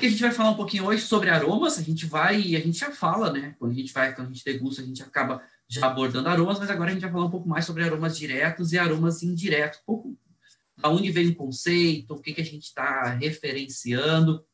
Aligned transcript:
que 0.00 0.06
a 0.06 0.10
gente 0.10 0.22
vai 0.22 0.32
falar 0.32 0.50
um 0.50 0.56
pouquinho 0.56 0.86
hoje 0.86 1.02
sobre 1.02 1.30
aromas? 1.30 1.78
A 1.78 1.82
gente 1.82 2.06
vai, 2.06 2.36
a 2.56 2.60
gente 2.60 2.78
já 2.78 2.90
fala, 2.90 3.30
né? 3.30 3.54
Quando 3.58 3.72
a 3.72 3.74
gente 3.74 3.92
vai, 3.92 4.14
quando 4.14 4.28
a 4.28 4.32
gente 4.32 4.44
degusta, 4.44 4.82
a 4.82 4.84
gente 4.84 5.02
acaba 5.02 5.42
já 5.68 5.86
abordando 5.86 6.28
aromas, 6.28 6.58
mas 6.58 6.70
agora 6.70 6.90
a 6.90 6.92
gente 6.92 7.02
vai 7.02 7.12
falar 7.12 7.26
um 7.26 7.30
pouco 7.30 7.48
mais 7.48 7.64
sobre 7.64 7.84
aromas 7.84 8.16
diretos 8.16 8.72
e 8.72 8.78
aromas 8.78 9.22
indiretos. 9.22 9.78
Um 9.80 9.84
pouco 9.86 10.18
da 10.76 10.88
onde 10.88 11.10
vem 11.10 11.28
o 11.28 11.34
conceito, 11.34 12.14
o 12.14 12.20
que, 12.20 12.32
que 12.32 12.40
a 12.40 12.44
gente 12.44 12.64
está 12.64 13.04
referenciando, 13.04 14.44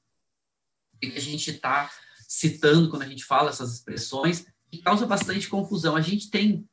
o 0.95 0.99
que, 0.99 1.11
que 1.11 1.19
a 1.19 1.23
gente 1.23 1.51
está 1.51 1.91
citando 2.29 2.91
quando 2.91 3.03
a 3.03 3.09
gente 3.09 3.25
fala 3.25 3.51
essas 3.51 3.73
expressões, 3.73 4.47
que 4.71 4.79
causa 4.79 5.07
bastante 5.07 5.49
confusão. 5.49 5.95
A 5.95 6.01
gente 6.01 6.29
tem 6.29 6.69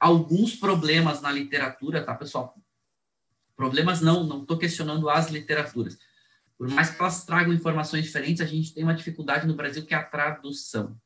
alguns 0.00 0.56
problemas 0.56 1.22
na 1.22 1.30
literatura, 1.30 2.04
tá, 2.04 2.14
pessoal? 2.14 2.54
Problemas 3.54 4.00
não, 4.00 4.24
não 4.24 4.42
estou 4.42 4.58
questionando 4.58 5.08
as 5.08 5.30
literaturas. 5.30 5.96
Por 6.58 6.68
mais 6.68 6.90
que 6.90 7.00
elas 7.00 7.24
tragam 7.24 7.52
informações 7.52 8.04
diferentes, 8.04 8.40
a 8.40 8.46
gente 8.46 8.72
tem 8.72 8.82
uma 8.82 8.94
dificuldade 8.94 9.46
no 9.46 9.54
Brasil 9.54 9.84
que 9.84 9.94
é 9.94 9.96
a 9.96 10.02
tradução. 10.02 10.98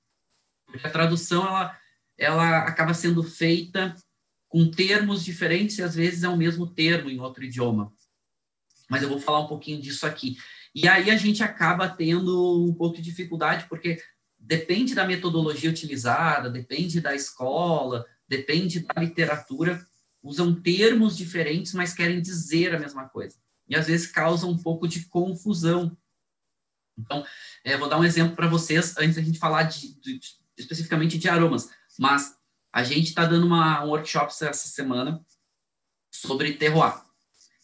Porque 0.67 0.87
a 0.87 0.91
tradução, 0.91 1.45
ela, 1.47 1.79
ela 2.17 2.59
acaba 2.59 2.95
sendo 2.95 3.23
feita 3.23 3.95
com 4.49 4.71
termos 4.71 5.25
diferentes 5.25 5.79
e 5.79 5.83
às 5.83 5.95
vezes 5.95 6.23
é 6.23 6.29
o 6.29 6.37
mesmo 6.37 6.67
termo 6.67 7.11
em 7.11 7.21
outro 7.21 7.45
idioma. 7.45 7.93
Mas 8.89 9.03
eu 9.03 9.09
vou 9.09 9.21
falar 9.21 9.41
um 9.41 9.49
pouquinho 9.49 9.81
disso 9.81 10.07
aqui. 10.07 10.37
E 10.75 10.89
aí 10.89 11.11
a 11.11 11.17
gente 11.17 11.43
acaba 11.43 11.89
tendo 11.89 12.65
um 12.65 12.75
pouco 12.75 12.97
de 12.97 13.03
dificuldade, 13.03 13.67
porque 13.69 14.01
depende 14.39 14.95
da 14.95 15.07
metodologia 15.07 15.71
utilizada, 15.71 16.49
depende 16.49 17.01
da 17.01 17.15
escola, 17.15 18.05
depende 18.27 18.81
da 18.81 19.01
literatura, 19.01 19.85
usam 20.23 20.55
termos 20.61 21.17
diferentes, 21.17 21.75
mas 21.75 21.93
querem 21.93 22.21
dizer 22.21 22.75
a 22.75 22.79
mesma 22.79 23.09
coisa. 23.09 23.37
E 23.71 23.77
às 23.77 23.87
vezes 23.87 24.09
causa 24.09 24.47
um 24.47 24.59
pouco 24.59 24.89
de 24.89 25.07
confusão. 25.07 25.97
Então, 26.99 27.25
é, 27.65 27.77
vou 27.77 27.89
dar 27.89 27.99
um 27.99 28.05
exemplo 28.05 28.35
para 28.35 28.49
vocês, 28.49 28.97
antes 28.99 29.15
da 29.15 29.23
gente 29.23 29.39
falar 29.39 29.63
de, 29.63 29.95
de, 30.01 30.21
especificamente 30.59 31.17
de 31.17 31.29
aromas. 31.29 31.71
Mas 31.99 32.37
a 32.73 32.83
gente 32.83 33.09
está 33.09 33.25
dando 33.25 33.47
uma, 33.47 33.85
um 33.85 33.91
workshop 33.91 34.27
essa 34.27 34.53
semana 34.53 35.25
sobre 36.13 36.55
terroir. 36.55 37.01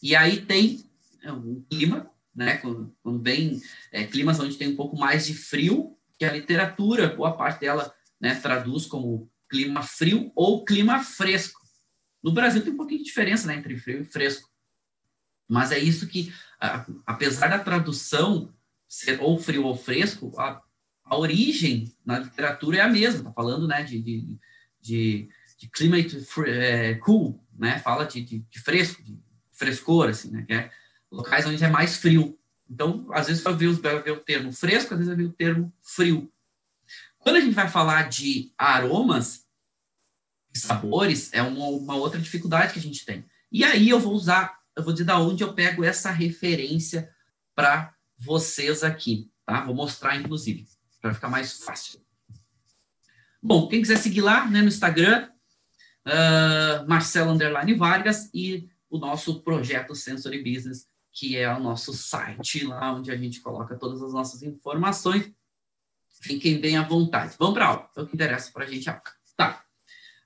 E 0.01 0.15
aí 0.15 0.47
tem 0.47 0.89
é, 1.23 1.33
um 1.33 1.61
clima, 1.69 2.09
né? 2.34 2.59
Quando, 2.59 2.97
quando 3.03 3.23
vem 3.23 3.61
é, 3.93 4.07
climas 4.07 4.39
onde 4.39 4.57
tem 4.57 4.69
um 4.69 4.77
pouco 4.77 4.97
mais 4.97 5.27
de 5.27 5.34
frio, 5.34 5.99
que 6.19 6.25
a 6.25 6.33
literatura, 6.33 7.15
boa 7.15 7.37
parte 7.37 7.61
dela, 7.61 7.93
né, 8.21 8.34
traduz 8.37 8.87
como 8.87 9.31
clima 9.51 9.83
frio 9.83 10.33
ou 10.34 10.65
clima 10.65 11.03
fresco. 11.03 11.61
No 12.23 12.33
Brasil 12.33 12.62
tem 12.62 12.73
um 12.73 12.77
pouquinho 12.77 13.01
de 13.01 13.07
diferença 13.07 13.47
né, 13.47 13.57
entre 13.57 13.77
frio 13.77 14.03
e 14.03 14.05
fresco. 14.05 14.49
Mas 15.49 15.73
é 15.73 15.79
isso 15.79 16.07
que, 16.07 16.33
apesar 17.07 17.49
da 17.49 17.59
tradução 17.59 18.53
ser 18.89 19.21
ou 19.21 19.39
frio 19.39 19.65
ou 19.65 19.77
fresco, 19.77 20.33
a, 20.39 20.61
a 21.05 21.17
origem 21.17 21.93
na 22.05 22.19
literatura 22.19 22.79
é 22.79 22.81
a 22.81 22.89
mesma. 22.89 23.21
Está 23.21 23.33
falando 23.33 23.67
né, 23.67 23.83
de, 23.83 24.01
de, 24.01 24.39
de, 24.81 25.29
de 25.59 25.69
climate 25.71 26.25
é, 26.47 26.95
cool, 26.95 27.45
né? 27.57 27.79
fala 27.79 28.05
de, 28.05 28.23
de, 28.23 28.39
de, 28.39 28.61
fresco, 28.61 29.03
de 29.03 29.19
frescor, 29.53 30.09
assim, 30.09 30.31
né? 30.31 30.43
que 30.43 30.53
é 30.53 30.71
locais 31.11 31.47
onde 31.47 31.62
é 31.62 31.69
mais 31.69 31.97
frio. 31.97 32.39
Então, 32.69 33.06
às 33.12 33.29
vezes 33.29 33.43
vai 33.43 33.55
ver, 33.55 33.73
ver 34.03 34.11
o 34.11 34.21
termo 34.21 34.53
fresco, 34.53 34.95
às 34.95 34.99
vezes 34.99 35.06
vai 35.06 35.17
ver 35.17 35.31
o 35.31 35.33
termo 35.33 35.73
frio. 35.81 36.31
Quando 37.19 37.37
a 37.37 37.41
gente 37.41 37.55
vai 37.55 37.69
falar 37.69 38.09
de 38.09 38.53
aromas 38.56 39.47
sabores, 40.55 41.33
é 41.33 41.43
uma, 41.43 41.67
uma, 41.67 41.95
outra 41.97 42.21
dificuldade 42.21 42.73
que 42.73 42.79
a 42.79 42.83
gente 42.83 43.05
tem. 43.05 43.25
E 43.51 43.65
aí 43.65 43.89
eu 43.89 44.01
vou 44.01 44.15
usar, 44.15 44.59
eu 44.76 44.82
vou 44.82 44.92
dizer 44.92 45.04
da 45.04 45.19
onde 45.19 45.42
eu 45.42 45.54
pego 45.54 45.82
essa 45.82 46.10
referência 46.10 47.10
para 47.54 47.94
vocês 48.19 48.84
aqui, 48.84 49.31
tá? 49.44 49.64
Vou 49.64 49.75
mostrar, 49.75 50.16
inclusive, 50.16 50.66
para 51.00 51.14
ficar 51.14 51.28
mais 51.28 51.64
fácil. 51.64 52.00
Bom, 53.42 53.69
quem 53.69 53.81
quiser 53.81 53.97
seguir 53.97 54.20
lá 54.20 54.47
né, 54.47 54.60
no 54.60 54.69
Instagram, 54.69 55.31
uh, 56.06 56.88
Marcelo 56.88 57.31
Underline 57.31 57.75
Vargas 57.75 58.31
e 58.34 58.69
o 58.91 58.98
nosso 58.98 59.42
projeto 59.42 59.94
Sensory 59.94 60.42
Business, 60.42 60.87
que 61.12 61.37
é 61.37 61.53
o 61.53 61.60
nosso 61.60 61.94
site 61.94 62.64
lá 62.64 62.93
onde 62.93 63.10
a 63.10 63.16
gente 63.16 63.41
coloca 63.41 63.76
todas 63.76 64.03
as 64.03 64.12
nossas 64.12 64.43
informações 64.43 65.32
Fiquem 66.20 66.60
bem 66.60 66.76
à 66.76 66.82
vontade. 66.82 67.37
Vamos 67.38 67.54
para 67.54 67.66
a 67.66 67.69
aula. 67.69 67.91
É 67.97 68.00
o 68.00 68.06
que 68.06 68.14
interessa 68.14 68.50
para 68.53 68.64
a 68.64 68.66
gente. 68.66 68.84
Tá. 69.37 69.62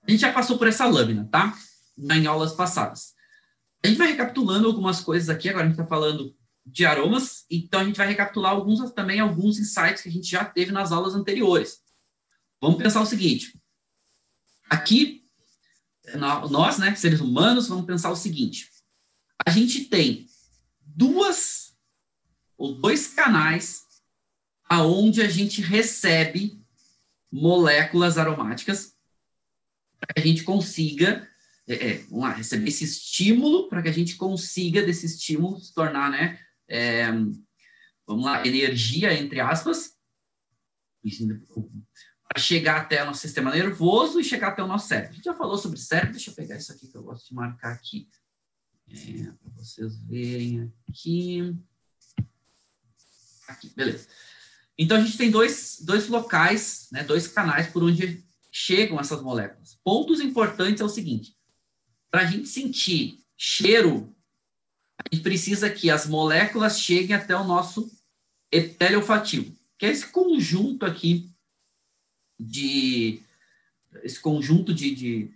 A 0.02 0.10
gente 0.10 0.20
já 0.20 0.32
passou 0.32 0.56
por 0.56 0.68
essa 0.68 0.86
lâmina, 0.86 1.28
tá? 1.30 1.52
Em 1.98 2.26
aulas 2.26 2.52
passadas. 2.52 3.14
A 3.82 3.88
gente 3.88 3.98
vai 3.98 4.08
recapitulando 4.08 4.66
algumas 4.66 5.00
coisas 5.00 5.28
aqui. 5.28 5.48
Agora 5.48 5.64
a 5.64 5.68
gente 5.68 5.78
está 5.78 5.86
falando 5.86 6.34
de 6.64 6.84
aromas. 6.84 7.44
Então 7.50 7.80
a 7.80 7.84
gente 7.84 7.96
vai 7.96 8.06
recapitular 8.06 8.52
alguns 8.52 8.91
também 8.92 9.20
alguns 9.20 9.58
insights 9.58 10.02
que 10.02 10.08
a 10.08 10.12
gente 10.12 10.30
já 10.30 10.44
teve 10.44 10.72
nas 10.72 10.92
aulas 10.92 11.14
anteriores. 11.14 11.80
Vamos 12.60 12.78
pensar 12.78 13.00
o 13.00 13.06
seguinte. 13.06 13.58
Aqui, 14.68 15.24
nós, 16.50 16.78
né, 16.78 16.94
seres 16.94 17.20
humanos, 17.20 17.68
vamos 17.68 17.86
pensar 17.86 18.10
o 18.10 18.16
seguinte. 18.16 18.68
A 19.44 19.50
gente 19.50 19.86
tem 19.86 20.26
duas 20.80 21.74
ou 22.56 22.74
dois 22.74 23.08
canais 23.08 23.84
aonde 24.68 25.22
a 25.22 25.28
gente 25.28 25.62
recebe 25.62 26.62
moléculas 27.32 28.18
aromáticas 28.18 28.94
para 29.98 30.14
que 30.14 30.20
a 30.20 30.26
gente 30.26 30.42
consiga 30.44 31.28
é, 31.70 31.91
é, 31.91 31.98
vamos 32.08 32.25
lá, 32.25 32.32
receber 32.32 32.69
esse 32.69 32.82
estímulo 32.82 33.69
para 33.69 33.81
que 33.81 33.88
a 33.88 33.92
gente 33.92 34.16
consiga 34.16 34.82
desse 34.82 35.06
estímulo 35.06 35.60
se 35.60 35.72
tornar, 35.72 36.10
né, 36.10 36.36
é, 36.69 37.08
vamos 38.04 38.25
lá, 38.25 38.44
energia, 38.44 39.14
entre 39.14 39.38
aspas, 39.38 39.97
para 42.28 42.42
chegar 42.42 42.80
até 42.80 43.03
o 43.03 43.06
nosso 43.06 43.20
sistema 43.20 43.53
nervoso 43.53 44.19
e 44.19 44.25
chegar 44.25 44.48
até 44.48 44.64
o 44.64 44.66
nosso 44.66 44.88
cérebro. 44.88 45.12
A 45.12 45.14
gente 45.14 45.25
já 45.25 45.34
falou 45.34 45.56
sobre 45.56 45.78
cérebro, 45.78 46.12
deixa 46.12 46.30
eu 46.30 46.34
pegar 46.34 46.56
isso 46.56 46.72
aqui 46.72 46.88
que 46.88 46.97
eu 46.97 47.04
gosto 47.04 47.28
de 47.28 47.34
marcar 47.34 47.72
aqui, 47.72 48.09
é, 48.88 49.22
para 49.41 49.53
vocês 49.56 49.97
verem 50.03 50.72
aqui. 50.88 51.56
Aqui, 53.47 53.72
beleza. 53.76 54.09
Então, 54.76 54.97
a 54.97 55.00
gente 55.00 55.16
tem 55.16 55.30
dois, 55.30 55.78
dois 55.82 56.09
locais, 56.09 56.88
né, 56.91 57.04
dois 57.04 57.28
canais 57.28 57.69
por 57.69 57.84
onde 57.84 58.25
chegam 58.50 58.98
essas 58.98 59.22
moléculas. 59.22 59.78
Pontos 59.84 60.20
importantes 60.20 60.80
é 60.80 60.84
o 60.84 60.88
seguinte: 60.88 61.36
para 62.10 62.22
a 62.22 62.26
gente 62.26 62.48
sentir 62.48 63.19
cheiro, 63.37 64.15
a 64.98 65.15
gente 65.15 65.22
precisa 65.22 65.71
que 65.71 65.91
as 65.91 66.06
moléculas 66.06 66.78
cheguem 66.78 67.16
até 67.16 67.34
o 67.34 67.44
nosso 67.44 67.91
epitélio 68.53 68.98
olfativo, 68.98 69.56
que 69.78 69.87
é 69.87 69.91
esse 69.91 70.06
conjunto 70.06 70.84
aqui 70.84 71.31
de 72.38 73.22
esse 74.03 74.21
conjunto 74.21 74.72
de, 74.72 74.94
de, 74.94 75.34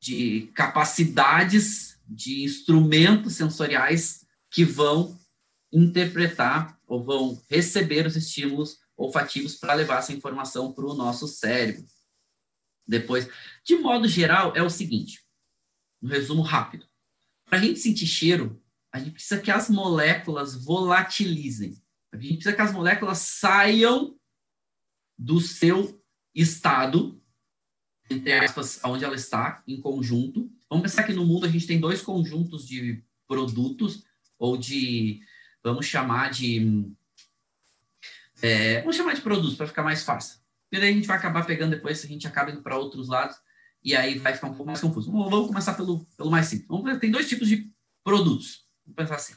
de 0.00 0.50
capacidades, 0.54 1.98
de 2.06 2.44
instrumentos 2.44 3.34
sensoriais 3.34 4.24
que 4.50 4.64
vão 4.64 5.18
interpretar 5.72 6.78
ou 6.86 7.02
vão 7.02 7.42
receber 7.48 8.06
os 8.06 8.14
estímulos 8.14 8.78
olfativos 8.96 9.56
para 9.56 9.74
levar 9.74 9.98
essa 9.98 10.12
informação 10.12 10.72
para 10.72 10.84
o 10.84 10.94
nosso 10.94 11.26
cérebro. 11.26 11.84
Depois, 12.86 13.28
de 13.64 13.76
modo 13.76 14.06
geral, 14.06 14.52
é 14.54 14.62
o 14.62 14.70
seguinte: 14.70 15.24
um 16.02 16.08
resumo 16.08 16.42
rápido. 16.42 16.86
Para 17.46 17.58
a 17.58 17.60
gente 17.60 17.78
sentir 17.78 18.06
cheiro, 18.06 18.60
a 18.92 18.98
gente 18.98 19.12
precisa 19.12 19.40
que 19.40 19.50
as 19.50 19.70
moléculas 19.70 20.54
volatilizem. 20.64 21.80
A 22.12 22.16
gente 22.16 22.34
precisa 22.34 22.54
que 22.54 22.62
as 22.62 22.72
moléculas 22.72 23.18
saiam 23.18 24.16
do 25.16 25.40
seu 25.40 26.02
estado, 26.34 27.22
entre 28.10 28.32
aspas, 28.32 28.80
onde 28.84 29.04
ela 29.04 29.14
está, 29.14 29.62
em 29.66 29.80
conjunto. 29.80 30.50
Vamos 30.68 30.82
pensar 30.82 31.04
que 31.04 31.12
no 31.12 31.24
mundo 31.24 31.46
a 31.46 31.48
gente 31.48 31.66
tem 31.66 31.80
dois 31.80 32.02
conjuntos 32.02 32.66
de 32.66 33.02
produtos 33.26 34.04
ou 34.38 34.56
de 34.56 35.20
vamos 35.62 35.86
chamar 35.86 36.30
de. 36.30 36.92
É, 38.42 38.80
vamos 38.80 38.96
chamar 38.96 39.14
de 39.14 39.22
produtos 39.22 39.54
para 39.54 39.68
ficar 39.68 39.82
mais 39.82 40.02
fácil. 40.02 40.40
E 40.70 40.78
daí 40.78 40.90
a 40.90 40.92
gente 40.92 41.06
vai 41.06 41.16
acabar 41.16 41.46
pegando 41.46 41.70
depois, 41.70 42.04
a 42.04 42.08
gente 42.08 42.26
acaba 42.26 42.50
indo 42.50 42.62
para 42.62 42.78
outros 42.78 43.08
lados, 43.08 43.36
e 43.84 43.96
aí 43.96 44.18
vai 44.18 44.34
ficar 44.34 44.46
um 44.46 44.54
pouco 44.54 44.66
mais 44.66 44.80
confuso. 44.80 45.10
Vamos 45.10 45.48
começar 45.48 45.74
pelo, 45.74 46.04
pelo 46.16 46.30
mais 46.30 46.46
simples. 46.46 46.68
Vamos, 46.68 46.98
tem 46.98 47.10
dois 47.10 47.28
tipos 47.28 47.48
de 47.48 47.70
produtos. 48.04 48.66
Vamos 48.84 48.96
pensar 48.96 49.16
assim. 49.16 49.34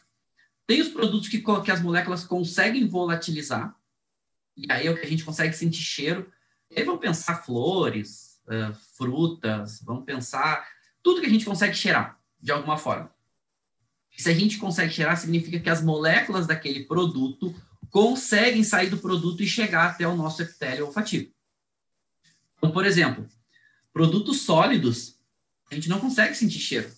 Tem 0.67 0.81
os 0.81 0.89
produtos 0.89 1.27
que, 1.27 1.39
que 1.39 1.71
as 1.71 1.81
moléculas 1.81 2.23
conseguem 2.23 2.87
volatilizar, 2.87 3.75
e 4.57 4.71
aí 4.71 4.87
é 4.87 4.91
o 4.91 4.95
que 4.95 5.05
a 5.05 5.09
gente 5.09 5.23
consegue 5.23 5.55
sentir 5.55 5.81
cheiro. 5.81 6.31
E 6.71 6.79
aí 6.79 6.85
vamos 6.85 7.01
pensar 7.01 7.43
flores, 7.43 8.41
uh, 8.47 8.73
frutas, 8.97 9.81
vamos 9.83 10.05
pensar 10.05 10.67
tudo 11.03 11.21
que 11.21 11.27
a 11.27 11.29
gente 11.29 11.45
consegue 11.45 11.75
cheirar, 11.75 12.19
de 12.41 12.51
alguma 12.51 12.77
forma. 12.77 13.13
Se 14.17 14.29
a 14.29 14.33
gente 14.33 14.57
consegue 14.57 14.91
cheirar, 14.91 15.17
significa 15.17 15.59
que 15.59 15.69
as 15.69 15.83
moléculas 15.83 16.47
daquele 16.47 16.85
produto 16.85 17.53
conseguem 17.91 18.63
sair 18.63 18.89
do 18.89 18.97
produto 18.97 19.43
e 19.43 19.47
chegar 19.47 19.91
até 19.91 20.07
o 20.07 20.15
nosso 20.15 20.41
epitélio 20.41 20.87
olfativo. 20.87 21.31
Então, 22.57 22.71
por 22.71 22.85
exemplo, 22.85 23.27
produtos 23.95 24.41
sólidos, 24.41 25.15
a 25.71 25.75
gente 25.75 25.87
não 25.87 26.01
consegue 26.01 26.35
sentir 26.35 26.59
cheiro. 26.59 26.91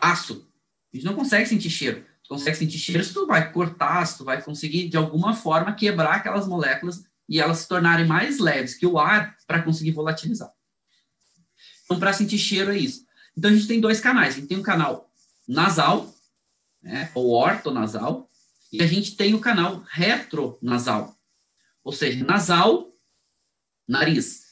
Aço, 0.00 0.50
a 0.90 0.96
gente 0.96 1.04
não 1.04 1.14
consegue 1.14 1.46
sentir 1.46 1.68
cheiro. 1.68 2.06
consegue 2.26 2.56
sentir 2.56 2.78
cheiro 2.78 3.04
se 3.04 3.12
tu 3.12 3.26
vai 3.26 3.52
cortar, 3.52 4.06
se 4.06 4.16
tu 4.16 4.24
vai 4.24 4.40
conseguir, 4.40 4.88
de 4.88 4.96
alguma 4.96 5.36
forma, 5.36 5.74
quebrar 5.74 6.14
aquelas 6.14 6.48
moléculas 6.48 7.04
e 7.28 7.38
elas 7.38 7.58
se 7.58 7.68
tornarem 7.68 8.06
mais 8.06 8.38
leves 8.38 8.76
que 8.76 8.86
o 8.86 8.98
ar 8.98 9.36
para 9.46 9.60
conseguir 9.60 9.90
volatilizar. 9.90 10.50
Então, 11.84 11.98
para 11.98 12.14
sentir 12.14 12.38
cheiro 12.38 12.72
é 12.72 12.78
isso. 12.78 13.04
Então, 13.36 13.50
a 13.50 13.54
gente 13.54 13.66
tem 13.66 13.78
dois 13.78 14.00
canais. 14.00 14.36
A 14.36 14.38
gente 14.38 14.48
tem 14.48 14.56
um 14.56 14.62
canal 14.62 15.12
nasal, 15.46 16.10
né, 16.82 17.10
ou 17.14 17.32
ortonasal, 17.32 18.30
e 18.72 18.82
a 18.82 18.86
gente 18.86 19.16
tem 19.16 19.34
o 19.34 19.40
canal 19.40 19.84
retronasal. 19.90 21.14
Ou 21.84 21.92
seja, 21.92 22.24
nasal, 22.24 22.90
nariz. 23.86 24.47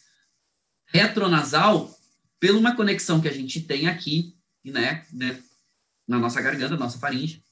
Retronasal, 0.86 1.94
pela 2.38 2.58
uma 2.58 2.76
conexão 2.76 3.20
que 3.20 3.28
a 3.28 3.32
gente 3.32 3.60
tem 3.60 3.88
aqui, 3.88 4.36
né, 4.64 5.06
né 5.12 5.42
na 6.06 6.18
nossa 6.18 6.40
garganta, 6.40 6.76
nossa 6.76 6.98
faringe, 6.98 7.42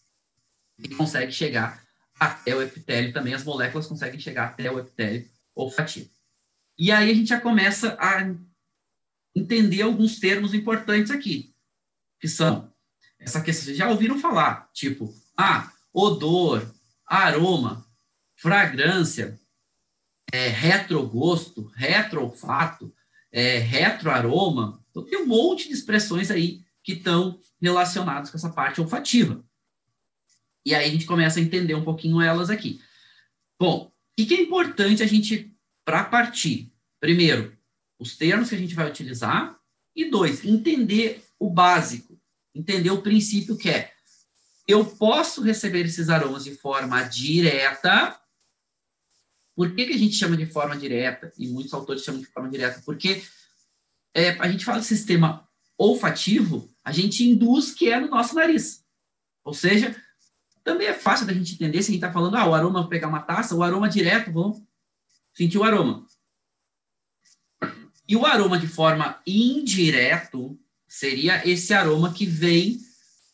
e 0.79 0.89
consegue 0.89 1.33
chegar 1.33 1.83
até 2.19 2.55
o 2.55 2.63
epitélio 2.63 3.13
também, 3.13 3.35
as 3.35 3.45
moléculas 3.45 3.87
conseguem 3.87 4.21
chegar 4.21 4.47
até 4.47 4.71
o 4.71 4.79
epitélio 4.79 5.29
olfativo. 5.55 6.09
E 6.79 6.91
aí 6.91 7.11
a 7.11 7.15
gente 7.15 7.29
já 7.29 7.41
começa 7.41 7.97
a 8.01 8.35
entender 9.35 9.83
alguns 9.83 10.19
termos 10.19 10.55
importantes 10.55 11.11
aqui, 11.11 11.55
que 12.21 12.29
são 12.29 12.73
essa 13.19 13.41
questão, 13.41 13.65
vocês 13.65 13.77
já 13.77 13.89
ouviram 13.89 14.19
falar, 14.19 14.71
tipo, 14.73 15.13
ah, 15.37 15.73
odor, 15.93 16.73
aroma, 17.07 17.87
fragrância, 18.37 19.39
é, 20.33 20.49
retrogosto, 20.49 21.71
retroolfato, 21.75 22.95
é, 23.35 23.59
retroaroma. 23.59 24.81
Então, 24.91 25.03
tem 25.05 25.19
um 25.19 25.27
monte 25.27 25.67
de 25.67 25.75
expressões 25.75 26.31
aí 26.31 26.63
que 26.85 26.93
estão 26.93 27.41
relacionadas 27.61 28.31
com 28.31 28.37
essa 28.37 28.51
parte 28.51 28.81
olfativa. 28.81 29.45
E 30.65 30.73
aí 30.73 30.87
a 30.87 30.91
gente 30.91 31.05
começa 31.05 31.41
a 31.41 31.43
entender 31.43 31.75
um 31.75 31.85
pouquinho 31.85 32.21
elas 32.21 32.49
aqui. 32.49 32.81
Bom, 33.59 33.93
o 34.19 34.27
que 34.27 34.33
é 34.33 34.41
importante 34.41 35.03
a 35.03 35.07
gente, 35.07 35.53
para 35.85 36.05
partir? 36.05 36.73
Primeiro, 37.01 37.53
os 37.99 38.17
termos 38.17 38.49
que 38.49 38.55
a 38.55 38.59
gente 38.59 38.75
vai 38.75 38.89
utilizar. 38.89 39.59
E 39.97 40.11
dois, 40.11 40.45
entender 40.45 41.25
o 41.39 41.51
básico, 41.51 42.19
entender 42.55 42.91
o 42.91 43.03
princípio 43.03 43.57
que 43.57 43.69
é 43.69 43.95
eu 44.67 44.85
posso 44.85 45.43
receber 45.43 45.85
esses 45.85 46.09
aromas 46.09 46.45
de 46.45 46.55
forma 46.55 47.03
direta. 47.03 48.19
Por 49.55 49.75
que, 49.75 49.87
que 49.87 49.93
a 49.93 49.99
gente 49.99 50.15
chama 50.15 50.37
de 50.37 50.47
forma 50.47 50.77
direta? 50.77 51.33
E 51.39 51.49
muitos 51.49 51.73
autores 51.73 52.03
chamam 52.03 52.21
de 52.21 52.27
forma 52.27 52.49
direta? 52.49 52.83
Porque 52.85 53.23
é, 54.13 54.31
a 54.31 54.49
gente 54.49 54.65
fala 54.65 54.81
de 54.81 54.87
sistema 54.87 55.49
olfativo, 55.79 56.71
a 56.85 56.93
gente 56.93 57.29
induz 57.29 57.73
que 57.73 57.91
é 57.91 57.99
no 57.99 58.09
nosso 58.09 58.35
nariz. 58.35 58.85
Ou 59.45 59.55
seja, 59.55 59.95
também 60.63 60.87
é 60.87 60.95
fácil 60.95 61.27
da 61.27 61.33
gente 61.33 61.55
entender 61.55 61.83
se 61.83 61.91
a 61.91 61.93
gente 61.93 62.03
está 62.03 62.13
falando, 62.13 62.37
ah, 62.37 62.49
o 62.49 62.55
aroma, 62.55 62.81
vou 62.81 62.89
pegar 62.89 63.09
uma 63.09 63.21
taça, 63.21 63.55
o 63.55 63.63
aroma 63.63 63.89
direto, 63.89 64.33
vamos 64.33 64.63
sentir 65.35 65.59
o 65.59 65.65
aroma. 65.65 66.07
E 68.09 68.17
o 68.17 68.25
aroma 68.25 68.59
de 68.59 68.67
forma 68.67 69.21
indireto 69.27 70.59
seria 70.87 71.47
esse 71.49 71.75
aroma 71.75 72.13
que 72.13 72.25
vem 72.27 72.79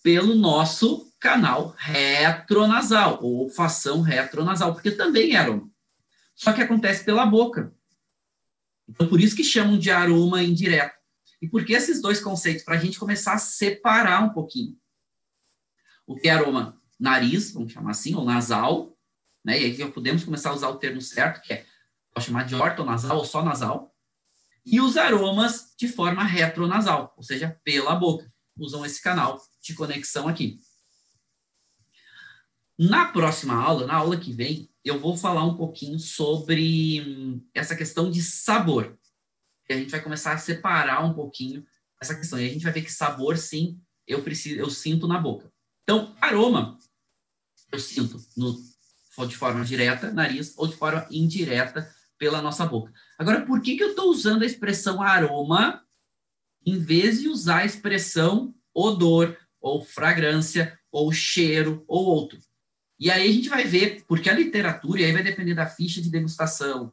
pelo 0.02 0.34
nosso 0.34 1.12
canal 1.20 1.74
retronasal, 1.76 3.22
ou 3.22 3.50
fação 3.50 4.00
retronasal, 4.00 4.72
porque 4.72 4.90
também 4.90 5.34
é 5.34 5.36
aroma. 5.36 5.70
Só 6.40 6.54
que 6.54 6.62
acontece 6.62 7.04
pela 7.04 7.26
boca. 7.26 7.70
Então, 8.88 9.06
por 9.06 9.20
isso 9.20 9.36
que 9.36 9.44
chamam 9.44 9.78
de 9.78 9.90
aroma 9.90 10.42
indireto. 10.42 10.98
E 11.42 11.46
por 11.46 11.66
que 11.66 11.74
esses 11.74 12.00
dois 12.00 12.18
conceitos? 12.18 12.64
Para 12.64 12.76
a 12.76 12.78
gente 12.78 12.98
começar 12.98 13.34
a 13.34 13.38
separar 13.38 14.24
um 14.24 14.30
pouquinho. 14.30 14.74
O 16.06 16.16
que 16.16 16.28
é 16.28 16.30
aroma 16.30 16.80
nariz, 16.98 17.52
vamos 17.52 17.74
chamar 17.74 17.90
assim, 17.90 18.14
ou 18.14 18.24
nasal, 18.24 18.96
né? 19.44 19.60
E 19.60 19.64
aí 19.66 19.90
podemos 19.92 20.24
começar 20.24 20.48
a 20.48 20.54
usar 20.54 20.70
o 20.70 20.78
termo 20.78 21.02
certo, 21.02 21.42
que 21.42 21.52
é, 21.52 21.66
vou 22.14 22.24
chamar 22.24 22.46
de 22.46 22.54
ortonasal 22.54 23.18
ou 23.18 23.24
só 23.26 23.44
nasal, 23.44 23.94
e 24.64 24.80
os 24.80 24.96
aromas 24.96 25.74
de 25.76 25.88
forma 25.88 26.24
retronasal, 26.24 27.12
ou 27.18 27.22
seja, 27.22 27.60
pela 27.62 27.94
boca. 27.94 28.32
Usam 28.56 28.86
esse 28.86 29.02
canal 29.02 29.38
de 29.60 29.74
conexão 29.74 30.26
aqui. 30.26 30.58
Na 32.78 33.12
próxima 33.12 33.54
aula, 33.54 33.86
na 33.86 33.96
aula 33.96 34.18
que 34.18 34.32
vem, 34.32 34.69
eu 34.84 34.98
vou 34.98 35.16
falar 35.16 35.44
um 35.44 35.56
pouquinho 35.56 35.98
sobre 35.98 37.42
essa 37.54 37.76
questão 37.76 38.10
de 38.10 38.22
sabor. 38.22 38.98
E 39.68 39.72
a 39.72 39.76
gente 39.76 39.90
vai 39.90 40.00
começar 40.00 40.32
a 40.32 40.38
separar 40.38 41.04
um 41.04 41.14
pouquinho 41.14 41.64
essa 42.00 42.14
questão. 42.14 42.40
E 42.40 42.46
a 42.46 42.52
gente 42.52 42.62
vai 42.64 42.72
ver 42.72 42.82
que 42.82 42.92
sabor, 42.92 43.36
sim, 43.36 43.80
eu 44.06 44.22
preciso, 44.22 44.58
eu 44.58 44.70
sinto 44.70 45.06
na 45.06 45.18
boca. 45.18 45.52
Então, 45.82 46.14
aroma 46.20 46.78
eu 47.72 47.78
sinto 47.78 48.20
no, 48.36 48.56
de 49.26 49.36
forma 49.36 49.64
direta, 49.64 50.10
nariz, 50.12 50.54
ou 50.56 50.66
de 50.66 50.76
forma 50.76 51.06
indireta 51.10 51.88
pela 52.18 52.42
nossa 52.42 52.66
boca. 52.66 52.92
Agora, 53.18 53.44
por 53.46 53.60
que, 53.62 53.76
que 53.76 53.82
eu 53.82 53.90
estou 53.90 54.10
usando 54.10 54.42
a 54.42 54.46
expressão 54.46 55.00
aroma 55.00 55.84
em 56.66 56.78
vez 56.78 57.20
de 57.20 57.28
usar 57.28 57.58
a 57.58 57.64
expressão 57.64 58.54
odor, 58.74 59.36
ou 59.60 59.82
fragrância, 59.82 60.78
ou 60.90 61.12
cheiro, 61.12 61.84
ou 61.86 62.06
outro? 62.06 62.40
E 63.00 63.10
aí 63.10 63.30
a 63.30 63.32
gente 63.32 63.48
vai 63.48 63.64
ver, 63.64 64.04
porque 64.06 64.28
a 64.28 64.34
literatura, 64.34 65.00
e 65.00 65.04
aí 65.06 65.12
vai 65.12 65.22
depender 65.22 65.54
da 65.54 65.66
ficha 65.66 66.02
de 66.02 66.10
degustação, 66.10 66.92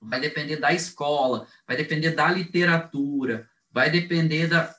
vai 0.00 0.18
depender 0.18 0.56
da 0.56 0.72
escola, 0.72 1.46
vai 1.68 1.76
depender 1.76 2.12
da 2.12 2.30
literatura, 2.30 3.46
vai 3.70 3.90
depender 3.90 4.46
da. 4.46 4.74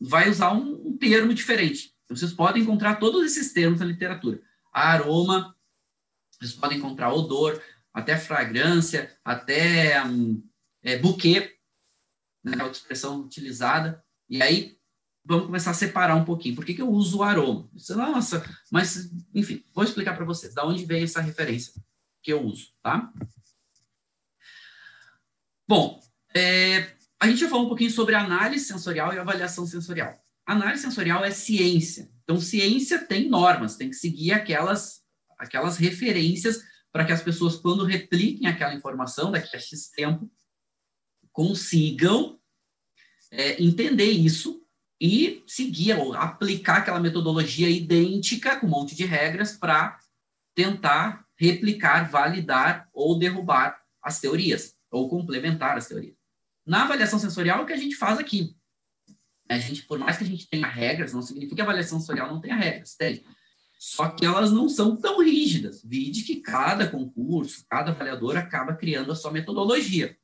Vai 0.00 0.30
usar 0.30 0.52
um, 0.52 0.88
um 0.88 0.96
termo 0.96 1.34
diferente. 1.34 1.92
Vocês 2.08 2.32
podem 2.32 2.62
encontrar 2.62 2.96
todos 2.96 3.24
esses 3.24 3.52
termos 3.52 3.80
na 3.80 3.86
literatura. 3.86 4.40
Aroma, 4.72 5.56
vocês 6.30 6.52
podem 6.52 6.78
encontrar 6.78 7.12
odor, 7.12 7.60
até 7.92 8.16
fragrância, 8.16 9.16
até 9.24 10.04
um, 10.04 10.42
é, 10.82 10.98
buquê, 10.98 11.56
né, 12.42 12.54
é 12.58 12.62
outra 12.62 12.78
expressão 12.78 13.20
utilizada. 13.20 14.04
E 14.28 14.42
aí, 14.42 14.78
vamos 15.24 15.46
começar 15.46 15.70
a 15.70 15.74
separar 15.74 16.14
um 16.16 16.24
pouquinho. 16.24 16.54
Por 16.54 16.64
que, 16.64 16.74
que 16.74 16.82
eu 16.82 16.90
uso 16.90 17.18
o 17.18 17.22
aroma? 17.22 17.68
Nossa, 17.90 18.44
mas, 18.70 19.10
enfim, 19.34 19.64
vou 19.72 19.84
explicar 19.84 20.16
para 20.16 20.24
vocês. 20.24 20.54
Da 20.54 20.66
onde 20.66 20.84
vem 20.84 21.02
essa 21.02 21.20
referência 21.20 21.74
que 22.22 22.32
eu 22.32 22.42
uso, 22.42 22.68
tá? 22.82 23.12
Bom, 25.66 26.00
é, 26.34 26.94
a 27.20 27.28
gente 27.28 27.40
já 27.40 27.48
falou 27.48 27.66
um 27.66 27.68
pouquinho 27.68 27.90
sobre 27.90 28.14
análise 28.14 28.64
sensorial 28.64 29.12
e 29.12 29.18
avaliação 29.18 29.66
sensorial. 29.66 30.20
Análise 30.44 30.82
sensorial 30.82 31.24
é 31.24 31.30
ciência. 31.30 32.10
Então, 32.24 32.40
ciência 32.40 32.98
tem 33.04 33.28
normas, 33.28 33.76
tem 33.76 33.88
que 33.88 33.96
seguir 33.96 34.32
aquelas, 34.32 35.02
aquelas 35.38 35.76
referências 35.76 36.62
para 36.90 37.04
que 37.04 37.12
as 37.12 37.22
pessoas, 37.22 37.56
quando 37.56 37.84
repliquem 37.84 38.46
aquela 38.48 38.74
informação 38.74 39.30
daqui 39.30 39.56
a 39.56 39.58
X 39.58 39.90
tempo, 39.90 40.30
consigam 41.32 42.38
é, 43.30 43.62
entender 43.62 44.10
isso 44.10 44.61
e 45.02 45.42
seguir 45.48 45.98
ou 45.98 46.14
aplicar 46.14 46.76
aquela 46.76 47.00
metodologia 47.00 47.68
idêntica 47.68 48.54
com 48.54 48.68
um 48.68 48.70
monte 48.70 48.94
de 48.94 49.04
regras 49.04 49.56
para 49.56 49.98
tentar 50.54 51.26
replicar, 51.36 52.08
validar 52.08 52.88
ou 52.92 53.18
derrubar 53.18 53.82
as 54.00 54.20
teorias 54.20 54.74
ou 54.92 55.08
complementar 55.08 55.76
as 55.76 55.88
teorias. 55.88 56.14
Na 56.64 56.84
avaliação 56.84 57.18
sensorial, 57.18 57.64
o 57.64 57.66
que 57.66 57.72
a 57.72 57.76
gente 57.76 57.96
faz 57.96 58.16
aqui. 58.16 58.54
A 59.48 59.58
gente, 59.58 59.82
por 59.82 59.98
mais 59.98 60.16
que 60.18 60.22
a 60.22 60.26
gente 60.26 60.48
tenha 60.48 60.68
regras, 60.68 61.12
não 61.12 61.20
significa 61.20 61.56
que 61.56 61.60
a 61.60 61.64
avaliação 61.64 61.98
sensorial 61.98 62.28
não 62.28 62.40
tenha 62.40 62.54
regras, 62.54 62.94
tem. 62.94 63.24
Só 63.80 64.08
que 64.08 64.24
elas 64.24 64.52
não 64.52 64.68
são 64.68 64.96
tão 64.96 65.20
rígidas. 65.20 65.82
Vide 65.84 66.22
que 66.22 66.36
cada 66.36 66.88
concurso, 66.88 67.66
cada 67.68 67.90
avaliador 67.90 68.36
acaba 68.36 68.76
criando 68.76 69.10
a 69.10 69.16
sua 69.16 69.32
metodologia 69.32 70.16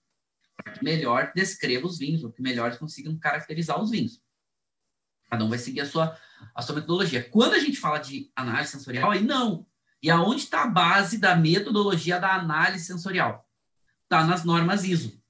para 0.56 0.72
que 0.74 0.84
melhor 0.84 1.32
descreva 1.34 1.84
os 1.88 1.98
vinhos, 1.98 2.22
ou 2.22 2.30
que 2.30 2.40
melhor 2.40 2.76
consigam 2.78 3.18
caracterizar 3.18 3.82
os 3.82 3.90
vinhos. 3.90 4.20
Cada 5.28 5.44
um 5.44 5.48
vai 5.48 5.58
seguir 5.58 5.80
a 5.82 5.86
sua, 5.86 6.16
a 6.54 6.62
sua 6.62 6.76
metodologia. 6.76 7.28
Quando 7.30 7.54
a 7.54 7.58
gente 7.58 7.78
fala 7.78 7.98
de 7.98 8.30
análise 8.34 8.72
sensorial, 8.72 9.10
aí 9.10 9.22
não. 9.22 9.66
E 10.02 10.10
aonde 10.10 10.42
está 10.42 10.62
a 10.62 10.68
base 10.68 11.18
da 11.18 11.36
metodologia 11.36 12.18
da 12.18 12.34
análise 12.34 12.84
sensorial? 12.84 13.46
Está 14.04 14.24
nas 14.24 14.44
normas 14.44 14.84
ISO. 14.84 15.20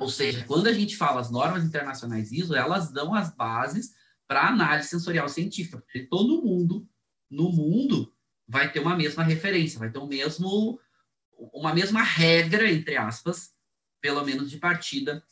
Ou 0.00 0.08
seja, 0.08 0.44
quando 0.44 0.66
a 0.66 0.72
gente 0.72 0.96
fala 0.96 1.20
as 1.20 1.30
normas 1.30 1.64
internacionais 1.64 2.32
ISO, 2.32 2.54
elas 2.54 2.90
dão 2.90 3.14
as 3.14 3.34
bases 3.34 3.94
para 4.26 4.48
análise 4.48 4.88
sensorial 4.88 5.28
científica, 5.28 5.78
porque 5.78 6.00
todo 6.06 6.42
mundo 6.42 6.88
no 7.30 7.50
mundo 7.50 8.12
vai 8.48 8.70
ter 8.70 8.80
uma 8.80 8.96
mesma 8.96 9.22
referência, 9.22 9.78
vai 9.78 9.90
ter 9.90 9.98
o 9.98 10.06
mesmo 10.06 10.80
uma 11.52 11.74
mesma 11.74 12.02
regra 12.02 12.70
entre 12.70 12.96
aspas, 12.96 13.54
pelo 14.00 14.24
menos 14.24 14.50
de 14.50 14.56
partida 14.56 15.22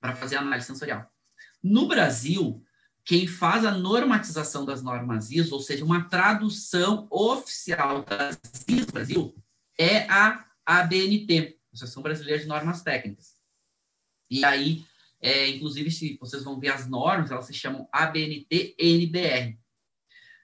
para 0.00 0.14
fazer 0.14 0.36
análise 0.36 0.66
sensorial. 0.66 1.10
No 1.62 1.88
Brasil, 1.88 2.64
quem 3.06 3.28
faz 3.28 3.64
a 3.64 3.70
normatização 3.70 4.64
das 4.64 4.82
normas 4.82 5.30
ISO, 5.30 5.54
ou 5.54 5.60
seja, 5.60 5.84
uma 5.84 6.08
tradução 6.08 7.06
oficial 7.08 8.04
das 8.04 8.38
ISO 8.66 8.92
Brasil, 8.92 9.34
é 9.78 10.10
a 10.10 10.44
ABNT, 10.66 11.56
Associação 11.72 12.02
Brasileira 12.02 12.42
de 12.42 12.48
Normas 12.48 12.82
Técnicas. 12.82 13.36
E 14.28 14.44
aí, 14.44 14.84
é, 15.20 15.48
inclusive, 15.48 15.88
se 15.90 16.18
vocês 16.20 16.42
vão 16.42 16.58
ver 16.58 16.70
as 16.70 16.88
normas, 16.88 17.30
elas 17.30 17.46
se 17.46 17.54
chamam 17.54 17.88
ABNT-NBR. 17.92 19.56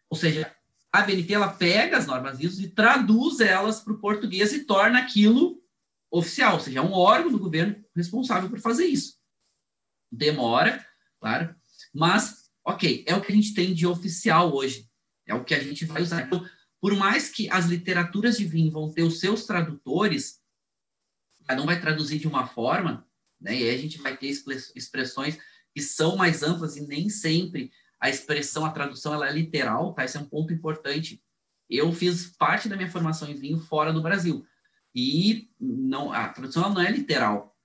Ou 0.08 0.16
seja, 0.16 0.54
a 0.92 1.02
BNT 1.02 1.34
ela 1.34 1.48
pega 1.48 1.98
as 1.98 2.06
normas 2.06 2.38
ISO 2.38 2.62
e 2.62 2.68
traduz 2.68 3.40
elas 3.40 3.80
para 3.80 3.94
o 3.94 3.98
português 3.98 4.52
e 4.52 4.64
torna 4.64 5.00
aquilo 5.00 5.60
oficial, 6.10 6.54
ou 6.54 6.60
seja, 6.60 6.78
é 6.78 6.82
um 6.82 6.92
órgão 6.92 7.32
do 7.32 7.38
governo 7.38 7.82
responsável 7.96 8.48
por 8.48 8.60
fazer 8.60 8.84
isso. 8.84 9.18
Demora, 10.12 10.86
claro, 11.18 11.56
mas, 11.92 12.41
ok, 12.64 13.04
é 13.06 13.14
o 13.14 13.20
que 13.20 13.32
a 13.32 13.34
gente 13.34 13.54
tem 13.54 13.74
de 13.74 13.86
oficial 13.86 14.54
hoje, 14.54 14.88
é 15.26 15.34
o 15.34 15.44
que 15.44 15.54
a 15.54 15.62
gente 15.62 15.84
vai 15.84 16.02
usar. 16.02 16.22
Então, 16.22 16.48
por 16.80 16.94
mais 16.96 17.28
que 17.28 17.48
as 17.50 17.66
literaturas 17.66 18.36
de 18.36 18.44
vinho 18.44 18.70
vão 18.70 18.92
ter 18.92 19.02
os 19.02 19.20
seus 19.20 19.44
tradutores, 19.44 20.40
cada 21.46 21.62
um 21.62 21.66
vai 21.66 21.80
traduzir 21.80 22.18
de 22.18 22.28
uma 22.28 22.46
forma, 22.46 23.06
né, 23.40 23.58
e 23.58 23.68
aí 23.68 23.74
a 23.74 23.78
gente 23.78 23.98
vai 23.98 24.16
ter 24.16 24.28
expressões 24.74 25.38
que 25.74 25.80
são 25.80 26.16
mais 26.16 26.42
amplas 26.42 26.76
e 26.76 26.86
nem 26.86 27.08
sempre 27.08 27.72
a 28.02 28.10
expressão, 28.10 28.64
a 28.64 28.70
tradução, 28.72 29.14
ela 29.14 29.28
é 29.28 29.32
literal, 29.32 29.94
tá? 29.94 30.04
Esse 30.04 30.16
é 30.16 30.20
um 30.20 30.28
ponto 30.28 30.52
importante. 30.52 31.22
Eu 31.70 31.92
fiz 31.92 32.26
parte 32.36 32.68
da 32.68 32.76
minha 32.76 32.90
formação 32.90 33.30
em 33.30 33.34
vinho 33.34 33.60
fora 33.60 33.92
do 33.92 34.02
Brasil. 34.02 34.44
E 34.92 35.48
não, 35.58 36.12
a 36.12 36.28
tradução 36.28 36.74
não 36.74 36.82
é 36.82 36.90
literal. 36.90 37.56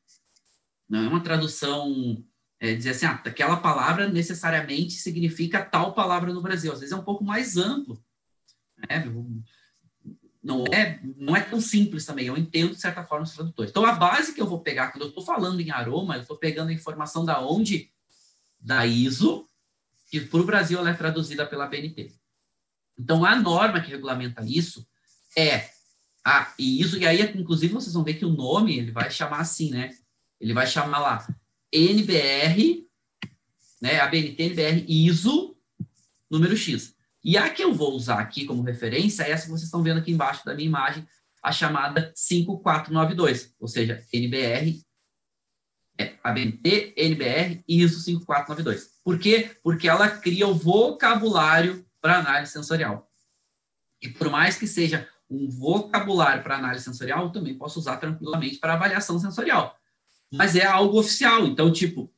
Não 0.87 1.03
é 1.03 1.07
uma 1.07 1.23
tradução, 1.23 2.23
é, 2.59 2.73
dizer 2.73 2.91
assim, 2.91 3.05
ah, 3.05 3.21
aquela 3.23 3.57
palavra 3.57 4.07
necessariamente 4.07 4.93
significa 4.93 5.63
tal 5.63 5.93
palavra 5.93 6.33
no 6.33 6.41
Brasil. 6.41 6.71
Às 6.71 6.79
vezes 6.79 6.93
é 6.93 6.97
um 6.97 7.03
pouco 7.03 7.23
mais 7.23 7.55
amplo. 7.57 8.03
Né? 8.77 9.05
Não 10.41 10.63
é, 10.71 10.99
não 11.17 11.35
é 11.35 11.41
tão 11.41 11.61
simples 11.61 12.05
também. 12.05 12.27
Eu 12.27 12.37
entendo, 12.37 12.73
de 12.73 12.81
certa 12.81 13.03
forma, 13.03 13.25
os 13.25 13.33
tradutores. 13.33 13.69
Então, 13.69 13.85
a 13.85 13.93
base 13.93 14.33
que 14.33 14.41
eu 14.41 14.47
vou 14.47 14.61
pegar, 14.61 14.91
quando 14.91 15.03
eu 15.03 15.09
estou 15.09 15.23
falando 15.23 15.59
em 15.59 15.71
aroma, 15.71 16.15
eu 16.15 16.21
estou 16.21 16.37
pegando 16.37 16.69
a 16.69 16.73
informação 16.73 17.23
da 17.23 17.39
onde? 17.41 17.91
Da 18.59 18.85
ISO, 18.85 19.47
que 20.09 20.21
para 20.21 20.39
o 20.39 20.45
Brasil 20.45 20.79
ela 20.79 20.89
é 20.89 20.93
traduzida 20.93 21.45
pela 21.45 21.67
BNT. 21.67 22.11
Então, 22.97 23.23
a 23.23 23.35
norma 23.35 23.81
que 23.81 23.91
regulamenta 23.91 24.43
isso 24.43 24.87
é 25.37 25.69
a 26.25 26.51
ISO, 26.57 26.97
e 26.97 27.05
aí, 27.05 27.21
inclusive, 27.37 27.73
vocês 27.73 27.93
vão 27.93 28.03
ver 28.03 28.15
que 28.15 28.25
o 28.25 28.33
nome 28.33 28.77
ele 28.77 28.91
vai 28.91 29.11
chamar 29.11 29.41
assim, 29.41 29.69
né? 29.69 29.95
Ele 30.39 30.53
vai 30.53 30.65
chamar 30.65 30.99
lá 30.99 31.27
NBR, 31.71 32.85
né? 33.81 33.99
A 33.99 34.07
BNT 34.07 34.43
NBR 34.43 34.85
ISO 34.87 35.57
número 36.29 36.55
X. 36.55 36.95
E 37.23 37.37
a 37.37 37.49
que 37.49 37.63
eu 37.63 37.73
vou 37.73 37.93
usar 37.93 38.19
aqui 38.19 38.45
como 38.45 38.61
referência 38.61 39.23
é 39.23 39.31
essa 39.31 39.45
que 39.45 39.51
vocês 39.51 39.63
estão 39.63 39.83
vendo 39.83 39.99
aqui 39.99 40.11
embaixo 40.11 40.45
da 40.45 40.53
minha 40.53 40.67
imagem, 40.67 41.07
a 41.43 41.51
chamada 41.51 42.11
5492, 42.15 43.53
ou 43.59 43.67
seja, 43.67 44.05
NBR 44.11 44.81
é 45.97 46.15
ABNT, 46.23 46.93
NBR 46.95 47.63
ISO 47.67 47.99
5492. 47.99 48.99
Por 49.03 49.19
quê? 49.19 49.51
Porque 49.63 49.87
ela 49.87 50.09
cria 50.09 50.47
o 50.47 50.53
vocabulário 50.53 51.85
para 51.99 52.19
análise 52.19 52.51
sensorial. 52.51 53.09
E 54.01 54.09
por 54.09 54.29
mais 54.29 54.57
que 54.57 54.67
seja 54.67 55.07
um 55.29 55.49
vocabulário 55.49 56.43
para 56.43 56.57
análise 56.57 56.85
sensorial, 56.85 57.25
eu 57.25 57.31
também 57.31 57.57
posso 57.57 57.79
usar 57.79 57.97
tranquilamente 57.97 58.57
para 58.57 58.73
avaliação 58.73 59.19
sensorial. 59.19 59.77
Mas 60.31 60.55
é 60.55 60.65
algo 60.65 60.99
oficial, 60.99 61.45
então, 61.45 61.71
tipo, 61.71 62.11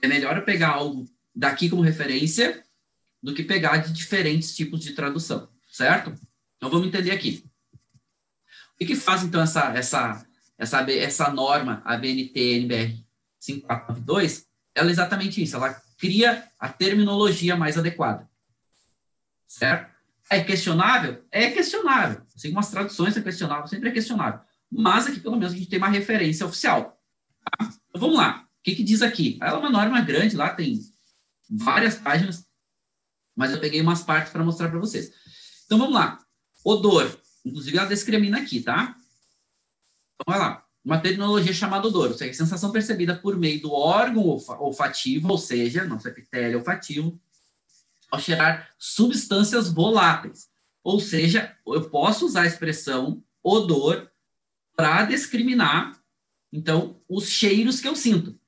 é 0.00 0.06
melhor 0.06 0.36
eu 0.36 0.44
pegar 0.44 0.70
algo 0.70 1.08
daqui 1.34 1.68
como 1.68 1.82
referência 1.82 2.64
do 3.22 3.34
que 3.34 3.42
pegar 3.42 3.78
de 3.78 3.92
diferentes 3.92 4.54
tipos 4.54 4.80
de 4.80 4.92
tradução, 4.92 5.48
certo? 5.70 6.14
Então, 6.56 6.70
vamos 6.70 6.88
entender 6.88 7.10
aqui. 7.10 7.44
O 8.74 8.78
que, 8.78 8.86
que 8.86 8.96
faz, 8.96 9.22
então, 9.22 9.42
essa, 9.42 9.72
essa, 9.74 10.26
essa, 10.58 10.90
essa 10.90 11.30
norma, 11.30 11.82
a 11.84 11.96
BNT-NBR 11.96 13.04
5492, 13.38 14.46
ela 14.74 14.88
é 14.88 14.92
exatamente 14.92 15.42
isso, 15.42 15.56
ela 15.56 15.74
cria 15.98 16.48
a 16.58 16.68
terminologia 16.68 17.56
mais 17.56 17.78
adequada. 17.78 18.28
Certo? 19.46 19.92
É 20.30 20.42
questionável? 20.42 21.24
É 21.30 21.50
questionável. 21.50 22.22
Assim 22.34 22.48
como 22.48 22.60
as 22.60 22.70
traduções 22.70 23.14
são 23.14 23.22
questionáveis, 23.22 23.70
sempre 23.70 23.90
é 23.90 23.92
questionável. 23.92 24.40
Mas 24.70 25.06
aqui, 25.06 25.20
pelo 25.20 25.36
menos, 25.36 25.54
a 25.54 25.56
gente 25.56 25.68
tem 25.68 25.78
uma 25.78 25.88
referência 25.88 26.46
oficial. 26.46 26.93
Então, 27.46 28.00
vamos 28.00 28.16
lá. 28.16 28.46
O 28.60 28.62
que, 28.62 28.74
que 28.74 28.82
diz 28.82 29.02
aqui? 29.02 29.38
Ela 29.42 29.56
é 29.56 29.60
uma 29.60 29.70
norma 29.70 30.00
grande, 30.00 30.36
lá 30.36 30.54
tem 30.54 30.80
várias 31.50 31.96
páginas, 31.96 32.46
mas 33.36 33.52
eu 33.52 33.60
peguei 33.60 33.80
umas 33.80 34.02
partes 34.02 34.32
para 34.32 34.44
mostrar 34.44 34.68
para 34.68 34.78
vocês. 34.78 35.12
Então, 35.66 35.78
vamos 35.78 35.94
lá. 35.94 36.18
Odor. 36.64 37.18
Inclusive, 37.44 37.76
ela 37.76 37.88
discrimina 37.88 38.38
aqui, 38.38 38.60
tá? 38.60 38.96
Então, 40.14 40.24
vai 40.26 40.38
lá 40.38 40.64
uma 40.84 41.00
tecnologia 41.00 41.52
chamada 41.52 41.88
odor, 41.88 42.10
ou 42.10 42.16
seja, 42.18 42.34
sensação 42.34 42.70
percebida 42.70 43.16
por 43.16 43.38
meio 43.38 43.62
do 43.62 43.72
órgão 43.72 44.22
olfativo, 44.26 45.30
ou 45.30 45.38
seja, 45.38 45.84
nosso 45.84 46.06
epitélio 46.06 46.58
olfativo, 46.58 47.18
ao 48.10 48.20
cheirar 48.20 48.68
substâncias 48.78 49.72
voláteis. 49.72 50.50
Ou 50.82 51.00
seja, 51.00 51.56
eu 51.66 51.88
posso 51.88 52.26
usar 52.26 52.42
a 52.42 52.46
expressão 52.46 53.24
odor 53.42 54.10
para 54.76 55.04
discriminar, 55.06 55.98
então, 56.56 57.02
os 57.08 57.28
cheiros 57.28 57.80
que 57.80 57.88
eu 57.88 57.96
sinto. 57.96 58.38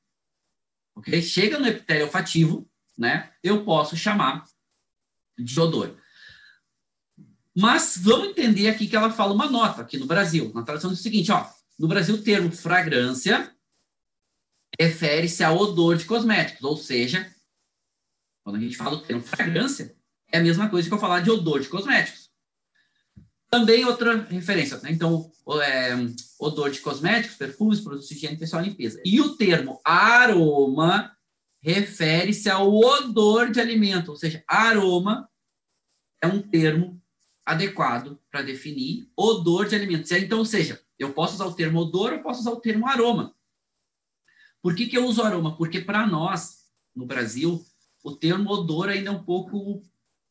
Ok? 0.95 1.21
Chega 1.21 1.59
no 1.59 1.67
epitélio 1.67 2.05
olfativo, 2.07 2.71
né? 2.97 3.33
Eu 3.43 3.65
posso 3.65 3.97
chamar 3.97 4.45
de 5.37 5.61
odor. 5.61 6.01
Mas 7.53 7.99
vamos 7.99 8.29
entender 8.29 8.69
aqui 8.69 8.87
que 8.87 8.95
ela 8.95 9.11
fala 9.11 9.35
uma 9.35 9.51
nota 9.51 9.83
aqui 9.83 9.99
no 9.99 10.07
Brasil. 10.07 10.53
Na 10.55 10.63
tradução 10.63 10.91
diz 10.91 11.01
o 11.01 11.03
seguinte, 11.03 11.33
ó. 11.33 11.51
No 11.77 11.89
Brasil, 11.89 12.15
o 12.15 12.23
termo 12.23 12.53
fragrância 12.53 13.53
refere-se 14.79 15.43
ao 15.43 15.59
odor 15.59 15.97
de 15.97 16.05
cosméticos, 16.05 16.63
ou 16.63 16.77
seja, 16.77 17.35
quando 18.45 18.57
a 18.57 18.61
gente 18.61 18.77
fala 18.77 18.97
do 18.97 19.03
termo 19.03 19.23
fragrância, 19.23 19.97
é 20.31 20.39
a 20.39 20.43
mesma 20.43 20.71
coisa 20.71 20.87
que 20.87 20.95
eu 20.95 20.99
falar 20.99 21.21
de 21.21 21.31
odor 21.31 21.59
de 21.59 21.69
cosméticos. 21.69 22.26
Também 23.57 23.87
outra 23.87 24.19
referência, 24.25 24.77
né? 24.83 24.91
então, 24.93 25.33
é, 25.63 25.95
odor 26.39 26.71
de 26.71 26.81
cosméticos, 26.81 27.39
perfumes, 27.39 27.81
produtos 27.81 28.07
de 28.07 28.15
higiene 28.15 28.37
pessoal 28.37 28.63
limpeza. 28.63 29.01
E 29.03 29.19
o 29.19 29.35
termo 29.35 29.81
aroma 29.83 31.17
refere-se 31.63 32.51
ao 32.51 32.71
odor 32.71 33.51
de 33.51 33.59
alimento, 33.59 34.11
ou 34.11 34.17
seja, 34.17 34.45
aroma 34.47 35.27
é 36.21 36.27
um 36.27 36.43
termo 36.43 37.01
adequado 37.47 38.21
para 38.31 38.43
definir 38.43 39.11
odor 39.17 39.67
de 39.67 39.75
alimentos. 39.75 40.13
Então, 40.13 40.41
ou 40.41 40.45
seja, 40.45 40.79
eu 40.99 41.15
posso 41.15 41.37
usar 41.37 41.47
o 41.47 41.55
termo 41.55 41.81
odor, 41.81 42.13
eu 42.13 42.23
posso 42.23 42.41
usar 42.41 42.51
o 42.51 42.61
termo 42.61 42.87
aroma. 42.87 43.35
Por 44.61 44.75
que, 44.75 44.87
que 44.87 44.99
eu 44.99 45.07
uso 45.07 45.23
aroma? 45.23 45.57
Porque 45.57 45.81
para 45.81 46.07
nós, 46.07 46.67
no 46.95 47.07
Brasil, 47.07 47.65
o 48.05 48.13
termo 48.13 48.51
odor 48.51 48.91
ainda 48.91 49.09
é 49.09 49.13
um 49.13 49.25
pouco, 49.25 49.83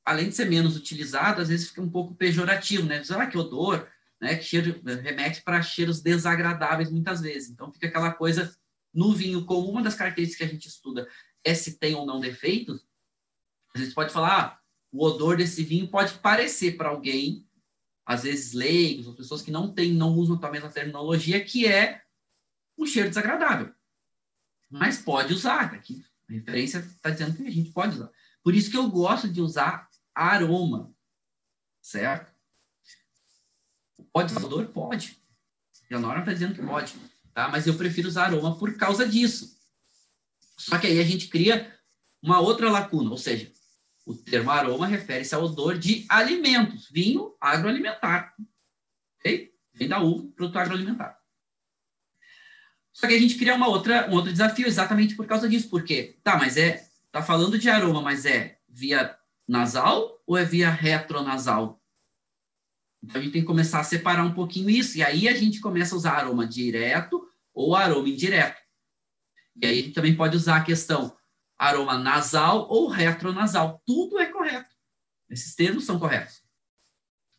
além 0.05 0.29
de 0.29 0.35
ser 0.35 0.45
menos 0.45 0.77
utilizado, 0.77 1.41
às 1.41 1.49
vezes 1.49 1.69
fica 1.69 1.81
um 1.81 1.89
pouco 1.89 2.13
pejorativo, 2.13 2.85
né? 2.85 3.03
Será 3.03 3.25
que 3.25 3.37
odor, 3.37 3.87
né? 4.21 4.35
Que 4.35 4.43
cheiro, 4.43 4.81
remete 5.01 5.41
para 5.41 5.61
cheiros 5.61 6.01
desagradáveis 6.01 6.91
muitas 6.91 7.21
vezes. 7.21 7.49
Então 7.49 7.73
fica 7.73 7.87
aquela 7.87 8.13
coisa 8.13 8.55
no 8.93 9.13
vinho, 9.13 9.45
como 9.45 9.69
uma 9.69 9.81
das 9.81 9.95
características 9.95 10.37
que 10.37 10.51
a 10.51 10.53
gente 10.53 10.67
estuda 10.67 11.07
é 11.43 11.53
se 11.53 11.77
tem 11.77 11.95
ou 11.95 12.05
não 12.05 12.19
defeitos, 12.19 12.87
a 13.75 13.79
gente 13.79 13.93
pode 13.93 14.13
falar, 14.13 14.39
ah, 14.39 14.59
o 14.91 15.03
odor 15.03 15.35
desse 15.35 15.63
vinho 15.63 15.89
pode 15.89 16.13
parecer 16.19 16.77
para 16.77 16.89
alguém 16.89 17.45
às 18.05 18.23
vezes 18.23 18.53
leigos, 18.53 19.07
ou 19.07 19.15
pessoas 19.15 19.41
que 19.41 19.51
não 19.51 19.73
têm, 19.73 19.91
não 19.91 20.13
usam 20.13 20.39
a 20.41 20.51
mesma 20.51 20.69
terminologia, 20.69 21.43
que 21.43 21.65
é 21.65 22.03
um 22.77 22.85
cheiro 22.85 23.09
desagradável. 23.09 23.73
Mas 24.69 24.99
pode 24.99 25.33
usar, 25.33 25.73
aqui 25.73 26.05
a 26.29 26.33
referência 26.33 26.79
está 26.79 27.09
dizendo 27.09 27.35
que 27.35 27.47
a 27.47 27.51
gente 27.51 27.71
pode 27.71 27.95
usar. 27.95 28.11
Por 28.43 28.53
isso 28.53 28.69
que 28.69 28.77
eu 28.77 28.89
gosto 28.89 29.27
de 29.27 29.41
usar 29.41 29.89
aroma, 30.15 30.95
certo? 31.81 32.33
Pode 34.11 34.33
usar 34.33 34.45
odor? 34.45 34.65
Pode. 34.67 35.21
A 35.91 35.99
norma 35.99 36.19
está 36.19 36.33
dizendo 36.33 36.55
que 36.55 36.65
pode, 36.65 36.95
tá? 37.33 37.47
Mas 37.49 37.67
eu 37.67 37.75
prefiro 37.75 38.07
usar 38.07 38.25
aroma 38.25 38.57
por 38.57 38.75
causa 38.75 39.07
disso. 39.07 39.59
Só 40.57 40.79
que 40.79 40.87
aí 40.87 40.99
a 40.99 41.03
gente 41.03 41.27
cria 41.27 41.77
uma 42.21 42.39
outra 42.39 42.71
lacuna, 42.71 43.11
ou 43.11 43.17
seja, 43.17 43.51
o 44.05 44.15
termo 44.15 44.49
aroma 44.49 44.87
refere-se 44.87 45.35
ao 45.35 45.43
odor 45.43 45.77
de 45.77 46.05
alimentos, 46.09 46.89
vinho 46.89 47.35
agroalimentar. 47.39 48.33
Ok? 49.19 49.53
Vem 49.73 49.87
da 49.87 49.99
uva, 49.99 50.27
produto 50.35 50.57
agroalimentar. 50.57 51.19
Só 52.93 53.07
que 53.07 53.13
a 53.13 53.19
gente 53.19 53.35
cria 53.35 53.55
uma 53.55 53.67
outra, 53.67 54.09
um 54.09 54.13
outro 54.13 54.31
desafio 54.31 54.65
exatamente 54.65 55.15
por 55.15 55.27
causa 55.27 55.49
disso. 55.49 55.69
Porque, 55.69 56.17
tá, 56.23 56.37
mas 56.37 56.55
é. 56.55 56.87
Tá 57.11 57.21
falando 57.21 57.57
de 57.57 57.69
aroma, 57.69 58.01
mas 58.01 58.25
é 58.25 58.59
via 58.67 59.17
nasal 59.47 60.21
ou 60.25 60.37
é 60.37 60.43
via 60.43 60.69
retronasal? 60.69 61.81
Então 63.03 63.21
a 63.21 63.23
gente 63.23 63.33
tem 63.33 63.41
que 63.41 63.47
começar 63.47 63.79
a 63.79 63.83
separar 63.83 64.23
um 64.23 64.33
pouquinho 64.33 64.69
isso. 64.69 64.97
E 64.97 65.03
aí 65.03 65.27
a 65.27 65.35
gente 65.35 65.59
começa 65.59 65.93
a 65.93 65.97
usar 65.97 66.13
aroma 66.13 66.47
direto 66.47 67.27
ou 67.53 67.75
aroma 67.75 68.09
indireto. 68.09 68.59
E 69.61 69.65
aí 69.65 69.79
a 69.79 69.81
gente 69.83 69.93
também 69.93 70.15
pode 70.15 70.35
usar 70.35 70.57
a 70.57 70.63
questão 70.63 71.15
aroma 71.57 71.97
nasal 71.97 72.67
ou 72.69 72.87
retronasal. 72.87 73.81
Tudo 73.85 74.19
é 74.19 74.25
correto. 74.25 74.73
Esses 75.29 75.55
termos 75.55 75.85
são 75.85 75.99
corretos. 75.99 76.43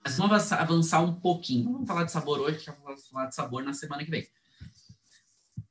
Mas 0.03 0.17
vamos 0.17 0.53
avançar 0.53 1.01
um 1.01 1.21
pouquinho. 1.21 1.73
Vamos 1.73 1.89
falar 1.89 2.05
de 2.05 2.13
sabor 2.13 2.41
hoje, 2.41 2.61
já 2.61 2.73
vamos 2.73 3.09
falar 3.09 3.27
de 3.27 3.35
sabor 3.35 3.63
na 3.63 3.75
semana 3.75 4.05
que 4.05 4.11
vem. 4.11 4.27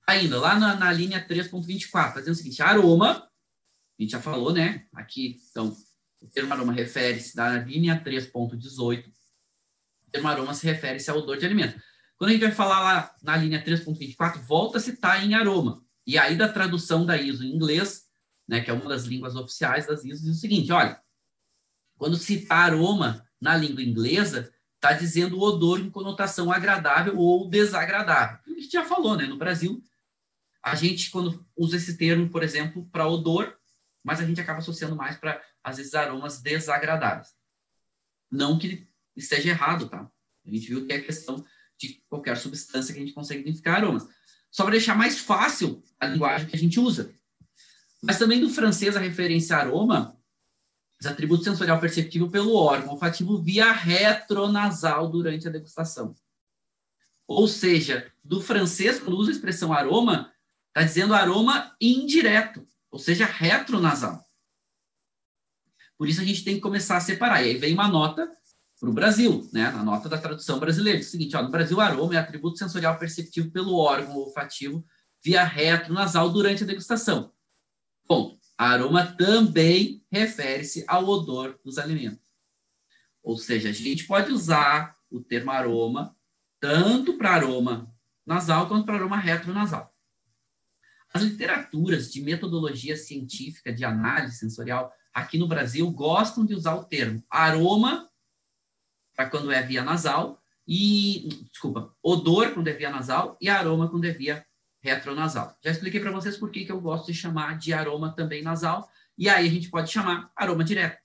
Ainda, 0.07 0.39
lá 0.39 0.59
na, 0.59 0.75
na 0.75 0.91
linha 0.91 1.25
3.24, 1.25 2.13
fazendo 2.13 2.33
o 2.33 2.35
seguinte, 2.35 2.61
aroma, 2.61 3.27
a 3.97 4.01
gente 4.01 4.11
já 4.11 4.21
falou, 4.21 4.53
né? 4.53 4.85
Aqui, 4.93 5.39
então, 5.49 5.75
O 6.21 6.27
termo 6.27 6.53
aroma 6.53 6.73
refere-se 6.73 7.35
da 7.35 7.57
linha 7.59 8.01
3.18. 8.03 9.07
O 9.07 10.11
termo 10.11 10.27
aroma 10.27 10.53
se 10.53 10.65
refere-se 10.65 11.09
ao 11.09 11.17
odor 11.17 11.37
de 11.37 11.45
alimento. 11.45 11.79
Quando 12.17 12.29
a 12.29 12.33
gente 12.33 12.43
vai 12.43 12.51
falar 12.51 12.79
lá 12.79 13.15
na 13.21 13.35
linha 13.37 13.63
3.24, 13.63 14.39
volta 14.39 14.77
a 14.77 14.81
citar 14.81 15.23
em 15.23 15.33
aroma. 15.33 15.83
E 16.07 16.17
aí 16.17 16.35
da 16.35 16.47
tradução 16.47 17.05
da 17.05 17.17
ISO 17.17 17.43
em 17.43 17.53
inglês, 17.53 18.05
né, 18.47 18.61
que 18.61 18.69
é 18.69 18.73
uma 18.73 18.87
das 18.87 19.03
línguas 19.03 19.35
oficiais 19.35 19.87
das 19.87 20.05
ISO, 20.05 20.23
diz 20.23 20.37
o 20.37 20.39
seguinte, 20.39 20.71
olha, 20.71 20.99
quando 21.97 22.15
cita 22.15 22.53
aroma 22.53 23.25
na 23.41 23.57
língua 23.57 23.83
inglesa, 23.83 24.51
está 24.75 24.93
dizendo 24.93 25.37
o 25.37 25.41
odor 25.41 25.79
em 25.79 25.89
conotação 25.89 26.51
agradável 26.51 27.17
ou 27.17 27.49
desagradável. 27.49 28.39
A 28.45 28.59
gente 28.59 28.71
já 28.71 28.85
falou, 28.85 29.17
né? 29.17 29.25
No 29.25 29.37
Brasil, 29.37 29.81
a 30.61 30.75
gente, 30.75 31.09
quando 31.09 31.45
usa 31.55 31.77
esse 31.77 31.97
termo, 31.97 32.29
por 32.29 32.43
exemplo, 32.43 32.87
para 32.91 33.07
odor, 33.07 33.57
mas 34.03 34.19
a 34.19 34.25
gente 34.25 34.39
acaba 34.39 34.59
associando 34.59 34.95
mais 34.95 35.17
para, 35.17 35.41
às 35.65 35.77
vezes, 35.77 35.95
aromas 35.95 36.39
desagradáveis. 36.39 37.29
Não 38.31 38.59
que 38.59 38.87
esteja 39.15 39.49
errado, 39.49 39.89
tá? 39.89 40.07
A 40.45 40.49
gente 40.49 40.67
viu 40.67 40.85
que 40.85 40.93
é 40.93 41.01
questão 41.01 41.43
de 41.75 42.03
qualquer 42.07 42.37
substância 42.37 42.93
que 42.93 42.99
a 42.99 43.03
gente 43.03 43.15
consegue 43.15 43.41
identificar 43.41 43.77
aromas. 43.77 44.07
Só 44.51 44.63
para 44.63 44.73
deixar 44.73 44.95
mais 44.95 45.17
fácil 45.17 45.83
a 45.99 46.05
linguagem 46.05 46.47
que 46.47 46.55
a 46.55 46.59
gente 46.59 46.79
usa. 46.79 47.11
Mas 48.01 48.19
também 48.19 48.39
do 48.39 48.49
francês 48.49 48.95
a 48.95 48.99
referência 48.99 49.57
aroma, 49.57 50.15
os 51.01 51.07
atributos 51.07 51.43
sensorial 51.43 51.79
perceptível 51.79 52.29
pelo 52.29 52.55
órgão 52.55 52.91
olfativo 52.91 53.41
via 53.41 53.71
retronasal 53.71 55.09
durante 55.09 55.47
a 55.47 55.51
degustação. 55.51 56.15
Ou 57.27 57.47
seja, 57.47 58.11
do 58.23 58.39
francês, 58.39 58.99
quando 58.99 59.17
usa 59.17 59.31
a 59.31 59.33
expressão 59.33 59.73
aroma, 59.73 60.31
está 60.67 60.83
dizendo 60.83 61.15
aroma 61.15 61.75
indireto, 61.81 62.65
ou 62.91 62.99
seja, 62.99 63.25
retronasal. 63.25 64.24
Por 65.97 66.07
isso 66.07 66.21
a 66.21 66.25
gente 66.25 66.43
tem 66.43 66.55
que 66.55 66.61
começar 66.61 66.97
a 66.97 67.01
separar. 67.01 67.43
E 67.43 67.49
aí 67.49 67.57
vem 67.57 67.73
uma 67.73 67.87
nota 67.87 68.29
para 68.79 68.89
o 68.89 68.93
Brasil, 68.93 69.49
né? 69.53 69.67
A 69.67 69.83
nota 69.83 70.09
da 70.09 70.17
tradução 70.17 70.59
brasileira. 70.59 70.99
Diz 70.99 71.07
o 71.07 71.11
seguinte, 71.11 71.35
ó, 71.35 71.41
no 71.41 71.49
Brasil, 71.49 71.79
aroma 71.79 72.15
é 72.15 72.17
atributo 72.17 72.57
sensorial 72.57 72.97
perceptível 72.97 73.51
pelo 73.51 73.75
órgão 73.75 74.17
olfativo 74.17 74.85
via 75.23 75.43
retronasal 75.43 76.29
durante 76.29 76.63
a 76.63 76.67
degustação. 76.67 77.31
Ponto. 78.07 78.37
Aroma 78.57 79.05
também 79.05 80.03
refere-se 80.11 80.85
ao 80.87 81.05
odor 81.07 81.59
dos 81.63 81.77
alimentos. 81.77 82.25
Ou 83.23 83.37
seja, 83.37 83.69
a 83.69 83.71
gente 83.71 84.05
pode 84.05 84.31
usar 84.31 84.95
o 85.09 85.19
termo 85.19 85.51
aroma 85.51 86.15
tanto 86.59 87.17
para 87.17 87.31
aroma 87.31 87.91
nasal 88.25 88.67
quanto 88.67 88.85
para 88.85 88.95
aroma 88.95 89.17
retronasal. 89.17 89.93
As 91.13 91.23
literaturas 91.23 92.11
de 92.11 92.21
metodologia 92.21 92.95
científica 92.95 93.73
de 93.73 93.83
análise 93.83 94.37
sensorial 94.37 94.91
aqui 95.15 95.37
no 95.37 95.47
Brasil 95.47 95.89
gostam 95.89 96.45
de 96.45 96.53
usar 96.53 96.75
o 96.75 96.83
termo 96.83 97.23
aroma 97.29 98.09
para 99.15 99.29
quando 99.29 99.49
é 99.49 99.61
via 99.63 99.81
nasal 99.81 100.43
e 100.67 101.47
desculpa, 101.49 101.95
odor 102.03 102.53
quando 102.53 102.67
é 102.67 102.73
via 102.73 102.89
nasal 102.89 103.37
e 103.39 103.47
aroma 103.47 103.89
quando 103.89 104.03
é 104.03 104.11
via 104.11 104.45
retronasal. 104.81 105.57
Já 105.63 105.71
expliquei 105.71 106.01
para 106.01 106.11
vocês 106.11 106.35
por 106.35 106.51
que, 106.51 106.65
que 106.65 106.71
eu 106.71 106.81
gosto 106.81 107.07
de 107.07 107.13
chamar 107.13 107.57
de 107.57 107.71
aroma 107.71 108.13
também 108.13 108.43
nasal, 108.43 108.89
e 109.17 109.29
aí 109.29 109.47
a 109.47 109.49
gente 109.49 109.69
pode 109.69 109.89
chamar 109.89 110.29
aroma 110.35 110.65
direto 110.65 110.99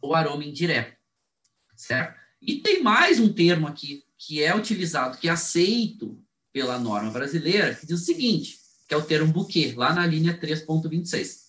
ou 0.00 0.14
aroma 0.14 0.44
indireto, 0.44 0.96
certo? 1.76 2.18
E 2.42 2.60
tem 2.60 2.82
mais 2.82 3.20
um 3.20 3.32
termo 3.32 3.68
aqui 3.68 4.04
que 4.16 4.42
é 4.42 4.54
utilizado, 4.54 5.18
que 5.18 5.28
é 5.28 5.30
aceito 5.30 6.20
pela 6.52 6.78
norma 6.78 7.10
brasileira, 7.10 7.74
que 7.74 7.86
diz 7.86 8.00
o 8.00 8.04
seguinte, 8.04 8.58
que 8.88 8.94
é 8.94 8.96
o 8.96 9.04
termo 9.04 9.32
buquê, 9.32 9.72
lá 9.76 9.92
na 9.94 10.06
linha 10.06 10.38
3.26. 10.38 11.47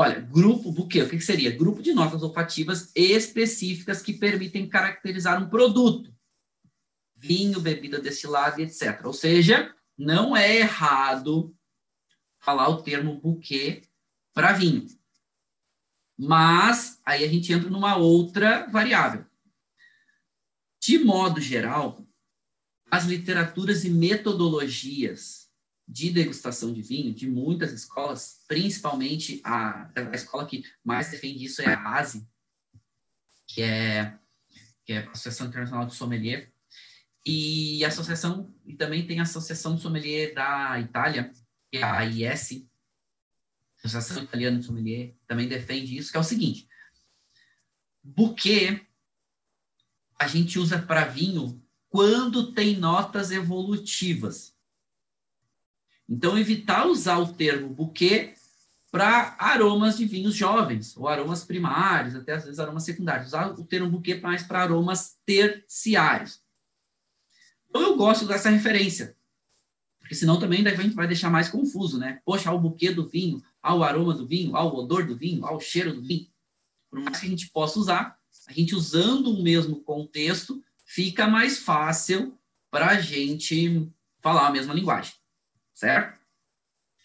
Olha, 0.00 0.18
grupo 0.18 0.72
buquê, 0.72 1.02
o 1.02 1.08
que, 1.10 1.20
seria? 1.20 1.54
Grupo 1.54 1.82
de 1.82 1.92
notas 1.92 2.22
olfativas 2.22 2.90
específicas 2.96 4.00
que 4.00 4.14
permitem 4.14 4.66
caracterizar 4.66 5.42
um 5.42 5.50
produto 5.50 6.10
vinho, 7.14 7.60
bebida 7.60 8.00
destilada, 8.00 8.62
etc. 8.62 9.04
Ou 9.04 9.12
seja, 9.12 9.76
não 9.98 10.34
é 10.34 10.56
errado 10.56 11.54
falar 12.38 12.70
o 12.70 12.82
termo 12.82 13.20
buquê 13.20 13.82
para 14.32 14.54
vinho. 14.54 14.86
Mas 16.16 16.98
aí 17.04 17.22
a 17.22 17.28
gente 17.28 17.52
entra 17.52 17.68
numa 17.68 17.98
outra 17.98 18.66
variável. 18.68 19.26
De 20.80 20.98
modo 20.98 21.42
geral, 21.42 22.02
as 22.90 23.04
literaturas 23.04 23.84
e 23.84 23.90
metodologias 23.90 25.49
de 25.90 26.10
degustação 26.10 26.72
de 26.72 26.80
vinho 26.82 27.12
de 27.12 27.28
muitas 27.28 27.72
escolas, 27.72 28.44
principalmente 28.46 29.40
a, 29.42 29.90
a 29.94 30.14
escola 30.14 30.46
que 30.46 30.62
mais 30.84 31.10
defende 31.10 31.44
isso 31.44 31.60
é 31.62 31.74
a 31.74 31.98
ASE, 31.98 32.24
que 33.48 33.60
é, 33.60 34.16
que 34.86 34.92
é 34.92 34.98
a 34.98 35.10
Associação 35.10 35.48
Internacional 35.48 35.86
de 35.86 35.96
Sommelier, 35.96 36.52
e 37.26 37.84
a 37.84 37.88
associação, 37.88 38.54
e 38.64 38.76
também 38.76 39.04
tem 39.04 39.18
a 39.18 39.24
Associação 39.24 39.76
Sommelier 39.76 40.32
da 40.32 40.78
Itália, 40.78 41.32
que 41.70 41.78
é 41.78 41.82
a 41.82 41.98
AIS, 41.98 42.64
Associação 43.82 44.22
Italiana 44.22 44.58
de 44.58 44.66
Sommelier, 44.66 45.16
também 45.26 45.48
defende 45.48 45.96
isso, 45.96 46.12
que 46.12 46.16
é 46.16 46.20
o 46.20 46.24
seguinte: 46.24 46.68
buquê 48.02 48.86
a 50.18 50.28
gente 50.28 50.56
usa 50.58 50.80
para 50.80 51.06
vinho 51.06 51.60
quando 51.88 52.52
tem 52.52 52.76
notas 52.76 53.32
evolutivas. 53.32 54.54
Então, 56.10 56.36
evitar 56.36 56.86
usar 56.86 57.18
o 57.18 57.32
termo 57.32 57.68
buquê 57.68 58.34
para 58.90 59.36
aromas 59.38 59.96
de 59.96 60.04
vinhos 60.04 60.34
jovens, 60.34 60.96
ou 60.96 61.06
aromas 61.06 61.44
primários, 61.44 62.16
até 62.16 62.32
às 62.32 62.44
vezes 62.44 62.58
aromas 62.58 62.82
secundários. 62.82 63.28
Usar 63.28 63.52
o 63.52 63.64
termo 63.64 63.88
buquê 63.88 64.16
mais 64.16 64.42
para 64.42 64.62
aromas 64.62 65.16
terciários. 65.24 66.40
Então 67.68 67.82
eu 67.82 67.96
gosto 67.96 68.26
dessa 68.26 68.50
referência, 68.50 69.16
porque 70.00 70.16
senão 70.16 70.40
também 70.40 70.66
a 70.66 70.74
gente 70.74 70.96
vai 70.96 71.06
deixar 71.06 71.30
mais 71.30 71.48
confuso, 71.48 71.98
né? 71.98 72.20
Poxa, 72.24 72.50
ao 72.50 72.58
buquê 72.58 72.90
do 72.90 73.08
vinho, 73.08 73.40
ao 73.62 73.84
aroma 73.84 74.12
do 74.12 74.26
vinho, 74.26 74.56
ao 74.56 74.74
odor 74.74 75.06
do 75.06 75.16
vinho, 75.16 75.46
ao 75.46 75.60
cheiro 75.60 75.94
do 75.94 76.02
vinho. 76.02 76.26
Por 76.90 76.98
mais 76.98 77.20
que 77.20 77.26
a 77.26 77.30
gente 77.30 77.48
possa 77.50 77.78
usar, 77.78 78.18
a 78.48 78.52
gente 78.52 78.74
usando 78.74 79.28
o 79.28 79.40
mesmo 79.40 79.80
contexto, 79.84 80.60
fica 80.84 81.28
mais 81.28 81.60
fácil 81.60 82.36
para 82.68 82.88
a 82.88 83.00
gente 83.00 83.88
falar 84.20 84.48
a 84.48 84.50
mesma 84.50 84.74
linguagem, 84.74 85.14
certo? 85.80 86.20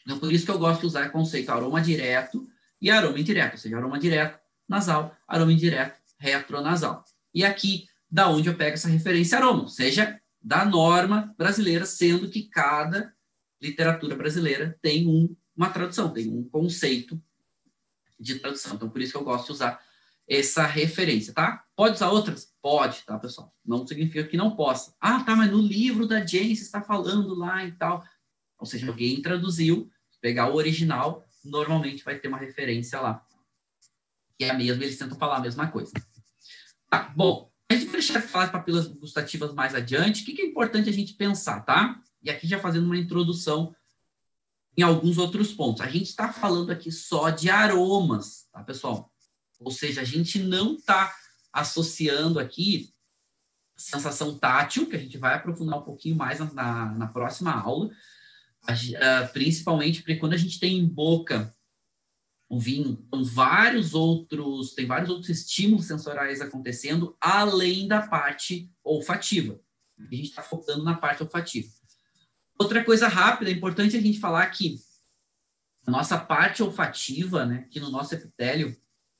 Então, 0.04 0.20
por 0.20 0.32
isso 0.32 0.46
que 0.46 0.52
eu 0.52 0.60
gosto 0.60 0.82
de 0.82 0.88
usar 0.88 1.08
o 1.08 1.12
conceito 1.12 1.50
aroma 1.50 1.82
direto 1.82 2.48
e 2.82 2.92
aroma 2.92 3.18
indireto, 3.18 3.54
ou 3.54 3.58
seja, 3.58 3.78
aroma 3.78 3.98
direto, 3.98 4.38
nasal, 4.68 5.16
aroma 5.26 5.54
indireto, 5.54 5.98
retronasal. 6.20 7.04
E 7.34 7.44
aqui, 7.46 7.88
da 8.12 8.30
onde 8.30 8.50
eu 8.50 8.56
pego 8.56 8.74
essa 8.74 8.90
referência 8.90 9.38
aroma, 9.38 9.64
ou 9.64 9.70
seja, 9.70 10.20
da 10.42 10.66
norma 10.66 11.34
brasileira, 11.38 11.86
sendo 11.86 12.30
que 12.30 12.44
cada 12.44 13.14
literatura 13.62 14.16
brasileira 14.16 14.78
tem 14.82 15.08
um, 15.08 15.34
uma 15.56 15.70
tradução, 15.70 16.14
tem 16.14 16.30
um 16.30 16.44
conceito 16.44 17.20
de 18.20 18.40
tradução. 18.40 18.76
Então, 18.76 18.90
por 18.90 19.02
isso 19.02 19.14
que 19.14 19.18
eu 19.18 19.24
gosto 19.24 19.48
de 19.48 19.52
usar 19.54 19.82
essa 20.28 20.66
referência, 20.66 21.34
tá? 21.34 21.64
Pode 21.76 21.96
usar 21.96 22.10
outras? 22.10 22.54
Pode, 22.62 23.04
tá, 23.06 23.18
pessoal? 23.18 23.56
Não 23.66 23.88
significa 23.88 24.28
que 24.28 24.38
não 24.38 24.56
possa. 24.56 24.94
Ah, 25.00 25.24
tá, 25.24 25.36
mas 25.36 25.50
no 25.50 25.62
livro 25.62 26.08
da 26.08 26.26
Jane 26.26 26.52
está 26.52 26.82
falando 26.82 27.36
lá 27.36 27.66
e 27.66 27.72
tal. 27.72 28.04
Ou 28.60 28.66
seja, 28.66 28.88
alguém 28.88 29.22
traduziu, 29.22 29.90
pegar 30.22 30.50
o 30.50 30.56
original, 30.56 31.26
normalmente 31.44 32.04
vai 32.04 32.18
ter 32.18 32.28
uma 32.28 32.38
referência 32.38 33.00
lá. 33.00 33.26
Que 34.38 34.46
é 34.46 34.50
a 34.50 34.54
mesma, 34.54 34.84
eles 34.84 34.98
tentam 34.98 35.18
falar 35.18 35.38
a 35.38 35.42
mesma 35.42 35.68
coisa. 35.68 35.92
Tá, 36.90 37.14
bom. 37.16 37.52
A 37.70 37.74
gente 37.74 37.86
vai 37.86 37.94
deixar 37.94 38.20
de 38.22 38.28
falar 38.28 38.48
de 38.48 38.52
papilas 38.52 38.88
gustativas 38.88 39.54
mais 39.54 39.74
adiante. 39.74 40.22
O 40.22 40.26
que, 40.26 40.42
é 40.42 40.46
importante 40.46 40.90
a 40.90 40.94
gente 40.94 41.14
pensar, 41.14 41.62
tá? 41.62 42.02
E 42.22 42.30
aqui 42.30 42.48
já 42.48 42.60
fazendo 42.60 42.86
uma 42.86 42.98
introdução 42.98 43.76
em 44.78 44.82
alguns 44.82 45.18
outros 45.18 45.54
pontos. 45.54 45.82
A 45.82 45.90
gente 45.90 46.10
está 46.10 46.32
falando 46.32 46.72
aqui 46.72 46.92
só 46.92 47.30
de 47.30 47.50
aromas, 47.50 48.48
tá, 48.52 48.64
pessoal? 48.64 49.12
Ou 49.60 49.72
seja, 49.72 50.02
a 50.02 50.04
gente 50.04 50.40
não 50.40 50.76
está 50.76 51.14
associando 51.52 52.40
aqui 52.40 52.94
sensação 53.76 54.38
tátil, 54.38 54.88
que 54.88 54.96
a 54.96 55.00
gente 55.00 55.18
vai 55.18 55.36
aprofundar 55.36 55.80
um 55.80 55.84
pouquinho 55.84 56.16
mais 56.16 56.40
na, 56.54 56.94
na 56.94 57.08
próxima 57.08 57.52
aula, 57.52 57.90
principalmente 59.34 60.00
porque 60.00 60.16
quando 60.16 60.34
a 60.34 60.38
gente 60.38 60.60
tem 60.60 60.78
em 60.78 60.88
boca 60.88 61.56
o 62.48 62.60
vinho, 62.60 62.96
tem 63.12 63.24
vários 63.24 63.94
outros, 63.94 64.74
tem 64.74 64.86
vários 64.86 65.10
outros 65.10 65.30
estímulos 65.30 65.86
sensoriais 65.86 66.42
acontecendo 66.42 67.18
além 67.20 67.88
da 67.88 68.08
parte 68.08 68.72
olfativa. 68.84 69.60
A 69.98 70.04
gente 70.04 70.30
está 70.30 70.44
focando 70.44 70.84
na 70.84 70.96
parte 70.96 71.24
olfativa. 71.24 71.68
Outra 72.58 72.84
coisa 72.84 73.08
rápida, 73.08 73.50
é 73.50 73.54
importante 73.54 73.98
a 73.98 74.02
gente 74.02 74.20
falar 74.20 74.46
que 74.48 74.80
a 75.86 75.92
nossa 75.92 76.18
parte 76.18 76.64
olfativa, 76.64 77.46
né, 77.46 77.68
que 77.70 77.80
no 77.80 77.90
nosso 77.90 78.14
epitélio, 78.14 78.76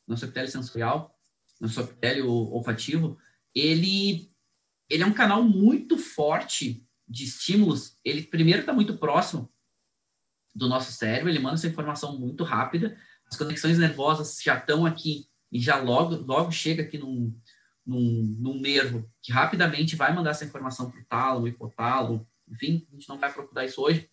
nosso 0.08 0.26
epitélio 0.26 0.52
sensorial, 0.52 1.16
nosso 1.60 1.80
epitélio 1.80 2.30
olfativo, 2.30 3.18
ele, 3.54 4.32
ele 4.90 5.04
é 5.04 5.06
um 5.06 5.14
canal 5.14 5.44
muito 5.44 5.98
forte 5.98 6.85
de 7.08 7.24
estímulos. 7.24 7.98
Ele 8.04 8.24
primeiro 8.24 8.62
está 8.62 8.74
muito 8.74 8.98
próximo 8.98 9.52
do 10.54 10.68
nosso 10.68 10.92
cérebro, 10.92 11.30
ele 11.30 11.40
manda 11.40 11.56
essa 11.56 11.68
informação 11.68 12.18
muito 12.18 12.44
rápida, 12.44 12.98
as 13.30 13.38
conexões 13.38 13.78
nervosas 13.78 14.40
já 14.42 14.58
estão 14.58 14.86
aqui 14.86 15.28
e 15.52 15.60
já 15.60 15.78
logo, 15.78 16.16
logo 16.16 16.52
chega 16.52 16.84
aqui 16.84 16.98
num, 16.98 17.38
num, 17.86 18.36
num 18.40 18.60
nervo 18.60 19.10
que 19.22 19.32
rapidamente 19.32 19.96
vai 19.96 20.14
mandar 20.14 20.32
essa 20.32 20.46
informação 20.46 20.90
para 20.90 21.02
o 21.02 21.06
tálamo, 21.06 21.48
hipotálamo, 21.48 22.28
enfim, 22.48 22.88
a 22.90 22.96
gente 22.96 23.10
não 23.10 23.20
vai 23.20 23.32
procurar 23.34 23.66
isso 23.66 23.82
hoje, 23.82 24.10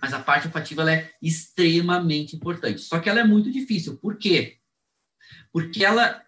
mas 0.00 0.12
a 0.12 0.22
parte 0.22 0.46
olfativa 0.46 0.90
é 0.92 1.12
extremamente 1.22 2.36
importante. 2.36 2.80
Só 2.80 3.00
que 3.00 3.08
ela 3.08 3.20
é 3.20 3.24
muito 3.24 3.50
difícil. 3.50 3.96
Por 3.96 4.18
quê? 4.18 4.58
Porque 5.52 5.84
ela, 5.84 6.22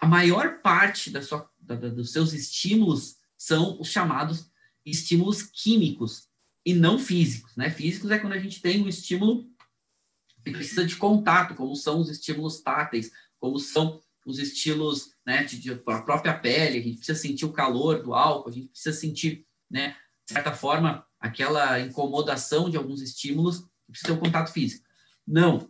a 0.00 0.06
maior 0.06 0.60
parte 0.60 1.10
da 1.10 1.20
sua, 1.20 1.50
da, 1.58 1.74
da, 1.74 1.88
dos 1.88 2.12
seus 2.12 2.32
estímulos 2.32 3.16
são 3.36 3.80
os 3.80 3.88
chamados 3.88 4.50
estímulos 4.84 5.42
químicos 5.42 6.28
e 6.64 6.74
não 6.74 6.98
físicos. 6.98 7.54
Né? 7.56 7.70
Físicos 7.70 8.10
é 8.10 8.18
quando 8.18 8.34
a 8.34 8.38
gente 8.38 8.60
tem 8.60 8.82
um 8.82 8.88
estímulo 8.88 9.48
que 10.44 10.50
precisa 10.50 10.84
de 10.84 10.96
contato, 10.96 11.54
como 11.54 11.74
são 11.74 12.00
os 12.00 12.08
estímulos 12.08 12.60
táteis, 12.60 13.10
como 13.38 13.58
são 13.58 14.00
os 14.26 14.38
estilos 14.38 15.14
né, 15.24 15.44
de, 15.44 15.58
de, 15.58 15.72
a 15.72 16.02
própria 16.02 16.38
pele, 16.38 16.78
a 16.78 16.82
gente 16.82 16.96
precisa 16.96 17.18
sentir 17.18 17.44
o 17.44 17.52
calor 17.52 18.02
do 18.02 18.14
álcool, 18.14 18.48
a 18.48 18.52
gente 18.52 18.68
precisa 18.68 18.96
sentir, 18.96 19.46
né, 19.70 19.96
de 20.26 20.32
certa 20.32 20.52
forma, 20.52 21.06
aquela 21.18 21.78
incomodação 21.80 22.70
de 22.70 22.76
alguns 22.76 23.00
estímulos, 23.02 23.66
precisa 23.86 24.08
ter 24.08 24.12
um 24.12 24.20
contato 24.20 24.52
físico. 24.52 24.84
Não. 25.26 25.68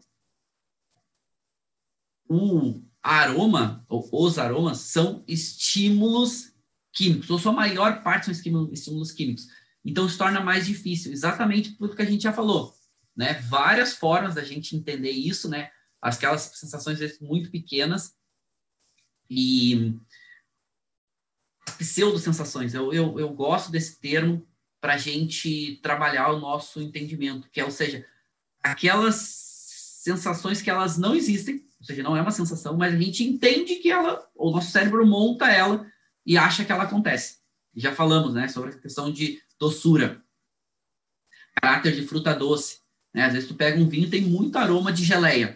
O 2.29 2.83
aroma, 3.03 3.85
ou 3.89 4.09
os 4.13 4.39
aromas, 4.39 4.79
são 4.79 5.25
estímulos 5.27 6.54
químicos, 6.95 7.29
ou 7.29 7.39
sua 7.39 7.53
maior 7.53 8.03
parte 8.03 8.27
são 8.27 8.33
estímulos, 8.33 9.13
químicos. 9.13 9.49
Então, 9.85 10.09
se 10.09 10.17
torna 10.17 10.41
mais 10.41 10.65
difícil, 10.65 11.13
exatamente 11.13 11.73
por 11.73 11.95
que 11.95 12.03
a 12.03 12.07
gente 12.07 12.23
já 12.23 12.33
falou, 12.33 12.73
né? 13.15 13.35
Várias 13.49 13.95
formas 13.95 14.35
da 14.35 14.45
gente 14.45 14.77
entender 14.77 15.11
isso, 15.11 15.49
né? 15.49 15.71
Aquelas 16.01 16.43
sensações 16.55 17.01
muito 17.21 17.51
pequenas 17.51 18.15
e 19.29 19.95
pseudo-sensações. 21.79 22.73
Eu, 22.73 22.93
eu, 22.93 23.19
eu 23.19 23.31
gosto 23.31 23.71
desse 23.71 24.01
termo 24.01 24.47
para 24.81 24.95
a 24.95 24.99
gente 24.99 25.81
trabalhar 25.83 26.31
o 26.31 26.39
nosso 26.39 26.81
entendimento, 26.81 27.49
que 27.51 27.61
é, 27.61 27.65
ou 27.65 27.71
seja, 27.71 28.07
aquelas 28.63 29.45
sensações 30.05 30.61
que 30.61 30.71
elas 30.71 30.99
não 30.99 31.15
existem, 31.15 31.67
ou 31.81 31.87
seja, 31.87 32.03
não 32.03 32.17
é 32.17 32.21
uma 32.21 32.31
sensação, 32.31 32.77
mas 32.77 32.95
a 32.95 32.99
gente 32.99 33.25
entende 33.25 33.77
que 33.77 33.91
ela, 33.91 34.27
o 34.35 34.51
nosso 34.51 34.71
cérebro 34.71 35.07
monta 35.07 35.51
ela 35.51 35.91
e 36.25 36.37
acha 36.37 36.65
que 36.65 36.73
ela 36.73 36.85
acontece. 36.85 37.39
Já 37.75 37.95
falamos, 37.95 38.35
né, 38.35 38.49
sobre 38.49 38.71
a 38.71 38.79
questão 38.79 39.13
de 39.13 39.43
doçura, 39.59 40.23
caráter 41.61 41.95
de 41.95 42.07
fruta 42.07 42.35
doce. 42.35 42.81
Né? 43.13 43.25
Às 43.25 43.33
vezes 43.33 43.49
tu 43.49 43.55
pega 43.55 43.79
um 43.79 43.89
vinho 43.89 44.11
tem 44.11 44.23
muito 44.23 44.57
aroma 44.57 44.93
de 44.93 45.05
geleia. 45.05 45.55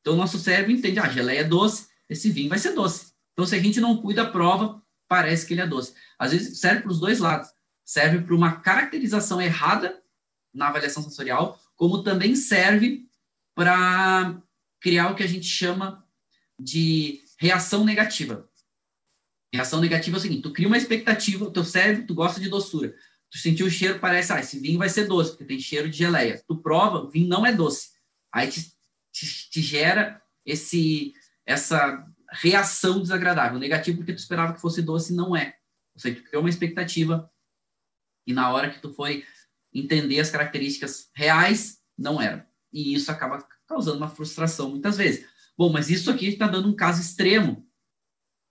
Então 0.00 0.16
nosso 0.16 0.38
cérebro 0.38 0.72
entende, 0.72 0.98
ah, 0.98 1.08
geleia 1.08 1.40
é 1.40 1.44
doce, 1.44 1.88
esse 2.08 2.30
vinho 2.30 2.48
vai 2.48 2.58
ser 2.58 2.72
doce. 2.72 3.12
Então 3.32 3.46
se 3.46 3.54
a 3.54 3.60
gente 3.60 3.80
não 3.80 3.96
cuida 3.96 4.22
a 4.22 4.30
prova, 4.30 4.82
parece 5.08 5.46
que 5.46 5.54
ele 5.54 5.60
é 5.60 5.66
doce. 5.66 5.94
Às 6.18 6.32
vezes 6.32 6.58
serve 6.58 6.82
para 6.82 6.92
os 6.92 7.00
dois 7.00 7.18
lados 7.18 7.50
serve 7.84 8.20
para 8.20 8.34
uma 8.34 8.60
caracterização 8.60 9.40
errada 9.40 10.02
na 10.52 10.68
avaliação 10.68 11.02
sensorial, 11.02 11.60
como 11.76 12.02
também 12.02 12.34
serve 12.34 13.06
para 13.54 14.40
criar 14.80 15.10
o 15.10 15.14
que 15.14 15.22
a 15.22 15.26
gente 15.26 15.46
chama 15.46 16.06
de 16.58 17.22
reação 17.38 17.84
negativa. 17.84 18.48
Reação 19.52 19.80
negativa 19.80 20.16
é 20.16 20.18
o 20.18 20.20
seguinte, 20.20 20.42
tu 20.42 20.52
cria 20.52 20.66
uma 20.66 20.78
expectativa, 20.78 21.50
teu 21.50 21.64
cérebro, 21.64 22.06
tu 22.06 22.14
gosta 22.14 22.40
de 22.40 22.48
doçura. 22.48 22.94
Tu 23.30 23.38
sentiu 23.38 23.66
o 23.66 23.70
cheiro, 23.70 23.98
parece, 23.98 24.32
ah, 24.32 24.40
esse 24.40 24.58
vinho 24.58 24.78
vai 24.78 24.88
ser 24.88 25.06
doce, 25.06 25.30
porque 25.30 25.44
tem 25.44 25.58
cheiro 25.58 25.90
de 25.90 25.98
geleia. 25.98 26.42
Tu 26.46 26.56
prova, 26.56 26.98
o 26.98 27.10
vinho 27.10 27.28
não 27.28 27.44
é 27.44 27.52
doce. 27.52 27.90
Aí 28.32 28.48
te, 28.48 28.72
te, 29.12 29.50
te 29.50 29.60
gera 29.60 30.22
esse, 30.44 31.12
essa 31.44 32.06
reação 32.30 33.00
desagradável. 33.00 33.58
Negativo 33.58 33.98
porque 33.98 34.14
tu 34.14 34.18
esperava 34.18 34.54
que 34.54 34.60
fosse 34.60 34.80
doce, 34.80 35.14
não 35.14 35.36
é. 35.36 35.56
Ou 35.94 36.00
seja, 36.00 36.16
tu 36.16 36.24
criou 36.24 36.42
uma 36.42 36.50
expectativa 36.50 37.30
e 38.26 38.32
na 38.32 38.50
hora 38.50 38.70
que 38.70 38.80
tu 38.80 38.92
foi 38.92 39.24
entender 39.72 40.20
as 40.20 40.30
características 40.30 41.10
reais, 41.14 41.82
não 41.96 42.20
era. 42.20 42.48
E 42.72 42.94
isso 42.94 43.10
acaba 43.10 43.46
causando 43.66 43.98
uma 43.98 44.08
frustração 44.08 44.70
muitas 44.70 44.96
vezes. 44.96 45.26
Bom, 45.56 45.70
mas 45.70 45.90
isso 45.90 46.10
aqui 46.10 46.28
está 46.28 46.46
dando 46.46 46.68
um 46.68 46.76
caso 46.76 47.00
extremo, 47.00 47.66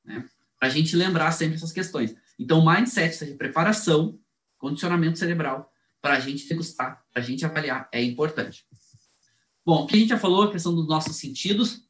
né? 0.04 0.28
A 0.62 0.70
gente 0.70 0.96
lembrar 0.96 1.32
sempre 1.32 1.56
essas 1.56 1.72
questões. 1.72 2.16
Então, 2.40 2.64
mindset, 2.64 3.16
seja 3.16 3.36
preparação, 3.36 4.20
condicionamento 4.58 5.18
cerebral, 5.18 5.72
para 6.00 6.14
a 6.14 6.20
gente 6.20 6.48
degustar, 6.48 7.04
para 7.12 7.22
a 7.22 7.26
gente 7.26 7.44
avaliar, 7.44 7.90
é 7.92 8.02
importante. 8.04 8.66
Bom, 9.66 9.86
que 9.86 9.96
a 9.96 10.00
gente 10.00 10.10
já 10.10 10.18
falou, 10.18 10.44
a 10.44 10.52
questão 10.52 10.74
dos 10.74 10.88
nossos 10.88 11.16
sentidos, 11.18 11.84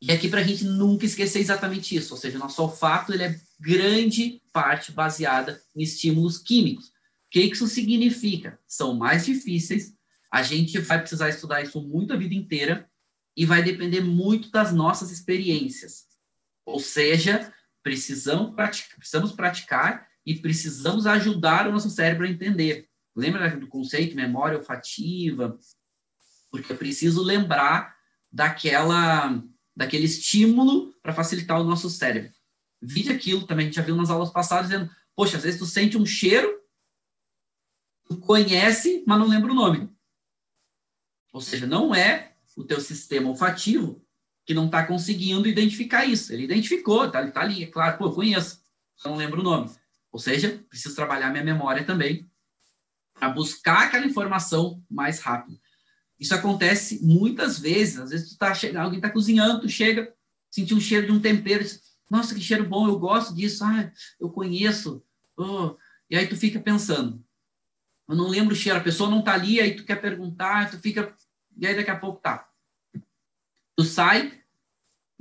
e 0.00 0.10
aqui 0.10 0.28
para 0.28 0.40
a 0.40 0.44
gente 0.44 0.64
nunca 0.64 1.06
esquecer 1.06 1.38
exatamente 1.38 1.94
isso, 1.94 2.14
ou 2.14 2.18
seja, 2.18 2.36
o 2.36 2.40
nosso 2.40 2.60
olfato 2.62 3.12
ele 3.12 3.22
é 3.22 3.40
grande 3.60 4.42
parte 4.52 4.90
baseada 4.90 5.62
em 5.76 5.82
estímulos 5.82 6.38
químicos. 6.38 6.88
O 6.88 6.92
que 7.30 7.40
isso 7.40 7.68
significa? 7.68 8.58
São 8.66 8.94
mais 8.94 9.24
difíceis, 9.24 9.94
a 10.30 10.42
gente 10.42 10.78
vai 10.80 10.98
precisar 10.98 11.28
estudar 11.28 11.62
isso 11.62 11.80
muito 11.80 12.12
a 12.12 12.16
vida 12.16 12.34
inteira 12.34 12.90
e 13.36 13.46
vai 13.46 13.62
depender 13.62 14.00
muito 14.00 14.50
das 14.50 14.72
nossas 14.72 15.10
experiências. 15.10 16.06
Ou 16.64 16.80
seja, 16.80 17.52
precisamos 17.82 18.54
praticar, 18.54 18.96
precisamos 18.96 19.32
praticar 19.32 20.08
e 20.24 20.38
precisamos 20.38 21.06
ajudar 21.06 21.68
o 21.68 21.72
nosso 21.72 21.90
cérebro 21.90 22.26
a 22.26 22.30
entender. 22.30 22.88
Lembra 23.14 23.56
do 23.56 23.66
conceito 23.66 24.16
memória 24.16 24.58
olfativa? 24.58 25.58
Porque 26.50 26.72
eu 26.72 26.76
preciso 26.76 27.22
lembrar 27.22 27.96
daquela 28.30 29.42
daquele 29.74 30.04
estímulo 30.04 30.92
para 31.02 31.14
facilitar 31.14 31.58
o 31.58 31.64
nosso 31.64 31.88
cérebro. 31.88 32.30
Vide 32.80 33.10
aquilo 33.10 33.46
também, 33.46 33.64
a 33.64 33.68
gente 33.68 33.76
já 33.76 33.82
viu 33.82 33.96
nas 33.96 34.10
aulas 34.10 34.30
passadas, 34.30 34.68
dizendo, 34.68 34.90
poxa, 35.16 35.38
às 35.38 35.44
vezes 35.44 35.58
tu 35.58 35.64
sente 35.64 35.96
um 35.96 36.04
cheiro, 36.04 36.60
tu 38.04 38.18
conhece, 38.18 39.02
mas 39.06 39.18
não 39.18 39.28
lembra 39.28 39.50
o 39.50 39.54
nome. 39.54 39.90
Ou 41.32 41.40
seja, 41.40 41.66
não 41.66 41.94
é 41.94 42.34
o 42.54 42.64
teu 42.64 42.80
sistema 42.80 43.30
olfativo 43.30 44.04
que 44.44 44.54
não 44.54 44.66
está 44.66 44.84
conseguindo 44.84 45.48
identificar 45.48 46.04
isso. 46.04 46.32
Ele 46.32 46.44
identificou, 46.44 47.10
tá, 47.10 47.22
está 47.22 47.40
ali, 47.40 47.64
é 47.64 47.66
claro, 47.66 47.98
pô, 47.98 48.10
conheço, 48.10 48.60
não 49.04 49.16
lembro 49.16 49.40
o 49.40 49.44
nome. 49.44 49.70
Ou 50.10 50.18
seja, 50.18 50.62
preciso 50.68 50.94
trabalhar 50.94 51.30
minha 51.30 51.44
memória 51.44 51.84
também 51.84 52.30
para 53.14 53.28
buscar 53.28 53.86
aquela 53.86 54.06
informação 54.06 54.82
mais 54.90 55.20
rápido. 55.20 55.58
Isso 56.18 56.34
acontece 56.34 57.04
muitas 57.04 57.58
vezes. 57.58 57.98
Às 57.98 58.10
vezes 58.10 58.30
tu 58.30 58.38
tá 58.38 58.54
chegando, 58.54 58.84
alguém 58.84 58.98
está 58.98 59.10
cozinhando, 59.10 59.60
tu 59.60 59.68
chega, 59.68 60.12
sentir 60.50 60.74
um 60.74 60.80
cheiro 60.80 61.06
de 61.06 61.12
um 61.12 61.20
tempero, 61.20 61.62
diz, 61.62 61.80
nossa, 62.10 62.34
que 62.34 62.40
cheiro 62.40 62.68
bom, 62.68 62.86
eu 62.86 62.98
gosto 62.98 63.34
disso, 63.34 63.64
ah, 63.64 63.90
eu 64.20 64.28
conheço. 64.28 65.02
Oh. 65.36 65.76
E 66.10 66.16
aí 66.16 66.26
tu 66.26 66.36
fica 66.36 66.60
pensando, 66.60 67.24
eu 68.08 68.14
não 68.14 68.28
lembro 68.28 68.52
o 68.52 68.56
cheiro, 68.56 68.78
a 68.78 68.82
pessoa 68.82 69.08
não 69.08 69.20
está 69.20 69.32
ali, 69.32 69.60
aí 69.60 69.74
tu 69.74 69.84
quer 69.84 69.96
perguntar, 69.96 70.70
tu 70.70 70.78
fica, 70.78 71.16
e 71.56 71.66
aí 71.66 71.74
daqui 71.74 71.90
a 71.90 71.98
pouco 71.98 72.20
tá. 72.20 72.46
Tu 73.76 73.84
sai, 73.84 74.42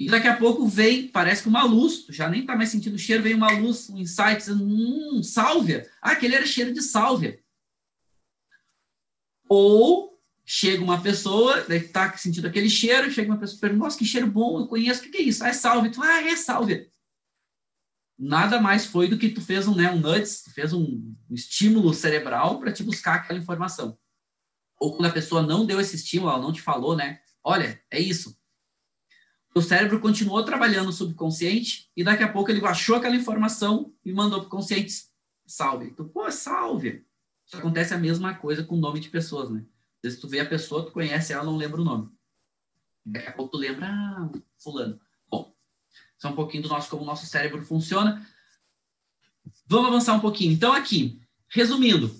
e 0.01 0.07
daqui 0.07 0.27
a 0.27 0.35
pouco 0.35 0.67
vem, 0.67 1.07
parece 1.07 1.43
que 1.43 1.47
uma 1.47 1.63
luz, 1.63 2.03
tu 2.03 2.11
já 2.11 2.27
nem 2.27 2.43
tá 2.43 2.55
mais 2.55 2.69
sentindo 2.69 2.95
o 2.95 2.99
cheiro, 2.99 3.21
vem 3.21 3.35
uma 3.35 3.51
luz, 3.51 3.87
um 3.87 3.99
insight, 3.99 4.37
dizendo, 4.37 4.63
hum, 4.63 5.21
sálvia. 5.21 5.87
Ah, 6.01 6.13
aquele 6.13 6.33
era 6.33 6.45
cheiro 6.45 6.73
de 6.73 6.81
sálvia. 6.81 7.39
Ou 9.47 10.19
chega 10.43 10.83
uma 10.83 10.99
pessoa, 10.99 11.61
daí 11.67 11.87
tá 11.87 12.17
sentindo 12.17 12.47
aquele 12.47 12.67
cheiro, 12.67 13.11
chega 13.11 13.31
uma 13.31 13.39
pessoa 13.39 13.57
e 13.57 13.61
pergunta, 13.61 13.83
nossa, 13.83 13.97
que 13.99 14.03
cheiro 14.03 14.25
bom, 14.25 14.61
eu 14.61 14.67
conheço, 14.67 15.01
o 15.01 15.03
que, 15.03 15.09
que 15.09 15.17
é 15.19 15.21
isso? 15.21 15.43
Ah, 15.43 15.49
é 15.49 15.53
salve. 15.53 15.91
Tu, 15.91 16.01
ah, 16.01 16.23
é 16.23 16.35
salve. 16.35 16.89
Nada 18.17 18.59
mais 18.59 18.87
foi 18.87 19.07
do 19.07 19.19
que 19.19 19.29
tu 19.29 19.39
fez 19.39 19.67
um, 19.67 19.75
né, 19.75 19.91
um 19.91 19.99
nuts, 19.99 20.41
tu 20.41 20.51
fez 20.51 20.73
um, 20.73 20.83
um 21.29 21.35
estímulo 21.35 21.93
cerebral 21.93 22.59
para 22.59 22.71
te 22.71 22.81
buscar 22.81 23.17
aquela 23.17 23.37
informação. 23.37 23.95
Ou 24.79 24.95
quando 24.97 25.09
a 25.09 25.13
pessoa 25.13 25.43
não 25.43 25.63
deu 25.63 25.79
esse 25.79 25.95
estímulo, 25.95 26.31
ela 26.31 26.41
não 26.41 26.51
te 26.51 26.61
falou, 26.61 26.95
né? 26.95 27.19
Olha, 27.43 27.79
é 27.91 27.99
isso. 27.99 28.40
O 29.53 29.61
cérebro 29.61 29.99
continuou 29.99 30.43
trabalhando 30.43 30.93
subconsciente 30.93 31.89
e 31.95 32.03
daqui 32.03 32.23
a 32.23 32.31
pouco 32.31 32.49
ele 32.49 32.65
achou 32.65 32.95
aquela 32.95 33.15
informação 33.15 33.93
e 34.05 34.13
mandou 34.13 34.39
para 34.39 34.47
o 34.47 34.49
consciente 34.49 34.93
salve. 35.45 35.91
Tu, 35.91 36.05
pô, 36.05 36.31
salve. 36.31 37.05
Isso 37.45 37.57
acontece 37.57 37.93
a 37.93 37.97
mesma 37.97 38.33
coisa 38.33 38.63
com 38.63 38.75
o 38.75 38.79
nome 38.79 38.99
de 38.99 39.09
pessoas, 39.09 39.49
né? 39.49 39.65
vezes 40.01 40.19
tu 40.19 40.27
vê 40.27 40.39
a 40.39 40.45
pessoa, 40.45 40.85
tu 40.85 40.91
conhece 40.91 41.33
ela, 41.33 41.43
não 41.43 41.57
lembra 41.57 41.81
o 41.81 41.83
nome. 41.83 42.09
Daqui 43.05 43.27
a 43.27 43.31
pouco 43.33 43.51
tu 43.51 43.57
lembra, 43.57 43.87
ah, 43.87 44.29
fulano. 44.57 44.99
Bom, 45.29 45.53
isso 46.17 46.27
é 46.27 46.29
um 46.29 46.35
pouquinho 46.35 46.63
do 46.63 46.69
nosso, 46.69 46.89
como 46.89 47.03
o 47.03 47.05
nosso 47.05 47.25
cérebro 47.25 47.63
funciona. 47.63 48.25
Vamos 49.65 49.87
avançar 49.87 50.13
um 50.13 50.19
pouquinho. 50.19 50.53
Então, 50.53 50.73
aqui, 50.73 51.21
resumindo. 51.49 52.15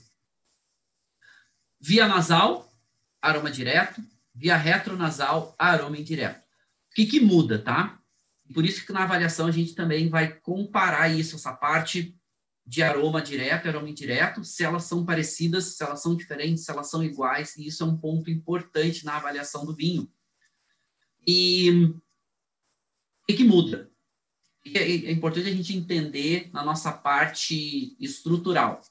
Via 1.80 2.08
nasal, 2.08 2.72
aroma 3.22 3.50
direto. 3.50 4.02
Via 4.34 4.56
retronasal, 4.56 5.56
aroma 5.58 5.98
indireto. 5.98 6.42
O 6.92 6.94
que, 6.96 7.06
que 7.06 7.20
muda, 7.20 7.58
tá? 7.58 8.00
Por 8.54 8.66
isso 8.66 8.86
que 8.86 8.92
na 8.92 9.04
avaliação 9.04 9.48
a 9.48 9.52
gente 9.52 9.74
também 9.74 10.10
vai 10.10 10.34
comparar 10.40 11.08
isso, 11.10 11.38
essa 11.38 11.54
parte 11.54 12.18
de 12.66 12.84
aroma 12.84 13.22
direto 13.22 13.66
e 13.66 13.70
aroma 13.70 13.90
indireto, 13.90 14.44
se 14.44 14.64
elas 14.64 14.84
são 14.84 15.06
parecidas, 15.06 15.76
se 15.76 15.84
elas 15.84 16.02
são 16.02 16.16
diferentes, 16.16 16.66
se 16.66 16.72
elas 16.72 16.90
são 16.90 17.04
iguais, 17.04 17.56
e 17.56 17.66
isso 17.68 17.84
é 17.84 17.86
um 17.86 17.98
ponto 17.98 18.30
importante 18.30 19.06
na 19.06 19.16
avaliação 19.16 19.66
do 19.66 19.76
vinho. 19.76 20.12
E 21.26 21.94
o 23.30 23.36
que 23.36 23.44
muda? 23.44 23.90
É, 24.66 24.80
é 24.80 25.12
importante 25.12 25.48
a 25.48 25.54
gente 25.54 25.76
entender 25.76 26.50
na 26.54 26.64
nossa 26.64 26.92
parte 26.92 27.96
estrutural. 28.00 28.82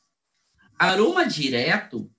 Aroma 0.79 1.27
direto, 1.27 2.11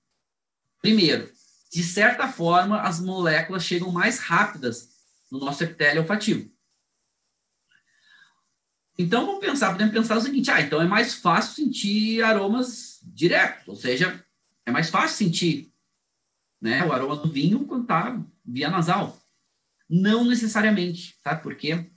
primeiro, 0.82 1.32
de 1.72 1.84
certa 1.84 2.28
forma, 2.28 2.82
as 2.82 3.00
moléculas 3.00 3.64
chegam 3.64 3.92
mais 3.92 4.20
rápidas 4.20 4.91
no 5.32 5.40
nosso 5.40 5.64
epitélio 5.64 6.02
olfativo. 6.02 6.52
Então, 8.98 9.26
vamos 9.26 9.40
pensar, 9.40 9.72
podemos 9.72 9.94
pensar 9.94 10.18
o 10.18 10.22
seguinte, 10.22 10.52
ah, 10.52 10.62
então 10.62 10.82
é 10.82 10.86
mais 10.86 11.16
fácil 11.16 11.64
sentir 11.64 12.22
aromas 12.22 13.00
diretos, 13.04 13.68
ou 13.68 13.76
seja, 13.76 14.24
é 14.66 14.72
mais 14.72 14.90
fácil 14.90 15.18
sentir 15.18 15.74
né, 16.62 16.86
o 16.86 16.92
aroma 16.92 17.16
do 17.16 17.32
vinho 17.32 17.66
quando 17.66 17.84
está 17.84 18.22
via 18.46 18.70
nasal. 18.70 19.20
Não 19.90 20.26
necessariamente, 20.26 21.18
tá? 21.24 21.36
Por 21.36 21.56
quê? 21.56 21.90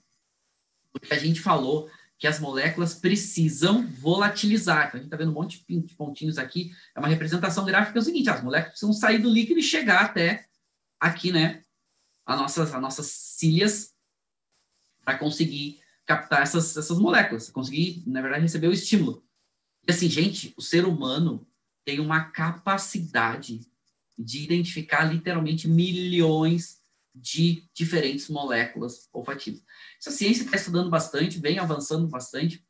Porque 0.92 1.12
a 1.12 1.18
gente 1.18 1.40
falou 1.40 1.90
que 2.18 2.26
as 2.26 2.40
moléculas 2.40 2.94
precisam 2.94 3.86
volatilizar. 3.86 4.86
Então, 4.86 4.94
a 4.94 5.02
gente 5.02 5.06
está 5.06 5.16
vendo 5.16 5.30
um 5.30 5.34
monte 5.34 5.64
de 5.68 5.94
pontinhos 5.94 6.38
aqui. 6.38 6.72
É 6.94 6.98
uma 6.98 7.08
representação 7.08 7.64
gráfica 7.64 7.98
é 7.98 8.00
o 8.00 8.04
seguinte, 8.04 8.30
as 8.30 8.42
moléculas 8.42 8.78
precisam 8.78 8.92
sair 8.92 9.18
do 9.18 9.28
líquido 9.28 9.60
e 9.60 9.62
chegar 9.62 10.02
até 10.02 10.46
aqui, 10.98 11.30
né? 11.30 11.63
As 12.26 12.38
nossas, 12.38 12.74
as 12.74 12.80
nossas 12.80 13.06
cílias 13.06 13.94
para 15.04 15.18
conseguir 15.18 15.80
captar 16.06 16.42
essas, 16.42 16.76
essas 16.76 16.98
moléculas, 16.98 17.50
conseguir, 17.50 18.02
na 18.06 18.20
verdade, 18.20 18.42
receber 18.42 18.68
o 18.68 18.72
estímulo. 18.72 19.24
E 19.86 19.92
assim, 19.92 20.08
gente, 20.08 20.54
o 20.56 20.62
ser 20.62 20.84
humano 20.84 21.46
tem 21.84 22.00
uma 22.00 22.24
capacidade 22.30 23.60
de 24.18 24.42
identificar 24.42 25.04
literalmente 25.04 25.68
milhões 25.68 26.82
de 27.14 27.68
diferentes 27.74 28.28
moléculas 28.28 29.08
olfativas. 29.12 29.62
Essa 30.00 30.10
ciência 30.10 30.44
está 30.44 30.56
estudando 30.56 30.90
bastante, 30.90 31.38
vem 31.38 31.58
avançando 31.58 32.08
bastante, 32.08 32.66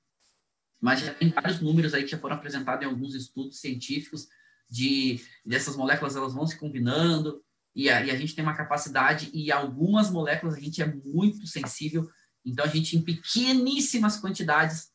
mas 0.80 1.00
já 1.00 1.14
tem 1.14 1.30
vários 1.30 1.60
números 1.60 1.94
aí 1.94 2.02
que 2.02 2.10
já 2.10 2.18
foram 2.18 2.36
apresentados 2.36 2.84
em 2.84 2.88
alguns 2.88 3.14
estudos 3.14 3.60
científicos 3.60 4.28
de 4.68 5.20
dessas 5.44 5.76
moléculas 5.76 6.16
elas 6.16 6.34
vão 6.34 6.46
se 6.46 6.58
combinando 6.58 7.43
e 7.74 7.90
a, 7.90 8.04
e 8.04 8.10
a 8.10 8.16
gente 8.16 8.34
tem 8.34 8.44
uma 8.44 8.56
capacidade 8.56 9.30
e 9.34 9.50
algumas 9.50 10.10
moléculas 10.10 10.54
a 10.54 10.60
gente 10.60 10.80
é 10.80 10.86
muito 10.86 11.46
sensível 11.46 12.08
então, 12.44 12.64
a 12.64 12.68
gente, 12.68 12.96
em 12.96 13.02
pequeníssimas 13.02 14.20
quantidades, 14.20 14.92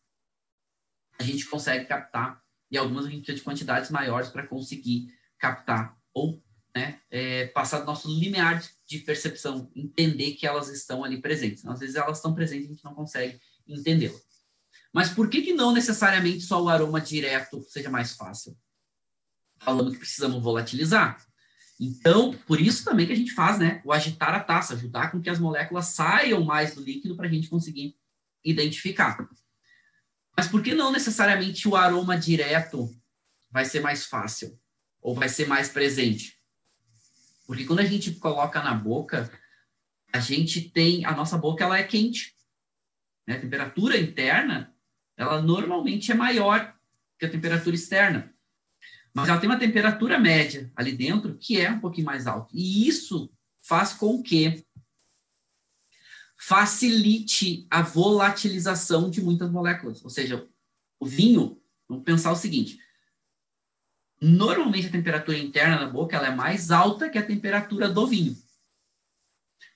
a 1.19 1.23
gente 1.23 1.45
consegue 1.47 1.85
captar, 1.85 2.41
e 2.71 2.77
algumas 2.77 3.05
a 3.05 3.09
gente 3.09 3.23
precisa 3.23 3.37
de 3.37 3.43
quantidades 3.43 3.89
maiores 3.89 4.29
para 4.29 4.45
conseguir 4.45 5.11
captar, 5.37 5.97
ou 6.13 6.43
né, 6.75 7.01
é, 7.09 7.47
passar 7.47 7.79
do 7.79 7.85
nosso 7.85 8.07
limiar 8.07 8.63
de 8.85 8.99
percepção, 8.99 9.71
entender 9.75 10.33
que 10.33 10.45
elas 10.45 10.69
estão 10.69 11.03
ali 11.03 11.19
presentes. 11.19 11.65
Às 11.65 11.79
vezes 11.79 11.95
elas 11.95 12.17
estão 12.17 12.35
presentes 12.35 12.65
e 12.65 12.67
a 12.67 12.73
gente 12.75 12.85
não 12.85 12.93
consegue 12.93 13.41
entendê-las. 13.67 14.21
Mas 14.93 15.09
por 15.09 15.29
que, 15.29 15.41
que 15.41 15.53
não 15.53 15.73
necessariamente 15.73 16.41
só 16.41 16.61
o 16.63 16.69
aroma 16.69 17.01
direto 17.01 17.63
seja 17.67 17.89
mais 17.89 18.13
fácil? 18.13 18.55
Falando 19.59 19.91
que 19.91 19.97
precisamos 19.97 20.41
volatilizar. 20.41 21.17
Então, 21.79 22.33
por 22.45 22.59
isso 22.59 22.83
também 22.83 23.07
que 23.07 23.13
a 23.13 23.15
gente 23.15 23.31
faz, 23.31 23.57
né, 23.57 23.81
o 23.85 23.93
agitar 23.93 24.35
a 24.35 24.39
taça, 24.41 24.73
ajudar 24.73 25.11
com 25.11 25.21
que 25.21 25.29
as 25.29 25.39
moléculas 25.39 25.87
saiam 25.87 26.43
mais 26.43 26.75
do 26.75 26.83
líquido 26.83 27.15
para 27.15 27.27
a 27.27 27.31
gente 27.31 27.47
conseguir 27.47 27.95
identificar. 28.43 29.29
Mas 30.35 30.47
por 30.47 30.61
que 30.61 30.73
não 30.73 30.91
necessariamente 30.91 31.67
o 31.67 31.75
aroma 31.75 32.17
direto 32.17 32.89
vai 33.49 33.63
ser 33.63 33.79
mais 33.79 34.05
fácil 34.05 34.59
ou 35.01 35.15
vai 35.15 35.29
ser 35.29 35.47
mais 35.47 35.69
presente? 35.69 36.37
Porque 37.47 37.65
quando 37.65 37.79
a 37.79 37.85
gente 37.85 38.11
coloca 38.15 38.61
na 38.61 38.73
boca, 38.73 39.31
a 40.11 40.19
gente 40.19 40.69
tem 40.69 41.05
a 41.05 41.11
nossa 41.13 41.37
boca 41.37 41.63
ela 41.63 41.77
é 41.77 41.83
quente, 41.83 42.35
né? 43.25 43.35
A 43.35 43.41
temperatura 43.41 43.97
interna 43.97 44.75
ela 45.15 45.41
normalmente 45.41 46.11
é 46.11 46.15
maior 46.15 46.73
que 47.17 47.25
a 47.25 47.29
temperatura 47.29 47.75
externa 47.75 48.33
mas 49.13 49.27
ela 49.27 49.39
tem 49.39 49.49
uma 49.49 49.59
temperatura 49.59 50.19
média 50.19 50.71
ali 50.75 50.91
dentro 50.91 51.37
que 51.37 51.59
é 51.59 51.71
um 51.71 51.79
pouquinho 51.79 52.05
mais 52.05 52.27
alta. 52.27 52.49
E 52.53 52.87
isso 52.87 53.31
faz 53.61 53.93
com 53.93 54.21
que 54.21 54.65
facilite 56.37 57.67
a 57.69 57.81
volatilização 57.81 59.09
de 59.09 59.21
muitas 59.21 59.51
moléculas. 59.51 60.03
Ou 60.03 60.09
seja, 60.09 60.47
o 60.99 61.05
vinho, 61.05 61.61
vamos 61.87 62.03
pensar 62.03 62.31
o 62.31 62.35
seguinte: 62.35 62.79
normalmente 64.21 64.87
a 64.87 64.91
temperatura 64.91 65.37
interna 65.37 65.79
da 65.79 65.89
boca 65.89 66.15
ela 66.15 66.27
é 66.27 66.35
mais 66.35 66.71
alta 66.71 67.09
que 67.09 67.17
a 67.17 67.25
temperatura 67.25 67.89
do 67.89 68.07
vinho. 68.07 68.37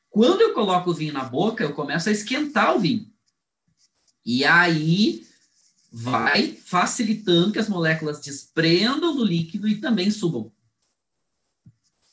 Quando 0.10 0.42
eu 0.42 0.54
coloco 0.54 0.92
o 0.92 0.94
vinho 0.94 1.12
na 1.12 1.24
boca, 1.24 1.64
eu 1.64 1.74
começo 1.74 2.08
a 2.08 2.12
esquentar 2.12 2.76
o 2.76 2.80
vinho. 2.80 3.12
E 4.26 4.46
aí 4.46 5.28
vai 5.96 6.54
facilitando 6.54 7.52
que 7.52 7.60
as 7.60 7.70
moléculas 7.70 8.20
desprendam 8.20 9.16
do 9.16 9.24
líquido 9.24 9.68
e 9.68 9.80
também 9.80 10.10
subam. 10.10 10.52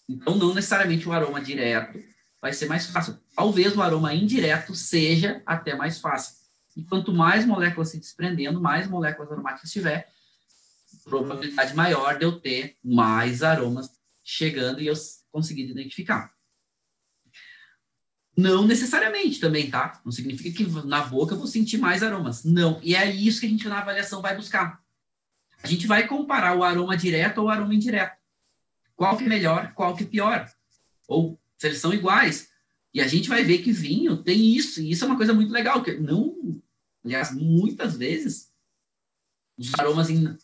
Então, 0.06 0.36
não 0.36 0.52
necessariamente 0.52 1.08
o 1.08 1.12
aroma 1.12 1.40
direto 1.40 1.98
vai 2.42 2.52
ser 2.52 2.66
mais 2.66 2.86
fácil. 2.86 3.18
Talvez 3.34 3.74
o 3.74 3.80
aroma 3.80 4.12
indireto 4.12 4.74
seja 4.74 5.42
até 5.46 5.74
mais 5.74 5.98
fácil. 5.98 6.34
E 6.76 6.84
quanto 6.84 7.10
mais 7.10 7.46
moléculas 7.46 7.88
se 7.88 7.98
desprendendo, 7.98 8.60
mais 8.60 8.86
moléculas 8.86 9.32
aromáticas 9.32 9.72
tiver, 9.72 10.12
probabilidade 11.04 11.74
maior 11.74 12.18
de 12.18 12.24
eu 12.24 12.38
ter 12.38 12.76
mais 12.84 13.42
aromas 13.42 13.90
chegando 14.22 14.80
e 14.80 14.88
eu 14.88 14.94
conseguir 15.32 15.70
identificar. 15.70 16.30
Não 18.40 18.66
necessariamente 18.66 19.38
também, 19.38 19.70
tá? 19.70 20.00
Não 20.02 20.10
significa 20.10 20.56
que 20.56 20.66
na 20.86 21.02
boca 21.02 21.34
eu 21.34 21.38
vou 21.38 21.46
sentir 21.46 21.76
mais 21.76 22.02
aromas. 22.02 22.42
Não. 22.42 22.80
E 22.82 22.94
é 22.94 23.10
isso 23.10 23.38
que 23.38 23.46
a 23.46 23.48
gente 23.50 23.68
na 23.68 23.80
avaliação 23.80 24.22
vai 24.22 24.34
buscar. 24.34 24.82
A 25.62 25.66
gente 25.66 25.86
vai 25.86 26.06
comparar 26.06 26.56
o 26.56 26.64
aroma 26.64 26.96
direto 26.96 27.38
ou 27.38 27.46
o 27.46 27.50
aroma 27.50 27.74
indireto. 27.74 28.16
Qual 28.96 29.14
que 29.18 29.24
é 29.24 29.28
melhor, 29.28 29.74
qual 29.74 29.94
que 29.94 30.04
é 30.04 30.06
pior. 30.06 30.50
Ou 31.06 31.38
se 31.58 31.66
eles 31.66 31.80
são 31.80 31.92
iguais. 31.92 32.48
E 32.94 33.00
a 33.00 33.06
gente 33.06 33.28
vai 33.28 33.44
ver 33.44 33.58
que 33.58 33.72
vinho 33.72 34.16
tem 34.16 34.56
isso. 34.56 34.80
E 34.80 34.90
isso 34.90 35.04
é 35.04 35.06
uma 35.06 35.18
coisa 35.18 35.34
muito 35.34 35.52
legal. 35.52 35.82
Que 35.82 35.98
não, 35.98 36.62
aliás, 37.04 37.30
muitas 37.32 37.94
vezes, 37.94 38.50
os 39.58 39.70
aromas 39.78 40.08
em, 40.08 40.34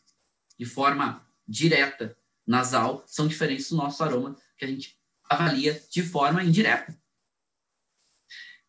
de 0.59 0.67
forma 0.67 1.27
direta, 1.49 2.15
nasal, 2.47 3.03
são 3.07 3.27
diferentes 3.27 3.71
do 3.71 3.77
nosso 3.77 4.05
aroma 4.05 4.37
que 4.59 4.67
a 4.67 4.69
gente 4.69 4.99
avalia 5.31 5.83
de 5.91 6.03
forma 6.03 6.45
indireta. 6.45 6.95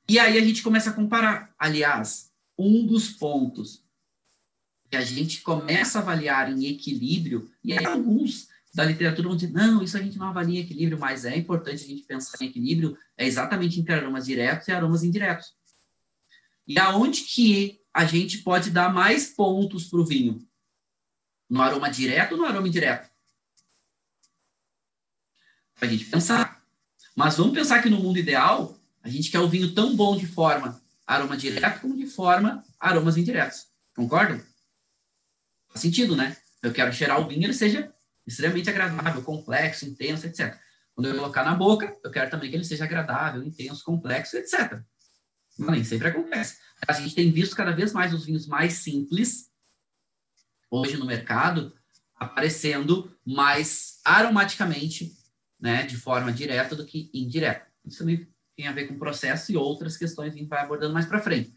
E 0.10 0.18
aí 0.20 0.38
a 0.38 0.44
gente 0.44 0.64
começa 0.64 0.90
a 0.90 0.94
comparar. 0.94 1.54
Aliás, 1.60 2.32
um 2.58 2.86
dos 2.86 3.10
pontos 3.10 3.84
que 4.90 4.96
a 4.96 5.02
gente 5.02 5.42
começa 5.42 6.00
a 6.00 6.02
avaliar 6.02 6.50
em 6.52 6.66
equilíbrio, 6.68 7.52
e 7.62 7.74
aí 7.74 7.86
alguns 7.86 8.48
da 8.74 8.86
literatura 8.86 9.28
vão 9.28 9.36
dizer, 9.36 9.52
não, 9.52 9.82
isso 9.82 9.98
a 9.98 10.02
gente 10.02 10.18
não 10.18 10.28
avalia 10.28 10.60
em 10.60 10.64
equilíbrio, 10.64 11.00
mas 11.00 11.26
é 11.26 11.36
importante 11.36 11.84
a 11.84 11.88
gente 11.88 12.04
pensar 12.04 12.38
em 12.42 12.48
equilíbrio, 12.48 12.98
é 13.18 13.26
exatamente 13.26 13.80
entre 13.80 13.94
aromas 13.94 14.26
diretos 14.26 14.68
e 14.68 14.72
aromas 14.72 15.04
indiretos. 15.04 15.54
E 16.66 16.80
aonde 16.80 17.22
que 17.22 17.82
a 17.94 18.06
gente 18.06 18.40
pode 18.40 18.70
dar 18.70 18.94
mais 18.94 19.30
pontos 19.30 19.86
para 19.86 20.00
o 20.00 20.06
vinho? 20.06 20.48
No 21.50 21.62
aroma 21.62 21.90
direto 21.90 22.34
ou 22.34 22.38
no 22.38 22.46
aroma 22.46 22.68
indireto? 22.68 23.10
Para 25.76 25.88
a 25.88 25.92
gente 25.92 26.06
pensar. 26.06 26.64
Mas 27.16 27.38
vamos 27.38 27.54
pensar 27.54 27.82
que 27.82 27.90
no 27.90 28.00
mundo 28.00 28.20
ideal, 28.20 28.77
a 29.08 29.10
gente 29.10 29.32
quer 29.32 29.40
o 29.40 29.48
vinho 29.48 29.74
tão 29.74 29.96
bom 29.96 30.18
de 30.18 30.28
forma 30.28 30.82
aroma 31.06 31.38
direto 31.38 31.80
como 31.80 31.96
de 31.96 32.06
forma 32.06 32.62
aromas 32.78 33.16
indiretos. 33.16 33.68
Concordam? 33.96 34.38
Faz 35.70 35.82
sentido, 35.82 36.14
né? 36.14 36.36
Eu 36.62 36.74
quero 36.74 36.92
cheirar 36.92 37.22
o 37.22 37.28
vinho 37.28 37.46
ele 37.46 37.54
seja 37.54 37.94
extremamente 38.26 38.70
agradável, 38.70 39.24
complexo, 39.24 39.86
intenso, 39.86 40.28
etc. 40.28 40.60
Quando 40.94 41.08
eu 41.08 41.16
colocar 41.16 41.46
na 41.46 41.56
boca, 41.56 41.96
eu 42.04 42.12
quero 42.12 42.30
também 42.30 42.50
que 42.50 42.58
ele 42.58 42.66
seja 42.66 42.84
agradável, 42.84 43.42
intenso, 43.42 43.82
complexo, 43.86 44.36
etc. 44.36 44.82
Mas 45.58 45.72
nem 45.72 45.84
sempre 45.86 46.10
acontece. 46.10 46.58
A 46.86 46.92
gente 46.92 47.16
tem 47.16 47.32
visto 47.32 47.56
cada 47.56 47.72
vez 47.72 47.94
mais 47.94 48.14
os 48.14 48.26
vinhos 48.26 48.46
mais 48.46 48.74
simples, 48.74 49.50
hoje 50.70 50.98
no 50.98 51.06
mercado, 51.06 51.74
aparecendo 52.14 53.16
mais 53.26 54.02
aromaticamente, 54.04 55.16
né, 55.58 55.84
de 55.84 55.96
forma 55.96 56.34
direta 56.34 56.76
do 56.76 56.86
que 56.86 57.10
indireta. 57.14 57.66
Isso 57.86 58.00
também 58.00 58.28
tem 58.58 58.68
a 58.68 58.72
ver 58.72 58.88
com 58.88 58.98
processo 58.98 59.52
e 59.52 59.56
outras 59.56 59.96
questões 59.96 60.34
que 60.34 60.40
a 60.40 60.42
gente 60.42 60.50
vai 60.50 60.60
abordando 60.60 60.94
mais 60.94 61.06
para 61.06 61.22
frente. 61.22 61.54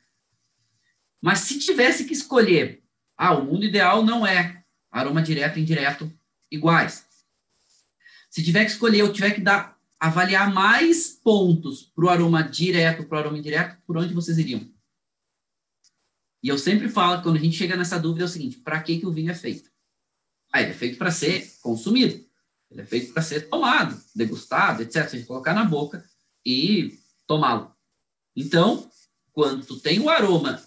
Mas 1.20 1.40
se 1.40 1.58
tivesse 1.58 2.04
que 2.04 2.12
escolher, 2.12 2.84
ah, 3.16 3.34
o 3.34 3.46
mundo 3.46 3.64
ideal 3.64 4.04
não 4.04 4.26
é 4.26 4.62
aroma 4.90 5.22
direto 5.22 5.58
e 5.58 5.62
indireto 5.62 6.12
iguais. 6.50 7.06
Se 8.28 8.44
tiver 8.44 8.66
que 8.66 8.70
escolher, 8.70 8.98
eu 8.98 9.12
tiver 9.12 9.30
que 9.30 9.40
dar, 9.40 9.78
avaliar 9.98 10.52
mais 10.52 11.08
pontos 11.08 11.90
para 11.94 12.04
o 12.04 12.08
aroma 12.10 12.42
direto, 12.42 13.04
para 13.04 13.16
o 13.16 13.18
aroma 13.18 13.38
indireto, 13.38 13.80
por 13.86 13.96
onde 13.96 14.12
vocês 14.12 14.36
iriam? 14.36 14.70
E 16.42 16.48
eu 16.48 16.58
sempre 16.58 16.88
falo 16.88 17.18
que 17.18 17.22
quando 17.22 17.36
a 17.36 17.40
gente 17.40 17.56
chega 17.56 17.76
nessa 17.76 17.98
dúvida 17.98 18.24
é 18.24 18.26
o 18.26 18.28
seguinte: 18.28 18.58
para 18.58 18.80
que, 18.82 18.98
que 18.98 19.06
o 19.06 19.12
vinho 19.12 19.30
é 19.30 19.34
feito? 19.34 19.70
Ah, 20.52 20.60
ele 20.60 20.72
é 20.72 20.74
feito 20.74 20.98
para 20.98 21.10
ser 21.10 21.50
consumido. 21.62 22.28
Ele 22.70 22.82
é 22.82 22.86
feito 22.86 23.12
para 23.12 23.22
ser 23.22 23.48
tomado, 23.48 24.00
degustado, 24.14 24.82
etc. 24.82 25.08
Você 25.08 25.24
colocar 25.24 25.54
na 25.54 25.64
boca 25.64 26.04
e 26.44 26.98
tomá-lo. 27.26 27.74
Então, 28.34 28.90
quando 29.32 29.64
tu 29.64 29.78
tem 29.78 30.00
o 30.00 30.08
aroma 30.08 30.62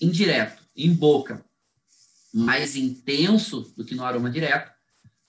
indireto, 0.00 0.62
em 0.76 0.92
boca, 0.94 1.44
mais 2.32 2.76
intenso 2.76 3.72
do 3.76 3.84
que 3.84 3.94
no 3.94 4.04
aroma 4.04 4.30
direto, 4.30 4.72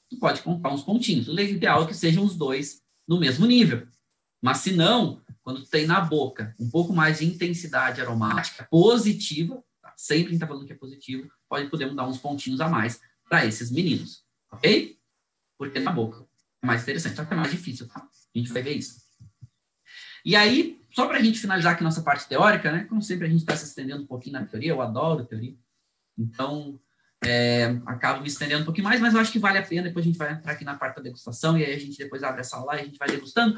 tu 0.10 0.18
pode 0.18 0.42
contar 0.42 0.74
uns 0.74 0.84
pontinhos. 0.84 1.28
O 1.28 1.40
ideal 1.40 1.84
é 1.84 1.88
que 1.88 1.94
sejam 1.94 2.24
os 2.24 2.36
dois 2.36 2.82
no 3.08 3.20
mesmo 3.20 3.46
nível. 3.46 3.88
Mas 4.42 4.60
se 4.60 4.72
não, 4.72 5.22
quando 5.42 5.64
tu 5.64 5.70
tem 5.70 5.86
na 5.86 6.00
boca 6.02 6.56
um 6.60 6.70
pouco 6.70 6.94
mais 6.94 7.20
de 7.20 7.26
intensidade 7.26 8.00
aromática 8.00 8.68
positiva, 8.70 9.64
tá? 9.82 9.94
sempre 9.98 10.28
a 10.28 10.30
gente 10.30 10.34
está 10.36 10.48
falando 10.48 10.66
que 10.66 10.74
é 10.74 10.78
positivo, 10.78 11.30
pode 11.50 11.70
podemos 11.70 11.96
dar 11.96 12.08
uns 12.08 12.18
pontinhos 12.18 12.62
a 12.62 12.70
mais 12.70 13.02
para 13.28 13.46
esses 13.46 13.72
meninos, 13.72 14.24
ok? 14.52 14.98
Porque 15.58 15.80
na 15.80 15.92
boca 15.92 16.26
é 16.62 16.66
mais 16.66 16.84
interessante, 16.84 17.16
só 17.16 17.26
que 17.26 17.34
é 17.34 17.38
mais 17.38 17.52
difícil, 17.52 17.88
tá? 17.88 18.00
A 18.00 18.38
gente 18.38 18.52
vai 18.52 18.62
ver 18.62 18.78
isso. 18.78 19.09
E 20.26 20.36
aí, 20.36 20.80
só 20.92 21.08
para 21.08 21.18
a 21.18 21.22
gente 21.22 21.40
finalizar 21.40 21.74
aqui 21.74 21.84
nossa 21.84 22.02
parte 22.02 22.28
teórica, 22.28 22.72
né? 22.72 22.86
Como 22.86 23.02
sempre 23.02 23.28
a 23.28 23.30
gente 23.30 23.42
está 23.42 23.56
se 23.56 23.66
estendendo 23.66 24.04
um 24.04 24.08
pouquinho 24.08 24.40
na 24.40 24.46
teoria, 24.46 24.72
eu 24.72 24.82
adoro 24.82 25.26
teoria. 25.26 25.56
Então, 26.18 26.80
é, 27.24 27.80
acabo 27.86 28.22
me 28.22 28.28
estendendo 28.28 28.62
um 28.62 28.66
pouquinho 28.66 28.86
mais, 28.86 29.00
mas 29.00 29.14
eu 29.14 29.20
acho 29.20 29.32
que 29.32 29.40
vale 29.40 29.58
a 29.58 29.66
pena. 29.66 29.84
Depois 29.84 30.06
a 30.06 30.08
gente 30.08 30.18
vai 30.18 30.32
entrar 30.32 30.54
aqui 30.54 30.66
na 30.66 30.76
parte 30.76 30.98
da 30.98 31.04
degustação 31.04 31.58
e 31.58 31.66
aí 31.66 31.74
a 31.74 31.80
gente 31.80 31.98
depois 31.98 32.24
abre 32.24 32.42
essa 32.42 32.58
live 32.64 32.82
e 32.82 32.86
a 32.86 32.88
gente 32.88 33.00
vai 33.00 33.10
degustando. 33.10 33.58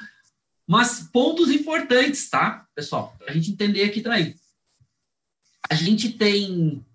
Mas 0.67 1.09
pontos 1.11 1.49
importantes, 1.49 2.29
tá, 2.29 2.65
pessoal? 2.75 3.15
Para 3.17 3.31
a 3.31 3.33
gente 3.33 3.51
entender 3.51 3.83
aqui 3.83 4.01
também. 4.01 4.35
A 5.69 5.75
gente 5.75 6.11
tem 6.13 6.85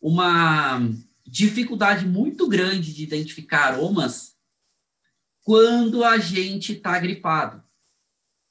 uma 0.00 0.80
dificuldade 1.26 2.06
muito 2.06 2.48
grande 2.48 2.92
de 2.92 3.02
identificar 3.02 3.66
aromas 3.66 4.32
quando 5.42 6.04
a 6.04 6.18
gente 6.18 6.72
está 6.74 6.98
gripado, 6.98 7.61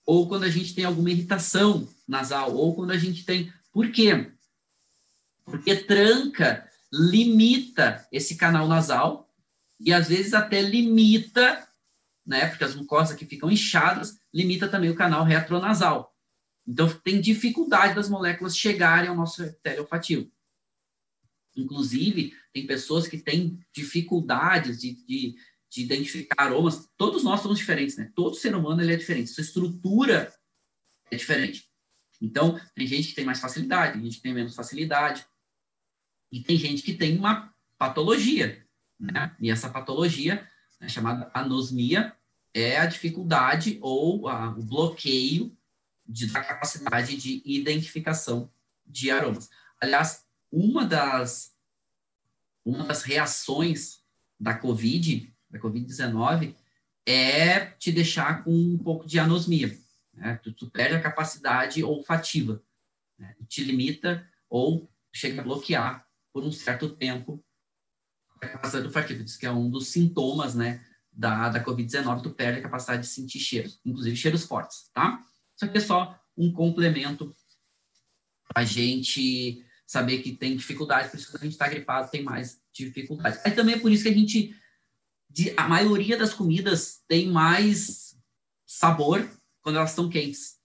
ou 0.05 0.27
quando 0.27 0.43
a 0.43 0.49
gente 0.49 0.73
tem 0.73 0.85
alguma 0.85 1.11
irritação 1.11 1.87
nasal, 2.07 2.55
ou 2.55 2.75
quando 2.75 2.91
a 2.91 2.97
gente 2.97 3.25
tem. 3.25 3.51
Por 3.71 3.91
quê? 3.91 4.31
Porque 5.45 5.75
tranca 5.75 6.69
limita 6.91 8.05
esse 8.11 8.35
canal 8.35 8.67
nasal 8.67 9.33
e 9.79 9.93
às 9.93 10.09
vezes 10.09 10.33
até 10.33 10.61
limita, 10.61 11.67
né, 12.25 12.47
porque 12.47 12.63
as 12.63 12.75
mucosas 12.75 13.15
que 13.15 13.25
ficam 13.25 13.49
inchadas, 13.49 14.19
limita 14.33 14.67
também 14.67 14.89
o 14.89 14.95
canal 14.95 15.23
retronasal. 15.23 16.15
Então 16.67 16.87
tem 17.03 17.19
dificuldade 17.19 17.95
das 17.95 18.09
moléculas 18.09 18.55
chegarem 18.55 19.09
ao 19.09 19.15
nosso 19.15 19.43
epitélio 19.43 19.81
olfativo. 19.81 20.31
Inclusive, 21.55 22.33
tem 22.53 22.65
pessoas 22.65 23.07
que 23.07 23.17
têm 23.17 23.59
dificuldades 23.73 24.79
de, 24.79 24.93
de, 25.05 25.35
de, 25.71 25.81
identificar 25.81 26.35
aromas. 26.45 26.89
Todos 26.97 27.23
nós 27.23 27.39
somos 27.39 27.57
diferentes, 27.57 27.97
né? 27.97 28.11
Todo 28.13 28.35
ser 28.35 28.55
humano 28.55 28.81
ele 28.81 28.93
é 28.93 28.97
diferente. 28.97 29.29
Sua 29.29 29.41
estrutura 29.41 30.33
é 31.09 31.15
diferente. 31.15 31.69
Então, 32.21 32.59
tem 32.75 32.85
gente 32.85 33.09
que 33.09 33.15
tem 33.15 33.25
mais 33.25 33.39
facilidade, 33.39 33.93
tem 33.93 34.03
gente 34.03 34.17
que 34.17 34.21
tem 34.21 34.33
menos 34.33 34.53
facilidade. 34.53 35.25
E 36.31 36.41
tem 36.41 36.57
gente 36.57 36.83
que 36.83 36.93
tem 36.93 37.17
uma 37.17 37.53
patologia, 37.77 38.65
né? 38.99 39.35
E 39.39 39.49
essa 39.49 39.69
patologia, 39.69 40.47
né, 40.79 40.87
chamada 40.87 41.31
anosmia, 41.33 42.15
é 42.53 42.77
a 42.77 42.85
dificuldade 42.85 43.79
ou 43.81 44.27
a, 44.27 44.49
o 44.49 44.61
bloqueio 44.61 45.57
de, 46.05 46.27
da 46.27 46.43
capacidade 46.43 47.15
de 47.15 47.41
identificação 47.45 48.51
de 48.85 49.09
aromas. 49.09 49.49
Aliás, 49.79 50.25
uma 50.51 50.85
das, 50.85 51.55
uma 52.63 52.83
das 52.83 53.03
reações 53.03 54.01
da 54.39 54.53
COVID, 54.53 55.30
da 55.51 55.59
COVID-19, 55.59 56.55
é 57.05 57.59
te 57.65 57.91
deixar 57.91 58.43
com 58.43 58.51
um 58.51 58.77
pouco 58.77 59.05
de 59.05 59.19
anosmia. 59.19 59.77
Né? 60.13 60.39
Tu, 60.43 60.53
tu 60.53 60.69
perde 60.69 60.95
a 60.95 61.01
capacidade 61.01 61.83
olfativa, 61.83 62.61
né? 63.17 63.35
te 63.47 63.63
limita 63.63 64.27
ou 64.49 64.89
chega 65.13 65.41
a 65.41 65.43
bloquear 65.43 66.07
por 66.33 66.43
um 66.43 66.51
certo 66.51 66.89
tempo 66.89 67.43
a 68.41 68.47
capacidade 68.47 68.87
olfativa. 68.87 69.23
Diz 69.23 69.37
que 69.37 69.45
é 69.45 69.51
um 69.51 69.69
dos 69.69 69.89
sintomas, 69.89 70.55
né, 70.55 70.83
da, 71.11 71.49
da 71.49 71.63
Covid-19, 71.63 72.23
tu 72.23 72.31
perde 72.31 72.59
a 72.59 72.63
capacidade 72.63 73.03
de 73.03 73.07
sentir 73.09 73.39
cheiros, 73.39 73.79
inclusive 73.85 74.15
cheiros 74.15 74.45
fortes, 74.45 74.89
tá? 74.93 75.21
Isso 75.55 75.65
aqui 75.65 75.77
é 75.77 75.81
só 75.81 76.17
um 76.37 76.51
complemento 76.51 77.35
a 78.55 78.63
gente 78.63 79.65
saber 79.85 80.21
que 80.21 80.31
tem 80.31 80.55
dificuldade, 80.55 81.09
por 81.09 81.17
isso 81.17 81.29
que 81.29 81.37
a 81.37 81.41
gente 81.41 81.53
está 81.53 81.67
gripado 81.67 82.09
tem 82.09 82.23
mais 82.23 82.61
dificuldade. 82.73 83.39
Aí 83.43 83.51
também 83.51 83.75
é 83.75 83.79
por 83.79 83.91
isso 83.91 84.03
que 84.03 84.09
a 84.09 84.13
gente, 84.13 84.55
de, 85.31 85.53
a 85.55 85.67
maioria 85.67 86.17
das 86.17 86.33
comidas 86.33 87.03
tem 87.07 87.29
mais 87.29 88.17
sabor 88.65 89.27
quando 89.61 89.77
elas 89.77 89.91
estão 89.91 90.09
quentes. 90.09 90.59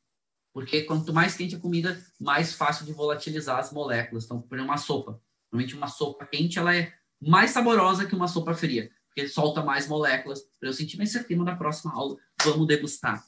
Porque 0.53 0.83
quanto 0.83 1.13
mais 1.13 1.37
quente 1.37 1.55
a 1.55 1.61
comida, 1.61 2.03
mais 2.19 2.55
fácil 2.55 2.87
de 2.87 2.93
volatilizar 2.93 3.59
as 3.59 3.73
moléculas. 3.73 4.25
Então, 4.25 4.41
por 4.41 4.55
exemplo, 4.55 4.73
uma 4.73 4.79
sopa. 4.79 5.21
Normalmente 5.53 5.77
uma 5.77 5.89
sopa 5.89 6.27
quente, 6.27 6.59
ela 6.59 6.75
é 6.75 6.93
mais 7.21 7.51
saborosa 7.51 8.07
que 8.07 8.15
uma 8.15 8.29
sopa 8.29 8.55
fria, 8.55 8.91
porque 9.07 9.29
solta 9.29 9.63
mais 9.63 9.87
moléculas. 9.87 10.41
Para 10.59 10.69
eu 10.69 10.73
sentir 10.73 10.97
mais 10.97 11.13
tema 11.13 11.45
da 11.45 11.55
próxima 11.55 11.93
aula, 11.93 12.17
vamos 12.43 12.67
degustar. 12.67 13.25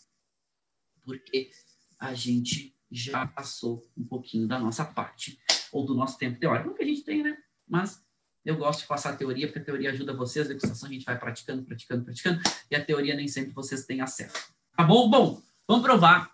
Porque 1.04 1.50
a 1.98 2.14
gente 2.14 2.74
já 2.90 3.26
passou 3.26 3.86
um 3.96 4.04
pouquinho 4.04 4.48
da 4.48 4.58
nossa 4.58 4.84
parte 4.84 5.38
ou 5.70 5.84
do 5.84 5.94
nosso 5.94 6.18
tempo 6.18 6.40
teórico, 6.40 6.74
que 6.74 6.82
a 6.82 6.86
gente 6.86 7.04
tem, 7.04 7.22
né? 7.22 7.36
Mas 7.66 8.02
eu 8.48 8.56
gosto 8.56 8.80
de 8.80 8.86
passar 8.86 9.10
a 9.10 9.16
teoria, 9.16 9.46
porque 9.46 9.58
a 9.58 9.64
teoria 9.64 9.90
ajuda 9.90 10.12
vocês, 10.14 10.46
a 10.46 10.48
degustação 10.48 10.88
a 10.88 10.92
gente 10.92 11.04
vai 11.04 11.18
praticando, 11.18 11.62
praticando, 11.62 12.04
praticando, 12.04 12.40
e 12.70 12.76
a 12.76 12.84
teoria 12.84 13.14
nem 13.14 13.28
sempre 13.28 13.52
vocês 13.52 13.84
têm 13.84 14.00
acesso. 14.00 14.52
Tá 14.76 14.84
bom? 14.84 15.10
Bom, 15.10 15.42
vamos 15.66 15.82
provar. 15.84 16.32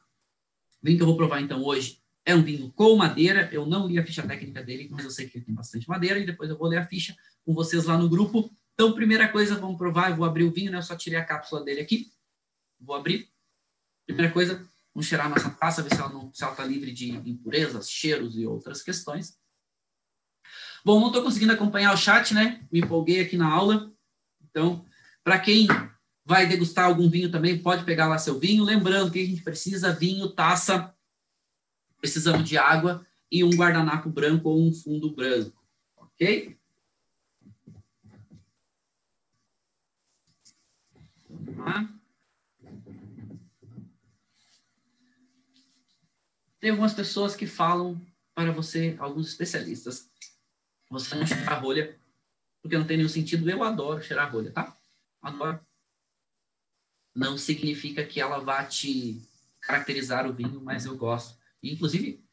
O 0.82 0.86
vinho 0.86 0.96
que 0.96 1.02
eu 1.02 1.06
vou 1.06 1.16
provar 1.16 1.40
então 1.40 1.62
hoje 1.62 2.00
é 2.24 2.34
um 2.34 2.42
vinho 2.42 2.70
com 2.72 2.96
madeira. 2.96 3.48
Eu 3.52 3.66
não 3.66 3.86
li 3.86 3.98
a 3.98 4.06
ficha 4.06 4.22
técnica 4.26 4.62
dele, 4.62 4.88
mas 4.90 5.04
eu 5.04 5.10
sei 5.10 5.28
que 5.28 5.38
ele 5.38 5.44
tem 5.44 5.54
bastante 5.54 5.88
madeira, 5.88 6.18
e 6.18 6.26
depois 6.26 6.48
eu 6.48 6.56
vou 6.56 6.68
ler 6.68 6.78
a 6.78 6.86
ficha 6.86 7.16
com 7.44 7.52
vocês 7.52 7.84
lá 7.84 7.98
no 7.98 8.08
grupo. 8.08 8.50
Então, 8.74 8.92
primeira 8.92 9.28
coisa, 9.28 9.56
vamos 9.56 9.76
provar. 9.76 10.10
Eu 10.10 10.16
vou 10.16 10.26
abrir 10.26 10.44
o 10.44 10.52
vinho, 10.52 10.70
né? 10.70 10.78
Eu 10.78 10.82
só 10.82 10.96
tirei 10.96 11.18
a 11.18 11.24
cápsula 11.24 11.64
dele 11.64 11.80
aqui. 11.80 12.12
Vou 12.80 12.94
abrir. 12.94 13.28
Primeira 14.06 14.32
coisa, 14.32 14.64
Vamos 14.94 15.08
cheirar 15.08 15.28
nossa 15.28 15.50
taça, 15.50 15.82
ver 15.82 15.92
se 15.92 16.00
ela 16.00 16.30
está 16.32 16.64
livre 16.64 16.92
de 16.92 17.10
impurezas, 17.10 17.90
cheiros 17.90 18.36
e 18.38 18.46
outras 18.46 18.80
questões. 18.80 19.36
Bom, 20.84 21.00
não 21.00 21.06
estou 21.06 21.22
conseguindo 21.22 21.52
acompanhar 21.52 21.94
o 21.94 21.96
chat, 21.96 22.34
né? 22.34 22.62
Me 22.70 22.80
empolguei 22.80 23.20
aqui 23.20 23.38
na 23.38 23.50
aula. 23.50 23.90
Então, 24.42 24.84
para 25.22 25.38
quem 25.38 25.66
vai 26.26 26.46
degustar 26.46 26.84
algum 26.84 27.08
vinho 27.08 27.30
também, 27.30 27.58
pode 27.58 27.84
pegar 27.84 28.06
lá 28.06 28.18
seu 28.18 28.38
vinho. 28.38 28.62
Lembrando 28.62 29.10
que 29.10 29.18
a 29.18 29.26
gente 29.26 29.42
precisa 29.42 29.94
vinho, 29.94 30.28
taça, 30.28 30.94
precisamos 31.98 32.46
de 32.46 32.58
água 32.58 33.06
e 33.32 33.42
um 33.42 33.50
guardanapo 33.50 34.10
branco 34.10 34.50
ou 34.50 34.60
um 34.60 34.74
fundo 34.74 35.14
branco. 35.14 35.58
Ok? 35.96 36.58
Vamos 41.30 41.64
lá. 41.64 41.88
Tem 46.60 46.70
algumas 46.70 46.92
pessoas 46.92 47.34
que 47.34 47.46
falam 47.46 48.00
para 48.34 48.52
você, 48.52 48.96
alguns 48.98 49.28
especialistas, 49.28 50.10
você 50.94 51.14
não 51.14 51.26
cheirar 51.26 51.62
rolha, 51.62 51.98
porque 52.62 52.78
não 52.78 52.86
tem 52.86 52.96
nenhum 52.96 53.08
sentido. 53.08 53.48
Eu 53.48 53.62
adoro 53.62 54.02
cheirar 54.02 54.32
rolha, 54.32 54.50
tá? 54.50 54.76
Adoro. 55.20 55.60
Não 57.14 57.36
significa 57.36 58.04
que 58.04 58.20
ela 58.20 58.38
vá 58.38 58.64
te 58.64 59.22
caracterizar 59.60 60.26
o 60.26 60.32
vinho, 60.32 60.60
mas 60.62 60.84
eu 60.84 60.96
gosto. 60.96 61.38
E, 61.62 61.72
inclusive, 61.72 62.24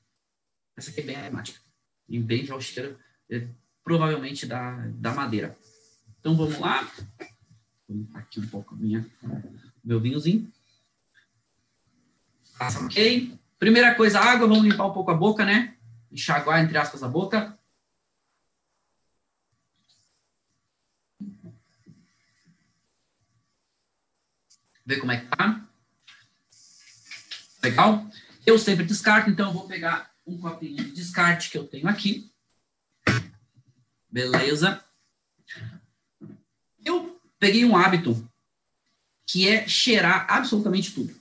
essa 0.76 0.91
aqui 0.91 1.01
é 1.01 1.03
bem 1.03 1.16
aromática. 1.16 1.59
E 2.07 2.20
bem 2.20 2.45
já 2.45 2.55
o 2.55 2.62
cheiro, 2.62 2.97
é, 3.30 3.47
provavelmente 3.84 4.45
da, 4.45 4.88
da 4.88 5.14
madeira. 5.14 5.57
Então, 6.20 6.36
vamos 6.36 6.57
lá. 6.59 6.84
Vou 7.88 7.97
limpar 7.97 8.20
aqui 8.20 8.39
um 8.39 8.47
pouco 8.47 8.76
minha, 8.76 9.05
meu 9.84 9.99
vinhozinho. 9.99 10.51
Passa 12.57 12.84
ok. 12.84 13.38
Primeira 13.57 13.95
coisa, 13.95 14.20
água, 14.20 14.47
vamos 14.47 14.64
limpar 14.64 14.88
um 14.88 14.93
pouco 14.93 15.12
a 15.12 15.16
boca, 15.16 15.45
né? 15.45 15.78
Enxaguar, 16.12 16.64
entre 16.64 16.78
aspas, 16.78 17.03
a 17.03 17.07
boca. 17.07 17.57
Ver 24.86 25.00
como 25.00 25.12
é 25.12 25.18
que 25.18 25.28
tá. 25.28 25.66
Legal? 27.64 28.06
Eu 28.46 28.58
sempre 28.58 28.86
descarto, 28.86 29.30
então 29.30 29.48
eu 29.48 29.54
vou 29.54 29.68
pegar 29.68 30.12
um 30.26 30.38
copinho 30.38 30.76
de 30.76 30.92
descarte 30.92 31.50
que 31.50 31.58
eu 31.58 31.68
tenho 31.68 31.88
aqui. 31.88 32.32
Beleza? 34.10 34.84
Eu 36.84 37.20
peguei 37.40 37.64
um 37.64 37.78
hábito 37.78 38.28
que 39.26 39.48
é 39.48 39.68
cheirar 39.68 40.26
absolutamente 40.30 40.94
tudo. 40.94 41.16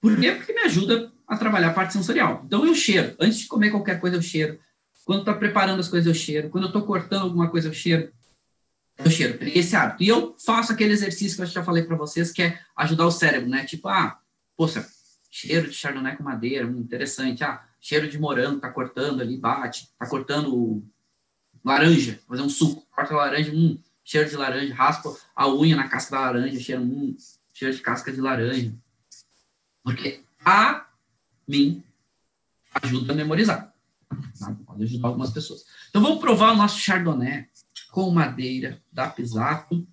Por 0.00 0.18
quê? 0.18 0.32
Porque 0.32 0.52
me 0.52 0.62
ajuda 0.62 1.12
a 1.26 1.36
trabalhar 1.36 1.68
a 1.68 1.74
parte 1.74 1.92
sensorial. 1.92 2.42
Então, 2.44 2.66
eu 2.66 2.74
cheiro. 2.74 3.14
Antes 3.20 3.40
de 3.40 3.46
comer 3.46 3.70
qualquer 3.70 4.00
coisa, 4.00 4.16
eu 4.16 4.22
cheiro. 4.22 4.58
Quando 5.04 5.20
está 5.20 5.34
preparando 5.34 5.80
as 5.80 5.88
coisas, 5.88 6.06
eu 6.06 6.14
cheiro. 6.14 6.50
Quando 6.50 6.64
eu 6.64 6.68
estou 6.68 6.82
cortando 6.82 7.22
alguma 7.22 7.48
coisa, 7.48 7.68
eu 7.68 7.72
cheiro. 7.72 8.12
Eu 8.98 9.10
cheiro. 9.10 9.38
Esse 9.42 9.76
hábito. 9.76 10.02
E 10.02 10.08
eu 10.08 10.34
faço 10.44 10.72
aquele 10.72 10.92
exercício 10.92 11.36
que 11.36 11.42
eu 11.42 11.46
já 11.46 11.62
falei 11.62 11.84
para 11.84 11.96
vocês, 11.96 12.32
que 12.32 12.42
é 12.42 12.60
ajudar 12.76 13.06
o 13.06 13.10
cérebro, 13.10 13.48
né? 13.48 13.64
Tipo, 13.64 13.88
ah, 13.88 14.18
poxa, 14.56 14.86
cheiro 15.30 15.68
de 15.68 15.74
chardonnay 15.74 16.16
com 16.16 16.24
madeira, 16.24 16.66
hum, 16.66 16.80
interessante. 16.80 17.44
Ah, 17.44 17.64
cheiro 17.80 18.08
de 18.08 18.18
morango, 18.18 18.60
tá 18.60 18.70
cortando 18.70 19.20
ali, 19.20 19.36
bate. 19.36 19.88
Tá 19.98 20.06
cortando 20.06 20.82
laranja, 21.64 22.18
fazer 22.26 22.42
um 22.42 22.48
suco. 22.48 22.86
Corta 22.90 23.14
laranja, 23.14 23.52
hum, 23.52 23.78
cheiro 24.04 24.28
de 24.28 24.36
laranja. 24.36 24.74
Raspa 24.74 25.16
a 25.34 25.48
unha 25.48 25.76
na 25.76 25.88
casca 25.88 26.16
da 26.16 26.22
laranja, 26.22 26.58
cheiro, 26.58 26.82
hum, 26.82 27.16
cheiro 27.54 27.74
de 27.74 27.80
casca 27.80 28.12
de 28.12 28.20
laranja. 28.20 28.74
Porque 29.84 30.22
a 30.44 30.86
mim 31.46 31.84
ajuda 32.82 33.12
a 33.12 33.16
memorizar. 33.16 33.72
Pode 34.66 34.82
ajudar 34.82 35.08
algumas 35.08 35.30
pessoas. 35.30 35.64
Então 35.88 36.02
vamos 36.02 36.20
provar 36.20 36.52
o 36.52 36.56
nosso 36.56 36.78
chardonnay 36.78 37.46
com 37.90 38.10
madeira 38.10 38.80
da 38.92 39.08
Pisato. 39.08 39.86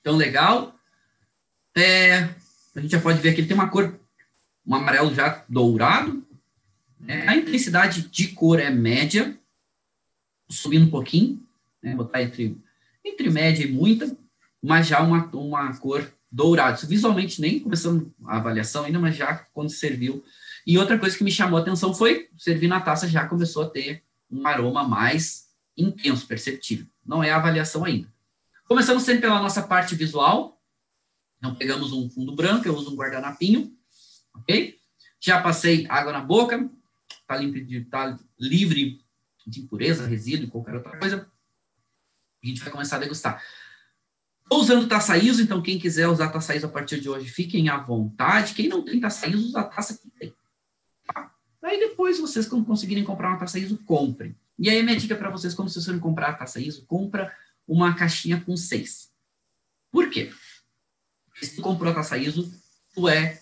Então, 0.00 0.16
legal. 0.16 0.74
É, 1.76 2.30
a 2.74 2.80
gente 2.80 2.92
já 2.92 3.00
pode 3.00 3.20
ver 3.20 3.34
que 3.34 3.40
ele 3.40 3.48
tem 3.48 3.56
uma 3.56 3.68
cor, 3.68 3.98
um 4.66 4.74
amarelo 4.74 5.14
já 5.14 5.44
dourado. 5.48 6.24
É, 7.06 7.28
a 7.28 7.36
intensidade 7.36 8.08
de 8.08 8.28
cor 8.28 8.60
é 8.60 8.70
média, 8.70 9.38
subindo 10.48 10.86
um 10.86 10.90
pouquinho, 10.90 11.44
né, 11.82 11.94
botar 11.94 12.22
entre, 12.22 12.56
entre 13.04 13.28
média 13.28 13.64
e 13.64 13.70
muita, 13.70 14.16
mas 14.62 14.86
já 14.86 15.02
uma, 15.02 15.26
uma 15.34 15.76
cor 15.76 16.10
dourada. 16.30 16.86
Visualmente 16.86 17.40
nem 17.40 17.60
começando 17.60 18.12
a 18.24 18.36
avaliação 18.36 18.84
ainda, 18.84 18.98
mas 18.98 19.16
já 19.16 19.34
quando 19.52 19.70
serviu. 19.70 20.24
E 20.66 20.78
outra 20.78 20.98
coisa 20.98 21.16
que 21.16 21.24
me 21.24 21.30
chamou 21.30 21.58
a 21.58 21.62
atenção 21.62 21.92
foi 21.92 22.28
servir 22.38 22.68
na 22.68 22.80
taça 22.80 23.06
já 23.06 23.26
começou 23.26 23.64
a 23.64 23.70
ter 23.70 24.02
um 24.30 24.46
aroma 24.46 24.86
mais 24.86 25.43
intenso, 25.76 26.26
perceptível. 26.26 26.86
Não 27.04 27.22
é 27.22 27.30
a 27.30 27.36
avaliação 27.36 27.84
ainda. 27.84 28.12
Começamos 28.66 29.02
sempre 29.02 29.22
pela 29.22 29.40
nossa 29.40 29.62
parte 29.62 29.94
visual. 29.94 30.60
Então, 31.38 31.54
pegamos 31.54 31.92
um 31.92 32.08
fundo 32.08 32.34
branco, 32.34 32.66
eu 32.66 32.74
uso 32.74 32.92
um 32.92 32.96
guardanapinho, 32.96 33.76
ok? 34.34 34.78
Já 35.20 35.42
passei 35.42 35.86
água 35.88 36.12
na 36.12 36.20
boca, 36.20 36.70
tá, 37.26 37.36
de, 37.36 37.84
tá 37.84 38.18
livre 38.38 39.04
de 39.46 39.60
impureza, 39.60 40.06
resíduo, 40.06 40.50
qualquer 40.50 40.74
outra 40.74 40.98
coisa. 40.98 41.30
A 42.42 42.46
gente 42.46 42.62
vai 42.62 42.70
começar 42.70 42.96
a 42.96 43.00
degustar. 43.00 43.42
Estou 44.42 44.60
usando 44.60 44.88
taça 44.88 45.16
ISO, 45.16 45.42
então 45.42 45.62
quem 45.62 45.78
quiser 45.78 46.08
usar 46.08 46.28
taça 46.28 46.54
ISO 46.54 46.66
a 46.66 46.70
partir 46.70 47.00
de 47.00 47.08
hoje, 47.08 47.28
fiquem 47.28 47.68
à 47.68 47.78
vontade. 47.78 48.54
Quem 48.54 48.68
não 48.68 48.84
tem 48.84 49.00
taça 49.00 49.26
ISO, 49.26 49.48
usa 49.48 49.60
a 49.60 49.64
taça 49.64 49.98
que 49.98 50.10
tem. 50.10 50.34
Tá? 51.06 51.34
Aí 51.62 51.78
depois, 51.78 52.18
vocês 52.18 52.46
quando 52.46 52.64
conseguirem 52.64 53.04
comprar 53.04 53.30
uma 53.30 53.38
taça 53.38 53.58
ISO, 53.58 53.78
comprem. 53.84 54.36
E 54.58 54.70
aí, 54.70 54.82
minha 54.82 54.96
dica 54.96 55.16
para 55.16 55.30
vocês, 55.30 55.54
quando 55.54 55.68
vocês 55.68 55.84
forem 55.84 56.00
comprar 56.00 56.30
a 56.30 56.34
taça 56.34 56.60
ISO, 56.60 56.86
compra 56.86 57.34
uma 57.66 57.94
caixinha 57.94 58.40
com 58.40 58.56
seis. 58.56 59.10
Por 59.90 60.10
quê? 60.10 60.32
Se 61.40 61.56
tu 61.56 61.62
comprou 61.62 61.90
a 61.90 61.94
taça 61.94 62.16
ISO, 62.16 62.52
tu 62.94 63.08
é 63.08 63.40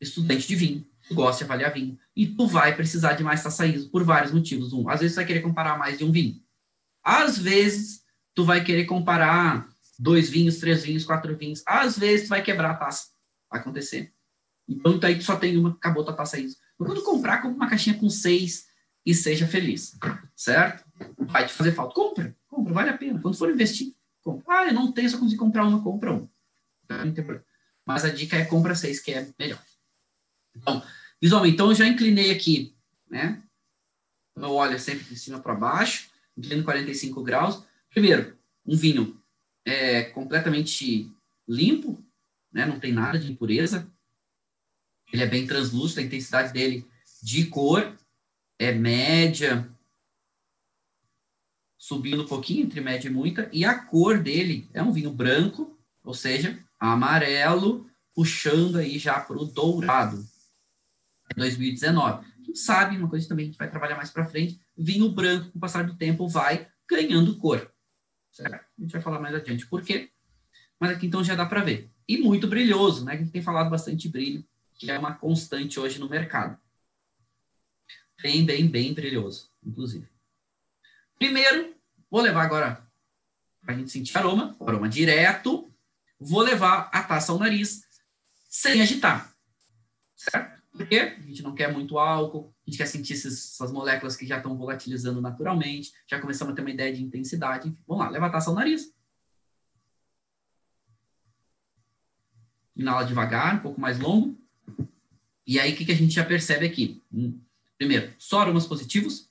estudante 0.00 0.46
de 0.46 0.56
vinho, 0.56 0.86
tu 1.08 1.14
gosta 1.14 1.38
de 1.38 1.44
avaliar 1.44 1.72
vinho, 1.72 1.98
e 2.16 2.26
tu 2.26 2.46
vai 2.46 2.74
precisar 2.74 3.12
de 3.14 3.22
mais 3.22 3.42
taça 3.42 3.66
ISO 3.66 3.90
por 3.90 4.04
vários 4.04 4.32
motivos. 4.32 4.72
Um, 4.72 4.88
às 4.88 5.00
vezes, 5.00 5.14
tu 5.14 5.16
vai 5.16 5.26
querer 5.26 5.40
comparar 5.40 5.78
mais 5.78 5.98
de 5.98 6.04
um 6.04 6.12
vinho. 6.12 6.42
Às 7.04 7.38
vezes, 7.38 8.02
tu 8.34 8.44
vai 8.44 8.64
querer 8.64 8.84
comparar 8.84 9.68
dois 9.98 10.30
vinhos, 10.30 10.58
três 10.58 10.82
vinhos, 10.82 11.04
quatro 11.04 11.36
vinhos. 11.36 11.62
Às 11.66 11.98
vezes, 11.98 12.26
tu 12.26 12.30
vai 12.30 12.42
quebrar 12.42 12.70
a 12.70 12.74
taça. 12.74 13.08
Vai 13.50 13.60
acontecer. 13.60 14.12
Então, 14.68 14.98
aí 15.02 15.18
tu 15.18 15.24
só 15.24 15.36
tem 15.36 15.56
uma, 15.56 15.70
acabou 15.70 16.04
tua 16.04 16.14
taça 16.14 16.38
ISO. 16.38 16.56
Então, 16.74 16.86
quando 16.86 17.02
comprar, 17.02 17.42
compra 17.42 17.56
uma 17.56 17.68
caixinha 17.68 17.98
com 17.98 18.08
seis, 18.08 18.66
e 19.04 19.14
seja 19.14 19.46
feliz, 19.46 19.98
certo? 20.36 20.84
Vai 21.18 21.46
te 21.46 21.52
fazer 21.52 21.72
falta. 21.72 21.94
Compra, 21.94 22.36
compra, 22.46 22.72
vale 22.72 22.90
a 22.90 22.96
pena. 22.96 23.20
Quando 23.20 23.36
for 23.36 23.50
investir, 23.50 23.94
compra. 24.22 24.44
Ah, 24.48 24.66
eu 24.66 24.72
não 24.72 24.92
tenho, 24.92 25.10
só 25.10 25.18
consigo 25.18 25.44
comprar 25.44 25.66
uma, 25.66 25.82
compra 25.82 26.12
uma. 26.12 26.30
Mas 27.84 28.04
a 28.04 28.10
dica 28.10 28.36
é 28.36 28.44
compra 28.44 28.74
seis, 28.74 29.00
que 29.00 29.12
é 29.12 29.28
melhor. 29.38 29.62
Então, 30.54 30.82
visualmente, 31.20 31.54
então 31.54 31.68
eu 31.68 31.74
já 31.74 31.86
inclinei 31.86 32.30
aqui, 32.30 32.76
né? 33.10 33.42
Meu 34.36 34.52
óleo 34.52 34.74
é 34.74 34.78
sempre 34.78 35.04
de 35.04 35.18
cima 35.18 35.40
para 35.40 35.54
baixo, 35.54 36.10
inclino 36.36 36.64
45 36.64 37.22
graus. 37.22 37.64
Primeiro, 37.90 38.36
um 38.64 38.76
vinho 38.76 39.20
é 39.64 40.04
completamente 40.04 41.10
limpo, 41.48 42.02
né? 42.52 42.64
Não 42.66 42.78
tem 42.78 42.92
nada 42.92 43.18
de 43.18 43.30
impureza. 43.30 43.90
Ele 45.12 45.22
é 45.22 45.26
bem 45.26 45.46
translúcido, 45.46 46.00
a 46.00 46.04
intensidade 46.04 46.52
dele 46.52 46.86
de 47.22 47.46
cor 47.46 47.96
é 48.64 48.72
média, 48.72 49.68
subindo 51.76 52.22
um 52.22 52.26
pouquinho 52.26 52.64
entre 52.64 52.80
média 52.80 53.08
e 53.08 53.12
muita, 53.12 53.48
e 53.52 53.64
a 53.64 53.76
cor 53.76 54.22
dele 54.22 54.68
é 54.72 54.82
um 54.82 54.92
vinho 54.92 55.12
branco, 55.12 55.76
ou 56.04 56.14
seja, 56.14 56.62
amarelo, 56.78 57.90
puxando 58.14 58.76
aí 58.76 58.98
já 58.98 59.18
para 59.18 59.36
o 59.36 59.44
dourado. 59.44 60.24
É 61.30 61.34
2019. 61.34 62.24
Quem 62.44 62.54
sabe, 62.54 62.96
uma 62.96 63.08
coisa 63.08 63.28
também 63.28 63.50
que 63.50 63.58
vai 63.58 63.68
trabalhar 63.68 63.96
mais 63.96 64.10
para 64.10 64.26
frente, 64.26 64.60
vinho 64.76 65.10
branco, 65.10 65.50
com 65.50 65.58
o 65.58 65.60
passar 65.60 65.84
do 65.84 65.96
tempo, 65.96 66.28
vai 66.28 66.68
ganhando 66.88 67.36
cor. 67.38 67.72
Certo? 68.30 68.54
A 68.54 68.80
gente 68.80 68.92
vai 68.92 69.02
falar 69.02 69.20
mais 69.20 69.34
adiante 69.34 69.66
por 69.66 69.82
quê. 69.82 70.10
Mas 70.78 70.92
aqui 70.92 71.06
então 71.06 71.24
já 71.24 71.34
dá 71.34 71.46
para 71.46 71.64
ver. 71.64 71.90
E 72.08 72.18
muito 72.18 72.46
brilhoso, 72.46 73.04
né? 73.04 73.14
A 73.14 73.16
gente 73.16 73.30
tem 73.30 73.42
falado 73.42 73.70
bastante 73.70 74.08
brilho, 74.08 74.44
que 74.74 74.90
é 74.90 74.98
uma 74.98 75.14
constante 75.14 75.78
hoje 75.78 75.98
no 75.98 76.08
mercado. 76.08 76.58
Bem, 78.22 78.44
bem, 78.44 78.68
bem 78.68 78.94
brilhoso, 78.94 79.50
inclusive. 79.66 80.08
Primeiro, 81.18 81.74
vou 82.08 82.20
levar 82.20 82.42
agora 82.44 82.86
para 83.60 83.74
a 83.74 83.76
gente 83.76 83.90
sentir 83.90 84.16
aroma, 84.16 84.56
aroma 84.60 84.88
direto. 84.88 85.68
Vou 86.20 86.40
levar 86.40 86.88
a 86.92 87.02
taça 87.02 87.32
ao 87.32 87.38
nariz 87.38 87.84
sem 88.48 88.80
agitar, 88.80 89.34
certo? 90.14 90.62
Porque 90.70 90.96
a 90.96 91.20
gente 91.20 91.42
não 91.42 91.54
quer 91.54 91.72
muito 91.72 91.98
álcool, 91.98 92.54
a 92.64 92.70
gente 92.70 92.78
quer 92.78 92.86
sentir 92.86 93.14
essas, 93.14 93.54
essas 93.54 93.72
moléculas 93.72 94.16
que 94.16 94.26
já 94.26 94.36
estão 94.36 94.56
volatilizando 94.56 95.20
naturalmente, 95.20 95.92
já 96.06 96.20
começamos 96.20 96.52
a 96.52 96.54
ter 96.54 96.62
uma 96.62 96.70
ideia 96.70 96.92
de 96.92 97.02
intensidade. 97.02 97.68
Enfim, 97.68 97.82
vamos 97.86 98.04
lá, 98.04 98.10
leva 98.10 98.26
a 98.26 98.30
taça 98.30 98.50
ao 98.50 98.56
nariz. 98.56 98.94
Inala 102.76 103.04
devagar, 103.04 103.56
um 103.56 103.60
pouco 103.60 103.80
mais 103.80 103.98
longo. 103.98 104.38
E 105.44 105.58
aí, 105.58 105.72
o 105.72 105.76
que, 105.76 105.84
que 105.84 105.92
a 105.92 105.96
gente 105.96 106.14
já 106.14 106.24
percebe 106.24 106.64
aqui? 106.64 107.02
Hum, 107.12 107.38
Primeiro, 107.82 108.14
só 108.16 108.38
aromas 108.38 108.64
positivos, 108.64 109.28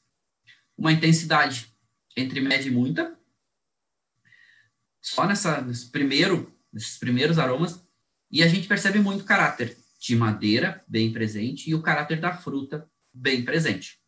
uma 0.77 0.91
intensidade 0.91 1.73
entre 2.17 2.41
média 2.41 2.67
e 2.67 2.69
muita. 2.69 3.17
Só 5.01 5.25
nessa, 5.25 5.61
nesse 5.61 5.89
primeiro, 5.89 6.53
nesses 6.69 6.97
primeiros 6.97 7.39
aromas. 7.39 7.81
E 8.29 8.43
a 8.43 8.49
gente 8.49 8.67
percebe 8.67 8.99
muito 8.99 9.21
o 9.21 9.25
caráter 9.25 9.77
de 9.97 10.17
madeira 10.17 10.83
bem 10.85 11.13
presente 11.13 11.69
e 11.69 11.73
o 11.73 11.81
caráter 11.81 12.19
da 12.19 12.35
fruta 12.35 12.91
bem 13.13 13.45
presente. 13.45 14.01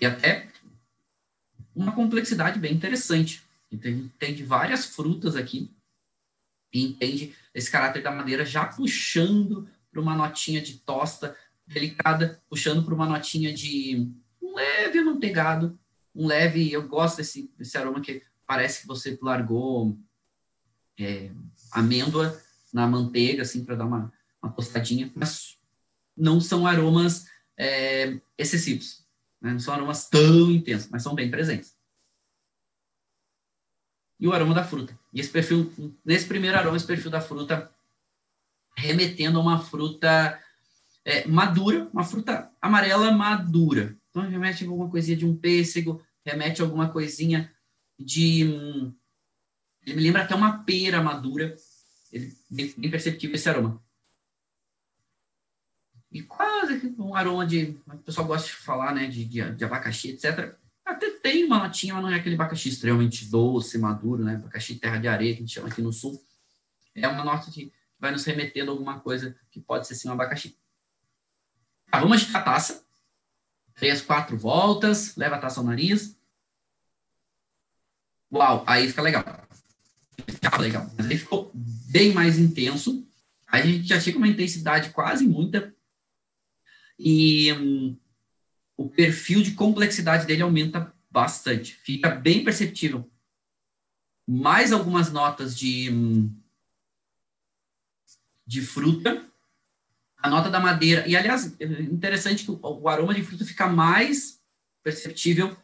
E 0.00 0.06
até 0.06 0.50
uma 1.72 1.94
complexidade 1.94 2.58
bem 2.58 2.74
interessante. 2.74 3.44
Então, 3.70 4.10
tem 4.18 4.34
de 4.34 4.42
várias 4.42 4.86
frutas 4.86 5.36
aqui 5.36 5.72
e 6.72 6.82
entende 6.82 7.36
esse 7.54 7.70
caráter 7.70 8.02
da 8.02 8.10
madeira 8.10 8.44
já 8.44 8.64
puxando 8.64 9.70
para 9.92 10.00
uma 10.00 10.16
notinha 10.16 10.60
de 10.60 10.78
tosta 10.78 11.36
delicada, 11.66 12.42
puxando 12.48 12.82
para 12.82 12.94
uma 12.94 13.06
notinha 13.06 13.52
de 13.52 14.10
um 14.42 14.54
leve 14.54 14.98
amanteigado, 14.98 15.78
um 16.14 16.26
leve, 16.26 16.72
eu 16.72 16.88
gosto 16.88 17.18
desse, 17.18 17.52
desse 17.56 17.76
aroma 17.76 18.00
que 18.00 18.22
parece 18.46 18.82
que 18.82 18.86
você 18.86 19.18
largou 19.22 19.96
é, 20.98 21.30
amêndoa 21.70 22.40
na 22.72 22.86
manteiga, 22.86 23.42
assim, 23.42 23.64
para 23.64 23.76
dar 23.76 23.84
uma, 23.84 24.12
uma 24.42 24.52
tostadinha, 24.52 25.12
mas 25.14 25.58
não 26.16 26.40
são 26.40 26.66
aromas 26.66 27.26
é, 27.56 28.18
excessivos, 28.36 29.06
né? 29.40 29.52
não 29.52 29.60
são 29.60 29.74
aromas 29.74 30.08
tão 30.08 30.50
intensos, 30.50 30.88
mas 30.90 31.02
são 31.02 31.14
bem 31.14 31.30
presentes. 31.30 31.76
E 34.18 34.26
o 34.26 34.32
aroma 34.32 34.54
da 34.54 34.64
fruta. 34.64 34.98
E 35.12 35.20
esse 35.20 35.30
perfil, 35.30 35.72
nesse 36.04 36.26
primeiro 36.26 36.56
aroma, 36.56 36.76
esse 36.76 36.86
perfil 36.86 37.10
da 37.10 37.20
fruta 37.20 37.70
remetendo 38.76 39.38
a 39.38 39.42
uma 39.42 39.58
fruta 39.58 40.38
é, 41.04 41.26
madura, 41.26 41.88
uma 41.92 42.04
fruta 42.04 42.50
amarela 42.60 43.10
madura. 43.12 43.96
Então, 44.10 44.22
remete 44.28 44.64
a 44.64 44.68
alguma 44.68 44.90
coisinha 44.90 45.16
de 45.16 45.26
um 45.26 45.36
pêssego, 45.36 46.02
remete 46.24 46.60
a 46.60 46.64
alguma 46.64 46.88
coisinha 46.90 47.52
de. 47.98 48.42
Ele 49.84 49.96
me 49.96 50.02
lembra 50.02 50.22
até 50.22 50.34
uma 50.34 50.62
pera 50.64 51.02
madura. 51.02 51.56
Ele, 52.12 52.34
bem, 52.50 52.90
perceptível 52.90 53.34
esse 53.34 53.48
aroma. 53.48 53.82
E 56.10 56.22
quase 56.22 56.94
um 56.98 57.14
aroma 57.14 57.46
de. 57.46 57.78
O 57.86 57.98
pessoal 57.98 58.26
gosta 58.26 58.48
de 58.48 58.54
falar, 58.54 58.94
né? 58.94 59.06
De, 59.06 59.24
de, 59.24 59.50
de 59.54 59.64
abacaxi, 59.64 60.10
etc. 60.10 60.54
Até 60.84 61.10
tem 61.10 61.44
uma 61.44 61.58
notinha, 61.58 61.94
mas 61.94 62.02
não 62.02 62.10
é 62.10 62.16
aquele 62.16 62.34
abacaxi 62.34 62.68
extremamente 62.68 63.24
doce, 63.30 63.78
maduro, 63.78 64.22
né? 64.22 64.34
Abacaxi 64.34 64.76
terra 64.76 64.98
de 64.98 65.08
areia, 65.08 65.32
que 65.32 65.38
a 65.38 65.40
gente 65.40 65.54
chama 65.54 65.68
aqui 65.68 65.80
no 65.80 65.92
sul. 65.92 66.22
É 66.94 67.08
uma 67.08 67.24
nota 67.24 67.50
de 67.50 67.72
vai 68.02 68.10
nos 68.10 68.24
remetendo 68.24 68.72
a 68.72 68.74
alguma 68.74 68.98
coisa 68.98 69.38
que 69.48 69.60
pode 69.60 69.86
ser 69.86 69.94
sim 69.94 70.08
um 70.08 70.12
abacaxi. 70.12 70.58
Tá, 71.88 72.00
vamos 72.00 72.16
agitar 72.16 72.42
a 72.42 72.44
taça. 72.44 72.84
Três, 73.76 74.02
quatro 74.02 74.36
voltas, 74.36 75.14
leva 75.14 75.36
a 75.36 75.38
taça 75.38 75.60
ao 75.60 75.64
nariz. 75.64 76.18
Uau, 78.30 78.64
aí 78.66 78.88
fica 78.88 79.02
legal. 79.02 79.24
Fica 80.26 80.58
legal. 80.58 80.90
Mas 80.98 81.06
aí 81.06 81.16
ficou 81.16 81.52
bem 81.54 82.12
mais 82.12 82.38
intenso. 82.38 83.06
A 83.46 83.62
gente 83.62 83.86
já 83.86 84.00
chega 84.00 84.18
uma 84.18 84.26
intensidade 84.26 84.90
quase 84.90 85.24
muita. 85.24 85.72
E 86.98 87.52
hum, 87.52 87.96
o 88.76 88.88
perfil 88.88 89.42
de 89.42 89.52
complexidade 89.52 90.26
dele 90.26 90.42
aumenta 90.42 90.92
bastante. 91.08 91.74
Fica 91.74 92.10
bem 92.10 92.42
perceptível. 92.42 93.08
Mais 94.26 94.72
algumas 94.72 95.12
notas 95.12 95.56
de, 95.56 95.88
hum, 95.90 96.41
de 98.46 98.62
fruta. 98.62 99.26
A 100.18 100.30
nota 100.30 100.48
da 100.50 100.60
madeira. 100.60 101.06
E, 101.06 101.16
aliás, 101.16 101.54
é 101.60 101.64
interessante 101.64 102.44
que 102.44 102.50
o, 102.50 102.88
aroma 102.88 103.14
de 103.14 103.22
fruta 103.22 103.44
fica 103.44 103.66
mais 103.66 104.40
perceptível 104.82 105.56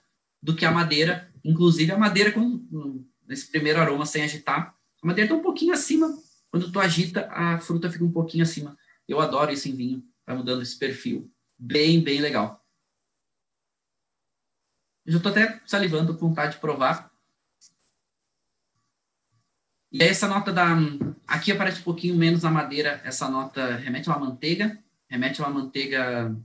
do 0.42 0.54
que 0.56 0.64
a 0.64 0.70
madeira. 0.70 1.32
Inclusive, 1.44 1.92
a 1.92 1.98
madeira, 1.98 2.32
quando, 2.32 3.06
nesse 3.26 3.50
primeiro 3.50 3.80
aroma, 3.80 4.04
sem 4.04 4.22
agitar, 4.22 4.74
a 5.02 5.06
madeira 5.06 5.26
está 5.26 5.38
um 5.38 5.42
pouquinho 5.42 5.72
acima. 5.72 6.08
Quando 6.50 6.72
tu 6.72 6.80
agita, 6.80 7.28
a 7.30 7.60
fruta 7.60 7.90
fica 7.90 8.04
um 8.04 8.10
pouquinho 8.10 8.42
acima. 8.42 8.76
Eu 9.06 9.20
adoro 9.20 9.52
isso 9.52 9.68
em 9.68 9.76
vinho. 9.76 10.04
Vai 10.26 10.36
mudando 10.36 10.62
esse 10.62 10.76
perfil. 10.78 11.30
Bem, 11.58 12.02
bem 12.02 12.20
legal. 12.20 12.64
Eu 15.06 15.12
já 15.12 15.18
estou 15.18 15.32
até 15.32 15.60
salivando 15.66 16.16
com 16.16 16.28
vontade 16.28 16.54
de 16.54 16.60
provar. 16.60 17.10
E 19.90 20.02
aí 20.02 20.08
essa 20.08 20.28
nota 20.28 20.52
da... 20.52 20.76
Aqui 21.26 21.52
aparece 21.52 21.80
um 21.80 21.84
pouquinho 21.84 22.14
menos 22.14 22.44
a 22.44 22.50
madeira. 22.50 23.00
Essa 23.04 23.28
nota 23.28 23.76
remete 23.76 24.08
a 24.08 24.16
uma 24.16 24.26
manteiga. 24.26 24.78
Remete 25.08 25.40
a 25.40 25.46
uma 25.46 25.60
manteiga 25.60 26.36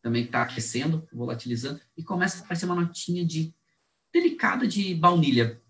também 0.00 0.22
que 0.22 0.28
está 0.28 0.42
aquecendo, 0.42 1.06
volatilizando. 1.12 1.80
E 1.96 2.02
começa 2.02 2.38
a 2.38 2.44
aparecer 2.44 2.66
uma 2.66 2.74
notinha 2.74 3.24
de... 3.24 3.54
Delicada 4.12 4.66
de 4.66 4.94
baunilha. 4.94 5.60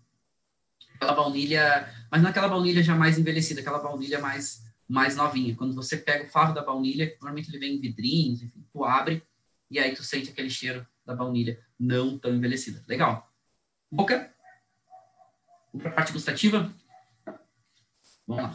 Aquela 0.95 1.13
baunilha... 1.13 1.89
Mas 2.11 2.21
não 2.21 2.29
aquela 2.29 2.47
baunilha 2.47 2.83
já 2.83 2.95
mais 2.95 3.17
envelhecida. 3.17 3.61
Aquela 3.61 3.79
baunilha 3.79 4.19
mais, 4.19 4.63
mais 4.87 5.15
novinha. 5.15 5.55
Quando 5.55 5.73
você 5.73 5.97
pega 5.97 6.25
o 6.25 6.29
favo 6.29 6.53
da 6.53 6.61
baunilha, 6.61 7.15
normalmente 7.19 7.49
ele 7.49 7.59
vem 7.59 7.75
em 7.75 7.81
vidrinhos, 7.81 8.43
enfim. 8.43 8.63
Tu 8.71 8.83
abre 8.83 9.23
e 9.71 9.79
aí 9.79 9.95
tu 9.95 10.03
sente 10.03 10.29
aquele 10.29 10.51
cheiro 10.51 10.85
da 11.03 11.15
baunilha 11.15 11.59
não 11.79 12.17
tão 12.17 12.33
envelhecida. 12.33 12.83
Legal. 12.87 13.27
Boca. 13.91 14.31
Para 15.77 15.89
a 15.89 15.93
parte 15.93 16.13
gustativa. 16.13 16.71
Vamos 18.27 18.43
lá. 18.43 18.53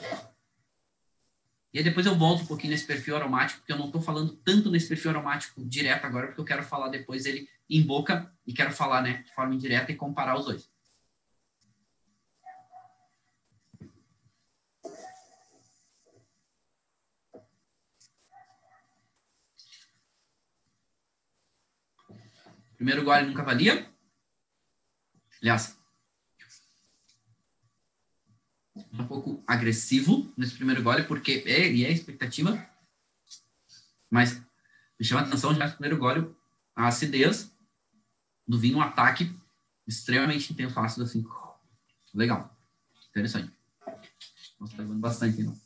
E 1.72 1.78
aí 1.78 1.84
depois 1.84 2.06
eu 2.06 2.16
volto 2.16 2.42
um 2.42 2.46
pouquinho 2.46 2.72
nesse 2.72 2.86
perfil 2.86 3.16
aromático, 3.16 3.60
porque 3.60 3.72
eu 3.72 3.78
não 3.78 3.86
estou 3.86 4.00
falando 4.00 4.34
tanto 4.36 4.70
nesse 4.70 4.88
perfil 4.88 5.10
aromático 5.10 5.64
direto 5.64 6.06
agora, 6.06 6.28
porque 6.28 6.40
eu 6.40 6.44
quero 6.44 6.62
falar 6.62 6.88
depois 6.88 7.26
ele 7.26 7.48
em 7.68 7.82
boca 7.82 8.32
e 8.46 8.54
quero 8.54 8.72
falar 8.72 9.02
né, 9.02 9.22
de 9.22 9.32
forma 9.34 9.54
indireta 9.54 9.92
e 9.92 9.96
comparar 9.96 10.38
os 10.38 10.46
dois. 10.46 10.70
Primeiro 22.76 23.04
gole 23.04 23.26
nunca 23.26 23.42
valia. 23.42 23.86
Aliás, 25.42 25.77
um 28.92 29.06
pouco 29.06 29.42
agressivo 29.46 30.32
nesse 30.36 30.54
primeiro 30.54 30.82
gole, 30.82 31.04
porque 31.04 31.42
é, 31.46 31.70
e 31.70 31.84
é 31.84 31.92
expectativa, 31.92 32.66
mas 34.10 34.40
me 34.98 35.04
chama 35.04 35.22
a 35.22 35.24
atenção 35.24 35.54
já 35.54 35.66
no 35.66 35.72
primeiro 35.72 35.98
gole 35.98 36.34
a 36.74 36.88
acidez 36.88 37.50
do 38.46 38.58
vinho, 38.58 38.78
um 38.78 38.82
ataque 38.82 39.34
extremamente 39.86 40.52
intenso, 40.52 40.78
ácido, 40.78 41.04
assim. 41.04 41.26
Legal. 42.14 42.56
Interessante. 43.10 43.52
Nossa, 44.58 44.76
tá 44.76 44.82
levando 44.82 45.00
bastante, 45.00 45.42
não. 45.42 45.58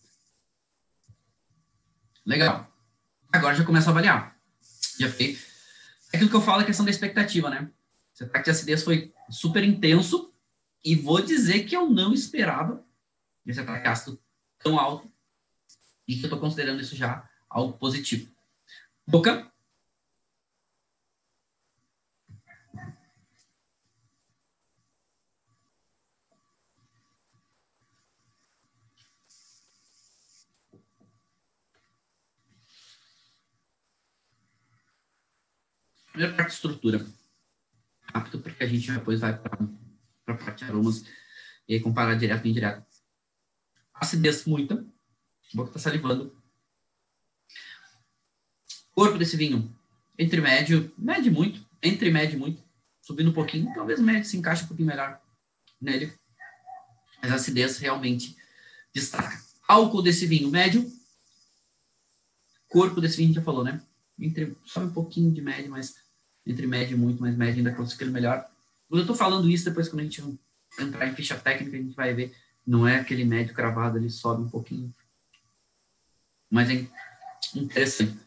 Legal. 2.25 2.71
Agora 3.33 3.55
já 3.55 3.65
começa 3.65 3.91
a 3.91 3.93
avaliar. 3.93 4.37
Já 4.99 5.09
fiquei 5.11 5.39
é 6.13 6.17
aquilo 6.17 6.29
que 6.29 6.37
eu 6.37 6.43
falo 6.43 6.61
é 6.61 6.65
questão 6.65 6.85
da 6.85 6.91
expectativa, 6.91 7.49
né? 7.49 7.71
Esse 8.15 8.25
ataque 8.25 8.45
de 8.45 8.51
acidez 8.51 8.83
foi 8.83 9.13
super 9.31 9.65
intenso 9.65 10.33
e 10.85 10.95
vou 10.95 11.23
dizer 11.23 11.65
que 11.65 11.75
eu 11.75 11.89
não 11.89 12.13
esperava 12.13 12.85
esse 13.47 13.61
ataque 13.61 13.89
ácido 13.89 14.23
tão 14.59 14.79
alto 14.79 15.11
e 16.07 16.15
que 16.15 16.23
eu 16.23 16.27
estou 16.27 16.39
considerando 16.39 16.81
isso 16.81 16.97
já 16.97 17.29
algo 17.49 17.77
positivo. 17.79 18.31
Boca. 19.07 19.51
Primeira 36.13 36.37
parte 36.37 36.53
estrutura. 36.53 37.05
Rápido, 38.15 38.41
porque 38.41 38.63
a 38.63 38.67
gente 38.67 38.93
depois 38.93 39.21
vai 39.21 39.37
para 39.39 39.55
a 40.27 40.35
parte 40.35 40.59
de 40.59 40.65
aromas 40.71 41.05
e 41.67 41.81
comparar 41.81 42.15
direto 42.15 42.47
e 42.47 42.51
indireto. 42.51 42.92
Acidez 44.03 44.45
muita. 44.47 44.85
Boca 45.55 45.69
está 45.69 45.79
salivando. 45.79 46.37
Corpo 48.91 49.17
desse 49.17 49.37
vinho, 49.37 49.73
entre 50.19 50.41
médio, 50.41 50.93
médio 50.99 51.33
muito, 51.33 51.65
entre 51.81 52.11
médio 52.11 52.37
muito, 52.37 52.61
subindo 53.01 53.31
um 53.31 53.33
pouquinho, 53.33 53.73
talvez 53.73 54.01
médio 54.01 54.25
se 54.25 54.37
encaixe 54.37 54.65
um 54.65 54.67
pouquinho 54.67 54.89
melhor 54.89 55.23
nele. 55.81 56.13
Mas 57.23 57.31
a 57.31 57.37
acidez 57.37 57.79
realmente 57.79 58.37
destaca. 58.93 59.41
Álcool 59.69 60.03
desse 60.03 60.27
vinho, 60.27 60.51
médio. 60.51 60.85
Corpo 62.67 63.01
desse 63.01 63.19
vinho, 63.19 63.33
já 63.33 63.41
falou, 63.41 63.63
né? 63.63 63.81
Entre, 64.19 64.57
só 64.65 64.81
um 64.81 64.93
pouquinho 64.93 65.33
de 65.33 65.41
médio, 65.41 65.71
mas 65.71 65.95
entre 66.45 66.67
médio 66.67 66.97
e 66.97 66.99
muito, 66.99 67.21
mas 67.21 67.37
médio 67.37 67.59
ainda 67.59 67.73
consigo 67.73 68.11
melhor. 68.11 68.51
Quando 68.89 68.99
eu 68.99 69.05
estou 69.05 69.15
falando 69.15 69.49
isso, 69.49 69.65
depois 69.65 69.89
quando 69.89 70.01
a 70.01 70.05
gente 70.05 70.21
entrar 70.81 71.07
em 71.07 71.15
ficha 71.15 71.39
técnica, 71.39 71.77
a 71.77 71.81
gente 71.81 71.95
vai 71.95 72.13
ver, 72.13 72.35
não 72.67 72.87
é 72.87 72.97
aquele 72.97 73.25
médio 73.25 73.55
cravado, 73.55 73.99
ele 73.99 74.11
sobe 74.11 74.43
um 74.43 74.49
pouquinho. 74.49 74.95
Mas 76.51 76.71
é 76.71 76.87
interessante. 77.55 78.19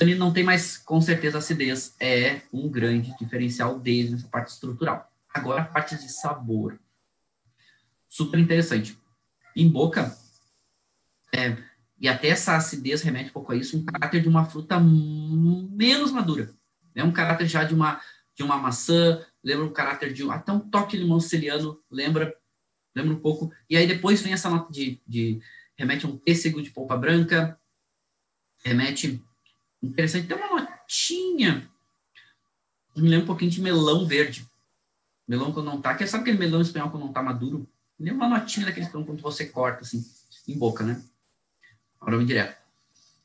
Ele 0.00 0.14
não 0.14 0.32
tem 0.32 0.44
mais, 0.44 0.76
com 0.76 1.00
certeza, 1.00 1.38
acidez. 1.38 1.94
É 2.00 2.42
um 2.52 2.68
grande 2.68 3.16
diferencial 3.18 3.78
dele 3.78 4.10
nessa 4.10 4.28
parte 4.28 4.48
estrutural. 4.48 5.10
Agora, 5.32 5.62
a 5.62 5.66
parte 5.66 5.96
de 5.96 6.10
sabor. 6.10 6.78
Super 8.08 8.38
interessante. 8.38 8.98
Em 9.54 9.68
boca, 9.68 10.16
é, 11.34 11.56
e 12.00 12.08
até 12.08 12.28
essa 12.28 12.56
acidez 12.56 13.02
remete 13.02 13.30
um 13.30 13.32
pouco 13.32 13.52
a 13.52 13.56
isso, 13.56 13.76
um 13.76 13.84
caráter 13.84 14.22
de 14.22 14.28
uma 14.28 14.44
fruta 14.44 14.78
menos 14.80 16.12
madura. 16.12 16.54
É 16.94 17.02
um 17.02 17.12
caráter 17.12 17.46
já 17.46 17.64
de 17.64 17.74
uma, 17.74 18.00
de 18.34 18.42
uma 18.42 18.56
maçã, 18.56 19.24
lembra 19.42 19.64
um 19.64 19.72
caráter 19.72 20.12
de 20.12 20.28
até 20.30 20.52
um 20.52 20.60
toque 20.60 20.96
limão 20.96 21.20
siciliano, 21.20 21.80
lembra, 21.90 22.34
lembra 22.98 23.16
um 23.16 23.20
pouco. 23.20 23.52
E 23.68 23.76
aí 23.76 23.86
depois 23.86 24.20
vem 24.20 24.32
essa 24.32 24.50
nota 24.50 24.72
de, 24.72 25.00
de 25.06 25.40
remete 25.76 26.04
a 26.04 26.08
um 26.08 26.16
pêssego 26.16 26.62
de 26.62 26.70
polpa 26.70 26.96
branca, 26.96 27.58
remete, 28.64 29.22
interessante, 29.82 30.26
tem 30.26 30.36
uma 30.36 30.60
notinha, 30.60 31.68
me 32.96 33.08
lembra 33.08 33.24
um 33.24 33.28
pouquinho 33.28 33.50
de 33.50 33.60
melão 33.60 34.06
verde. 34.06 34.46
Melão 35.26 35.52
quando 35.52 35.66
não 35.66 35.80
tá, 35.80 35.94
que 35.94 36.06
sabe 36.06 36.22
aquele 36.22 36.38
melão 36.38 36.60
espanhol 36.60 36.90
quando 36.90 37.04
não 37.04 37.12
tá 37.12 37.22
maduro? 37.22 37.68
Lembra 37.98 38.26
uma 38.26 38.38
notinha 38.38 38.66
daquele 38.66 38.88
quando 38.88 39.20
você 39.20 39.46
corta, 39.46 39.82
assim, 39.82 40.04
em 40.46 40.56
boca, 40.56 40.82
né? 40.82 41.02
Aroma 42.00 42.24
direto. 42.24 42.56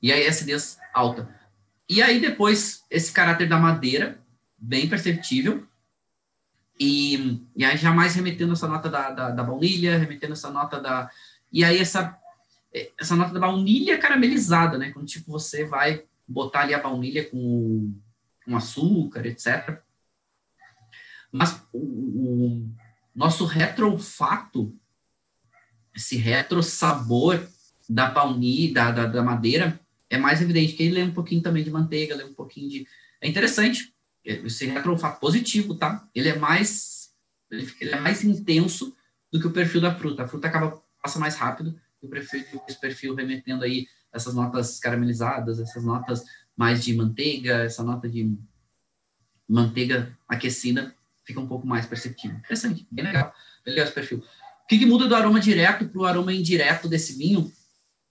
E 0.01 0.11
aí 0.11 0.27
acidez 0.27 0.77
alta. 0.93 1.33
E 1.87 2.01
aí 2.01 2.19
depois 2.19 2.83
esse 2.89 3.11
caráter 3.11 3.47
da 3.47 3.57
madeira, 3.57 4.19
bem 4.57 4.89
perceptível, 4.89 5.65
e, 6.79 7.41
e 7.55 7.63
aí 7.63 7.77
jamais 7.77 8.15
remetendo 8.15 8.53
essa 8.53 8.67
nota 8.67 8.89
da, 8.89 9.11
da, 9.11 9.29
da, 9.29 9.43
baunilha, 9.43 9.97
remetendo 9.97 10.33
essa 10.33 10.49
nota 10.49 10.79
da... 10.79 11.09
E 11.51 11.63
aí 11.63 11.77
essa, 11.77 12.17
essa 12.97 13.15
nota 13.15 13.33
da 13.33 13.39
baunilha 13.39 13.97
caramelizada, 13.97 14.77
né? 14.77 14.91
Quando 14.91 15.05
tipo 15.05 15.31
você 15.31 15.65
vai 15.65 16.03
botar 16.27 16.61
ali 16.61 16.73
a 16.73 16.81
baunilha 16.81 17.29
com, 17.29 17.93
com 18.43 18.55
açúcar, 18.55 19.25
etc. 19.25 19.81
Mas 21.31 21.63
o, 21.71 21.79
o 21.79 22.69
nosso 23.15 23.45
retrofato, 23.45 24.75
esse 25.95 26.15
retro 26.15 26.63
sabor 26.63 27.47
da 27.87 28.09
baunilha, 28.09 28.73
da, 28.73 28.91
da, 28.91 29.05
da 29.05 29.23
madeira, 29.23 29.79
é 30.09 30.17
mais 30.17 30.41
evidente, 30.41 30.73
que 30.73 30.83
ele 30.83 30.95
lembra 30.95 31.11
um 31.11 31.15
pouquinho 31.15 31.41
também 31.41 31.63
de 31.63 31.71
manteiga, 31.71 32.15
lembra 32.15 32.31
um 32.31 32.35
pouquinho 32.35 32.69
de... 32.69 32.87
É 33.21 33.27
interessante, 33.27 33.92
esse 34.23 34.65
retrofato 34.67 35.19
positivo, 35.19 35.75
tá? 35.75 36.07
Ele 36.13 36.29
é 36.29 36.37
mais 36.37 37.11
ele 37.51 37.91
é 37.91 37.99
mais 37.99 38.23
intenso 38.23 38.95
do 39.31 39.39
que 39.39 39.45
o 39.45 39.51
perfil 39.51 39.81
da 39.81 39.93
fruta. 39.93 40.23
A 40.23 40.27
fruta 40.27 40.47
acaba 40.47 40.81
passa 41.01 41.19
mais 41.19 41.35
rápido, 41.35 41.79
e 42.01 42.05
o 42.05 42.09
perfil, 42.09 42.43
esse 42.67 42.79
perfil 42.79 43.13
remetendo 43.13 43.63
aí 43.63 43.87
essas 44.11 44.33
notas 44.33 44.79
caramelizadas, 44.79 45.59
essas 45.59 45.83
notas 45.83 46.23
mais 46.55 46.83
de 46.83 46.93
manteiga, 46.95 47.63
essa 47.63 47.83
nota 47.83 48.07
de 48.07 48.37
manteiga 49.47 50.17
aquecida 50.27 50.95
fica 51.25 51.39
um 51.39 51.47
pouco 51.47 51.67
mais 51.67 51.85
perceptível. 51.85 52.37
Interessante, 52.37 52.87
bem 52.89 53.05
legal, 53.05 53.33
bem 53.65 53.73
legal 53.73 53.85
esse 53.85 53.93
perfil. 53.93 54.19
O 54.19 54.67
que, 54.67 54.79
que 54.79 54.85
muda 54.85 55.07
do 55.07 55.15
aroma 55.15 55.39
direto 55.39 55.87
para 55.87 55.99
o 55.99 56.05
aroma 56.05 56.33
indireto 56.33 56.87
desse 56.87 57.17
vinho? 57.17 57.51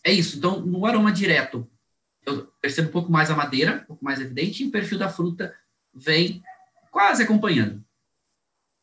É 0.04 0.12
isso. 0.12 0.36
Então, 0.36 0.60
no 0.60 0.84
aroma 0.84 1.12
direto, 1.12 1.68
eu 2.26 2.46
percebo 2.60 2.88
um 2.88 2.92
pouco 2.92 3.10
mais 3.10 3.30
a 3.30 3.36
madeira, 3.36 3.82
um 3.84 3.86
pouco 3.86 4.04
mais 4.04 4.20
evidente, 4.20 4.62
e 4.62 4.68
o 4.68 4.70
perfil 4.70 4.98
da 4.98 5.08
fruta 5.08 5.54
vem 5.94 6.42
quase 6.90 7.22
acompanhando. 7.22 7.84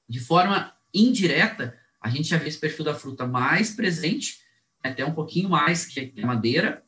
De 0.07 0.19
forma 0.19 0.73
indireta, 0.93 1.77
a 2.01 2.09
gente 2.09 2.29
já 2.29 2.37
vê 2.37 2.47
esse 2.47 2.59
perfil 2.59 2.85
da 2.85 2.95
fruta 2.95 3.27
mais 3.27 3.71
presente, 3.71 4.39
até 4.83 5.05
um 5.05 5.13
pouquinho 5.13 5.49
mais 5.49 5.85
que 5.85 6.13
a 6.21 6.25
madeira, 6.25 6.83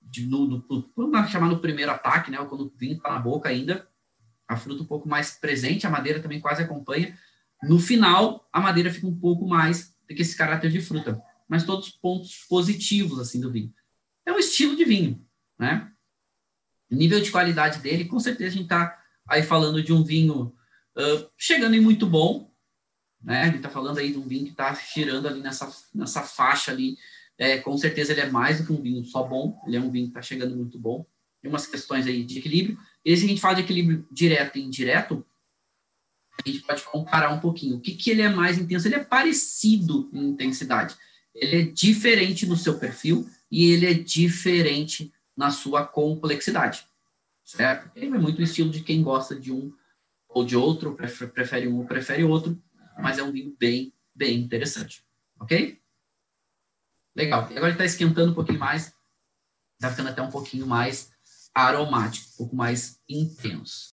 de, 0.00 0.26
no, 0.26 0.46
no, 0.46 0.92
vamos 0.96 1.30
chamar 1.30 1.48
no 1.48 1.60
primeiro 1.60 1.90
ataque, 1.90 2.30
né, 2.30 2.38
quando 2.48 2.66
o 2.66 2.72
vinho 2.76 2.96
está 2.96 3.12
na 3.12 3.18
boca 3.18 3.48
ainda, 3.48 3.88
a 4.46 4.56
fruta 4.56 4.82
um 4.82 4.86
pouco 4.86 5.08
mais 5.08 5.32
presente, 5.32 5.86
a 5.86 5.90
madeira 5.90 6.20
também 6.20 6.40
quase 6.40 6.62
acompanha. 6.62 7.18
No 7.62 7.78
final, 7.78 8.48
a 8.52 8.60
madeira 8.60 8.92
fica 8.92 9.06
um 9.06 9.18
pouco 9.18 9.46
mais 9.46 9.96
do 10.08 10.14
que 10.14 10.22
esse 10.22 10.36
caráter 10.36 10.70
de 10.70 10.80
fruta, 10.80 11.20
mas 11.48 11.64
todos 11.64 11.90
pontos 11.90 12.44
positivos 12.48 13.18
assim 13.18 13.40
do 13.40 13.50
vinho. 13.50 13.72
É 14.24 14.32
um 14.32 14.38
estilo 14.38 14.76
de 14.76 14.84
vinho, 14.84 15.26
né? 15.58 15.90
O 16.90 16.94
nível 16.94 17.20
de 17.20 17.30
qualidade 17.30 17.80
dele, 17.80 18.04
com 18.04 18.20
certeza 18.20 18.50
a 18.50 18.52
gente 18.52 18.64
está 18.64 19.03
aí 19.28 19.42
falando 19.42 19.82
de 19.82 19.92
um 19.92 20.02
vinho 20.02 20.54
uh, 20.96 21.30
chegando 21.36 21.74
em 21.74 21.80
muito 21.80 22.06
bom, 22.06 22.52
né? 23.22 23.46
Gente 23.46 23.56
está 23.56 23.70
falando 23.70 23.98
aí 23.98 24.12
de 24.12 24.18
um 24.18 24.26
vinho 24.26 24.44
que 24.44 24.50
está 24.50 24.74
girando 24.74 25.26
ali 25.26 25.40
nessa, 25.40 25.72
nessa 25.94 26.22
faixa 26.22 26.70
ali. 26.70 26.96
É, 27.36 27.58
com 27.58 27.76
certeza 27.76 28.12
ele 28.12 28.20
é 28.20 28.30
mais 28.30 28.60
do 28.60 28.66
que 28.66 28.72
um 28.72 28.82
vinho 28.82 29.04
só 29.04 29.22
bom, 29.22 29.60
ele 29.66 29.76
é 29.76 29.80
um 29.80 29.90
vinho 29.90 30.06
que 30.06 30.10
está 30.10 30.22
chegando 30.22 30.54
muito 30.54 30.78
bom. 30.78 31.06
Tem 31.42 31.50
umas 31.50 31.66
questões 31.66 32.06
aí 32.06 32.22
de 32.22 32.38
equilíbrio. 32.38 32.78
E 33.04 33.16
se 33.16 33.24
a 33.24 33.28
gente 33.28 33.40
fala 33.40 33.56
de 33.56 33.62
equilíbrio 33.62 34.06
direto 34.10 34.58
e 34.58 34.62
indireto, 34.62 35.26
a 36.44 36.48
gente 36.48 36.62
pode 36.62 36.82
comparar 36.84 37.32
um 37.32 37.40
pouquinho. 37.40 37.76
O 37.76 37.80
que, 37.80 37.94
que 37.94 38.10
ele 38.10 38.22
é 38.22 38.28
mais 38.28 38.58
intenso? 38.58 38.88
Ele 38.88 38.96
é 38.96 39.04
parecido 39.04 40.10
em 40.12 40.28
intensidade. 40.28 40.96
Ele 41.34 41.62
é 41.62 41.64
diferente 41.64 42.46
no 42.46 42.56
seu 42.56 42.78
perfil 42.78 43.28
e 43.50 43.70
ele 43.72 43.86
é 43.86 43.94
diferente 43.94 45.12
na 45.36 45.50
sua 45.50 45.84
complexidade, 45.84 46.86
certo? 47.44 47.90
Ele 47.94 48.06
é 48.06 48.18
muito 48.18 48.38
o 48.38 48.42
estilo 48.42 48.70
de 48.70 48.82
quem 48.82 49.02
gosta 49.02 49.38
de 49.38 49.52
um 49.52 49.72
ou 50.28 50.44
de 50.44 50.56
outro, 50.56 50.94
prefere 50.94 51.68
um 51.68 51.78
ou 51.78 51.84
prefere 51.84 52.24
outro, 52.24 52.60
mas 52.98 53.18
é 53.18 53.22
um 53.22 53.30
vinho 53.30 53.54
bem, 53.58 53.92
bem 54.14 54.40
interessante, 54.40 55.04
ok? 55.38 55.80
Legal. 57.14 57.42
E 57.52 57.56
agora 57.56 57.66
ele 57.66 57.72
está 57.72 57.84
esquentando 57.84 58.32
um 58.32 58.34
pouquinho 58.34 58.58
mais, 58.58 58.92
está 59.74 59.90
ficando 59.90 60.08
até 60.08 60.22
um 60.22 60.30
pouquinho 60.30 60.66
mais 60.66 61.12
aromático, 61.54 62.26
um 62.34 62.36
pouco 62.38 62.56
mais 62.56 63.00
intenso. 63.08 63.94